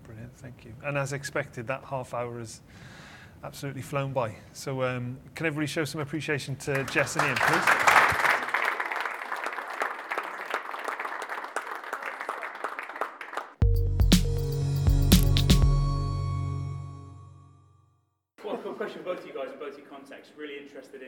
Brilliant, 0.05 0.37
thank 0.37 0.65
you. 0.65 0.75
And 0.85 0.99
as 0.99 1.13
expected, 1.13 1.67
that 1.67 1.85
half 1.85 2.15
hour 2.15 2.39
has 2.39 2.61
absolutely 3.43 3.83
flown 3.83 4.13
by. 4.13 4.37
So 4.53 4.83
um, 4.83 5.19
can 5.35 5.47
everybody 5.47 5.67
show 5.67 5.85
some 5.85 6.01
appreciation 6.01 6.57
to 6.57 6.85
Jess 6.85 7.17
and 7.17 7.27
Ian, 7.27 7.37
please? 7.37 7.84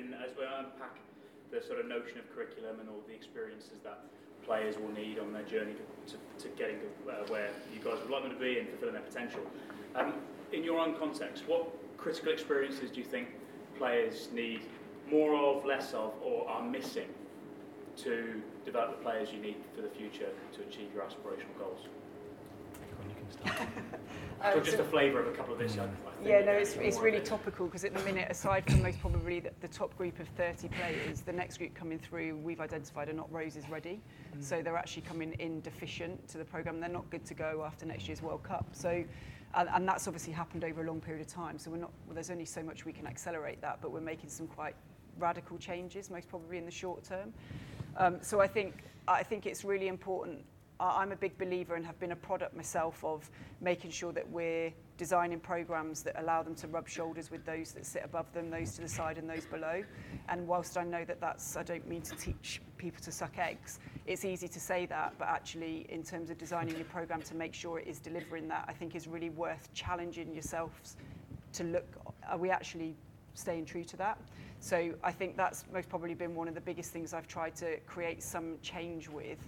In, 0.07 0.14
as 0.14 0.31
we 0.37 0.45
unpack 0.45 0.97
the 1.51 1.62
sort 1.62 1.81
of 1.81 1.87
notion 1.87 2.19
of 2.19 2.35
curriculum 2.35 2.81
and 2.81 2.88
all 2.88 3.03
the 3.07 3.14
experiences 3.14 3.79
that 3.85 4.01
players 4.45 4.77
will 4.79 4.92
need 4.92 5.19
on 5.19 5.33
their 5.33 5.42
journey 5.42 5.75
to, 5.75 6.12
to, 6.12 6.19
to 6.38 6.49
getting 6.57 6.77
uh, 7.09 7.27
where 7.29 7.51
you 7.73 7.81
guys 7.81 7.99
would 8.03 8.11
like 8.11 8.23
them 8.23 8.33
to 8.33 8.38
be 8.38 8.59
and 8.59 8.69
fulfilling 8.69 8.95
their 8.95 9.03
potential. 9.03 9.40
Um, 9.95 10.14
in 10.53 10.62
your 10.62 10.79
own 10.79 10.95
context, 10.97 11.45
what 11.47 11.66
critical 11.97 12.33
experiences 12.33 12.90
do 12.90 13.01
you 13.01 13.07
think 13.07 13.29
players 13.79 14.29
need 14.33 14.62
more 15.11 15.35
of, 15.35 15.64
less 15.64 15.92
of, 15.95 16.12
or 16.23 16.49
are 16.49 16.62
missing 16.62 17.09
to 17.97 18.42
develop 18.64 18.99
the 18.99 19.03
players 19.03 19.33
you 19.33 19.40
need 19.40 19.57
for 19.75 19.83
the 19.83 19.88
future 19.88 20.29
to 20.53 20.62
achieve 20.62 20.88
your 20.95 21.03
aspirational 21.03 21.59
goals? 21.59 21.87
When 23.43 23.47
you 23.47 23.53
can 23.53 23.67
start. 23.67 23.69
So 24.55 24.61
just 24.61 24.79
a 24.79 24.85
flavour 24.85 25.21
of 25.21 25.27
a 25.29 25.33
couple 25.33 25.55
of 25.55 25.59
this. 25.59 25.77
I- 25.79 25.85
I 25.85 25.89
Yeah, 26.25 26.45
no, 26.45 26.53
it's, 26.53 26.75
it's 26.75 26.99
really 26.99 27.19
it. 27.19 27.25
topical 27.25 27.67
because 27.67 27.85
at 27.85 27.95
the 27.95 28.03
minute, 28.05 28.29
aside 28.31 28.65
from 28.67 28.83
most 28.83 29.01
probably 29.01 29.41
the, 29.41 29.51
the 29.61 29.69
top 29.69 29.97
group 29.97 30.21
of 30.21 30.29
30 30.29 30.69
players, 30.69 31.23
the 31.23 31.33
next 31.33 31.59
group 31.59 31.75
coming 31.75 31.99
through, 31.99 32.37
we've 32.37 32.61
identified 32.61 33.09
are 33.09 33.12
not 33.15 33.33
roses 33.33 33.69
ready. 33.69 34.01
So 34.41 34.62
they're 34.62 34.77
actually 34.77 35.03
coming 35.03 35.33
in 35.39 35.61
deficient 35.62 36.29
to 36.29 36.39
the 36.39 36.45
programme. 36.45 36.81
They're 36.81 36.89
not 36.89 37.09
good 37.11 37.25
to 37.27 37.35
go 37.35 37.65
after 37.67 37.87
next 37.87 38.07
year's 38.09 38.23
World 38.23 38.43
Cup. 38.43 38.67
So, 38.73 39.05
and, 39.55 39.69
and 39.73 39.89
that's 39.89 40.07
obviously 40.07 40.33
happened 40.33 40.65
over 40.65 40.83
a 40.83 40.87
long 40.87 41.01
period 41.01 41.27
of 41.27 41.33
time. 41.33 41.59
So 41.59 41.71
we're 41.71 41.79
not, 41.79 41.93
well, 42.07 42.15
there's 42.15 42.31
only 42.31 42.45
so 42.45 42.62
much 42.62 42.85
we 42.85 42.93
can 42.93 43.07
accelerate 43.07 43.61
that, 43.62 43.79
but 43.81 43.91
we're 43.91 44.01
making 44.01 44.29
some 44.31 44.47
quite 44.47 44.75
radical 45.19 45.57
changes, 45.59 46.11
most 46.11 46.29
probably 46.29 46.59
in 46.59 46.67
the 46.67 46.71
short 46.71 47.03
term. 47.05 47.33
Um, 47.97 48.19
so 48.21 48.41
I 48.41 48.47
think, 48.47 48.85
I 49.09 49.23
think 49.23 49.47
it's 49.47 49.65
really 49.65 49.89
important 49.89 50.41
I- 50.41 50.43
I'm 50.79 51.12
a 51.12 51.17
big 51.17 51.39
believer 51.39 51.75
and 51.75 51.87
have 51.87 51.99
been 51.99 52.12
a 52.12 52.17
product 52.17 52.55
myself 52.55 53.03
of 53.03 53.31
making 53.61 53.91
sure 53.91 54.12
that 54.12 54.31
we're 54.31 54.73
designing 54.99 55.41
programs 55.41 56.03
that 56.03 56.21
allow 56.21 56.43
them 56.43 56.55
to 56.57 56.69
rub 56.69 56.89
shoulders 56.89 57.31
with 57.31 57.45
those 57.47 57.73
that 57.73 57.87
sit 57.87 58.03
above 58.05 58.31
them, 58.33 58.51
those 58.51 58.73
to 58.75 58.83
the 58.83 58.89
side 58.89 59.17
and 59.17 59.29
those 59.29 59.47
below. 59.47 59.83
And 60.29 60.47
whilst 60.47 60.77
I 60.77 60.85
know 60.85 61.05
that 61.05 61.21
that's, 61.21 61.57
I 61.57 61.62
don't 61.62 61.87
mean 61.89 62.03
to 62.03 62.17
teach 62.17 62.61
people 62.77 63.03
to 63.05 63.12
suck 63.12 63.39
eggs, 63.39 63.79
it's 64.07 64.25
easy 64.25 64.49
to 64.49 64.61
say 64.61 64.85
that, 64.87 65.15
but 65.19 65.29
actually 65.29 65.87
in 65.89 66.03
terms 66.03 66.29
of 66.29 66.37
designing 66.37 66.77
your 66.77 66.85
program 66.85 67.23
to 67.23 67.35
make 67.35 67.55
sure 67.55 67.79
it 67.79 67.87
is 67.87 67.99
delivering 67.99 68.49
that, 68.49 68.67
I 68.69 68.73
think 68.73 68.95
is 68.95 69.07
really 69.07 69.31
worth 69.31 69.73
challenging 69.73 70.35
yourselves 70.35 70.97
to 71.55 71.65
look, 71.65 71.87
are 72.29 72.39
we 72.39 72.51
actually 72.51 72.95
staying 73.35 73.65
true 73.65 73.85
to 73.85 73.97
that? 73.97 74.19
So 74.61 74.93
I 75.03 75.12
think 75.12 75.37
that's 75.37 75.65
most 75.73 75.89
probably 75.89 76.15
been 76.15 76.35
one 76.35 76.49
of 76.49 76.55
the 76.55 76.61
biggest 76.61 76.91
things 76.91 77.15
I've 77.15 77.29
tried 77.29 77.55
to 77.57 77.79
create 77.87 78.23
some 78.23 78.57
change 78.62 79.09
with 79.09 79.39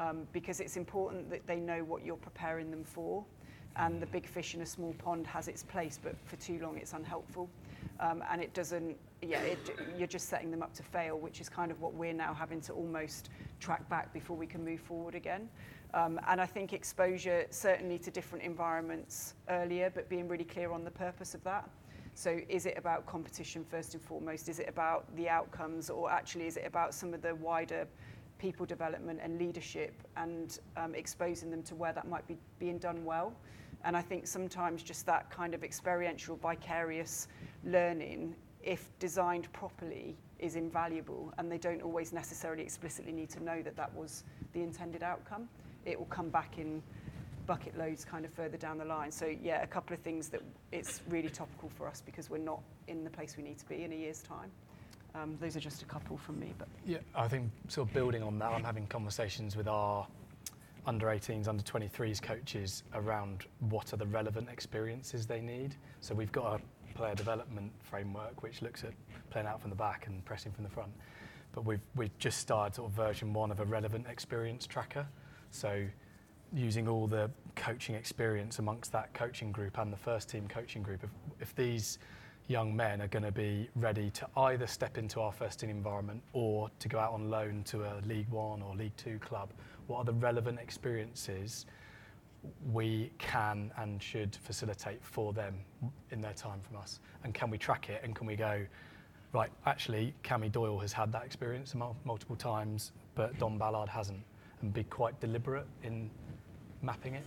um, 0.00 0.26
because 0.32 0.60
it's 0.60 0.76
important 0.76 1.30
that 1.30 1.46
they 1.46 1.60
know 1.60 1.84
what 1.84 2.04
you're 2.04 2.16
preparing 2.16 2.70
them 2.70 2.82
for. 2.84 3.24
And 3.76 4.02
the 4.02 4.06
big 4.06 4.26
fish 4.26 4.54
in 4.54 4.62
a 4.62 4.66
small 4.66 4.94
pond 4.94 5.26
has 5.26 5.46
its 5.46 5.62
place, 5.62 5.98
but 6.02 6.16
for 6.24 6.36
too 6.36 6.58
long 6.60 6.76
it's 6.76 6.92
unhelpful. 6.92 7.48
Um, 8.00 8.24
and 8.30 8.42
it 8.42 8.52
doesn't, 8.54 8.96
yeah, 9.22 9.40
it, 9.42 9.58
you're 9.96 10.08
just 10.08 10.28
setting 10.28 10.50
them 10.50 10.62
up 10.62 10.72
to 10.74 10.82
fail, 10.82 11.18
which 11.18 11.40
is 11.40 11.48
kind 11.48 11.70
of 11.70 11.80
what 11.80 11.94
we're 11.94 12.14
now 12.14 12.34
having 12.34 12.60
to 12.62 12.72
almost 12.72 13.28
track 13.60 13.88
back 13.88 14.12
before 14.12 14.36
we 14.36 14.46
can 14.46 14.64
move 14.64 14.80
forward 14.80 15.14
again. 15.14 15.48
Um, 15.92 16.18
and 16.28 16.40
I 16.40 16.46
think 16.46 16.72
exposure 16.72 17.46
certainly 17.50 17.98
to 17.98 18.10
different 18.10 18.44
environments 18.44 19.34
earlier, 19.48 19.90
but 19.94 20.08
being 20.08 20.28
really 20.28 20.44
clear 20.44 20.72
on 20.72 20.84
the 20.84 20.90
purpose 20.90 21.34
of 21.34 21.44
that. 21.44 21.68
So 22.14 22.40
is 22.48 22.66
it 22.66 22.74
about 22.76 23.06
competition 23.06 23.64
first 23.64 23.94
and 23.94 24.02
foremost? 24.02 24.48
Is 24.48 24.58
it 24.58 24.68
about 24.68 25.04
the 25.16 25.28
outcomes 25.28 25.90
or 25.90 26.10
actually 26.10 26.46
is 26.46 26.56
it 26.56 26.64
about 26.66 26.92
some 26.94 27.14
of 27.14 27.22
the 27.22 27.34
wider 27.36 27.86
people 28.40 28.64
development 28.64 29.20
and 29.22 29.38
leadership 29.38 29.92
and 30.16 30.58
um, 30.76 30.94
exposing 30.94 31.50
them 31.50 31.62
to 31.62 31.74
where 31.74 31.92
that 31.92 32.08
might 32.08 32.26
be 32.26 32.36
being 32.58 32.78
done 32.78 33.04
well? 33.04 33.32
And 33.84 33.96
I 33.96 34.02
think 34.02 34.26
sometimes 34.26 34.82
just 34.82 35.06
that 35.06 35.30
kind 35.30 35.54
of 35.54 35.62
experiential, 35.62 36.36
vicarious 36.36 37.28
learning, 37.64 38.34
if 38.62 38.90
designed 38.98 39.52
properly, 39.52 40.16
is 40.38 40.56
invaluable 40.56 41.32
and 41.38 41.52
they 41.52 41.58
don't 41.58 41.82
always 41.82 42.12
necessarily 42.12 42.62
explicitly 42.62 43.12
need 43.12 43.28
to 43.30 43.42
know 43.42 43.62
that 43.62 43.76
that 43.76 43.94
was 43.94 44.24
the 44.54 44.62
intended 44.62 45.02
outcome. 45.02 45.48
It 45.84 45.98
will 45.98 46.06
come 46.06 46.30
back 46.30 46.58
in 46.58 46.82
bucket 47.46 47.76
loads 47.76 48.04
kind 48.04 48.24
of 48.24 48.32
further 48.32 48.56
down 48.56 48.78
the 48.78 48.84
line. 48.84 49.10
So 49.10 49.34
yeah, 49.42 49.62
a 49.62 49.66
couple 49.66 49.94
of 49.94 50.00
things 50.00 50.28
that 50.28 50.40
it's 50.72 51.00
really 51.08 51.28
topical 51.28 51.68
for 51.68 51.88
us 51.88 52.02
because 52.04 52.30
we're 52.30 52.38
not 52.38 52.60
in 52.86 53.04
the 53.04 53.10
place 53.10 53.36
we 53.36 53.42
need 53.42 53.58
to 53.58 53.66
be 53.66 53.82
in 53.82 53.92
a 53.92 53.96
year's 53.96 54.22
time. 54.22 54.50
Um, 55.14 55.36
those 55.40 55.56
are 55.56 55.60
just 55.60 55.82
a 55.82 55.86
couple 55.86 56.16
from 56.16 56.38
me, 56.38 56.54
but 56.58 56.68
Yeah, 56.86 56.98
I 57.14 57.28
think 57.28 57.50
sort 57.68 57.88
of 57.88 57.94
building 57.94 58.22
on 58.22 58.38
that, 58.38 58.52
I'm 58.52 58.64
having 58.64 58.86
conversations 58.86 59.56
with 59.56 59.68
our 59.68 60.06
under 60.86 61.06
18s, 61.06 61.48
under 61.48 61.62
23s 61.62 62.22
coaches 62.22 62.84
around 62.94 63.46
what 63.60 63.92
are 63.92 63.96
the 63.96 64.06
relevant 64.06 64.48
experiences 64.48 65.26
they 65.26 65.40
need. 65.40 65.74
So 66.00 66.14
we've 66.14 66.32
got 66.32 66.60
a 66.60 66.96
player 66.96 67.14
development 67.14 67.72
framework 67.82 68.42
which 68.42 68.62
looks 68.62 68.84
at 68.84 68.92
playing 69.30 69.46
out 69.46 69.60
from 69.60 69.70
the 69.70 69.76
back 69.76 70.06
and 70.06 70.24
pressing 70.24 70.52
from 70.52 70.64
the 70.64 70.70
front. 70.70 70.92
But 71.52 71.64
we've, 71.64 71.80
we've 71.96 72.16
just 72.18 72.38
started 72.38 72.74
sort 72.76 72.90
of 72.90 72.96
version 72.96 73.32
one 73.32 73.50
of 73.50 73.60
a 73.60 73.64
relevant 73.64 74.06
experience 74.08 74.66
tracker. 74.66 75.06
So 75.50 75.84
using 76.52 76.88
all 76.88 77.06
the 77.06 77.30
coaching 77.56 77.94
experience 77.94 78.58
amongst 78.58 78.92
that 78.92 79.12
coaching 79.14 79.52
group 79.52 79.78
and 79.78 79.92
the 79.92 79.96
first 79.96 80.28
team 80.28 80.46
coaching 80.48 80.82
group, 80.82 81.04
if, 81.04 81.10
if 81.40 81.54
these 81.54 81.98
young 82.50 82.74
men 82.74 83.00
are 83.00 83.06
going 83.06 83.22
to 83.22 83.30
be 83.30 83.68
ready 83.76 84.10
to 84.10 84.26
either 84.36 84.66
step 84.66 84.98
into 84.98 85.20
our 85.20 85.30
first 85.30 85.60
team 85.60 85.70
environment 85.70 86.20
or 86.32 86.68
to 86.80 86.88
go 86.88 86.98
out 86.98 87.12
on 87.12 87.30
loan 87.30 87.62
to 87.62 87.84
a 87.84 88.02
League 88.04 88.28
One 88.28 88.60
or 88.60 88.74
League 88.74 88.96
Two 88.96 89.20
club, 89.20 89.50
what 89.86 89.98
are 89.98 90.04
the 90.04 90.14
relevant 90.14 90.58
experiences 90.58 91.64
we 92.72 93.12
can 93.18 93.70
and 93.76 94.02
should 94.02 94.34
facilitate 94.34 94.98
for 95.00 95.32
them 95.32 95.54
in 96.10 96.20
their 96.20 96.32
time 96.32 96.60
from 96.60 96.78
us? 96.78 96.98
And 97.22 97.32
can 97.32 97.50
we 97.50 97.56
track 97.56 97.88
it 97.88 98.00
and 98.02 98.16
can 98.16 98.26
we 98.26 98.34
go, 98.34 98.66
right, 99.32 99.50
actually, 99.64 100.12
Cammy 100.24 100.50
Doyle 100.50 100.80
has 100.80 100.92
had 100.92 101.12
that 101.12 101.24
experience 101.24 101.76
multiple 102.04 102.36
times, 102.36 102.90
but 103.14 103.38
Don 103.38 103.58
Ballard 103.58 103.88
hasn't, 103.88 104.24
and 104.60 104.72
be 104.74 104.82
quite 104.82 105.18
deliberate 105.20 105.66
in 105.84 106.10
mapping 106.82 107.14
it? 107.14 107.22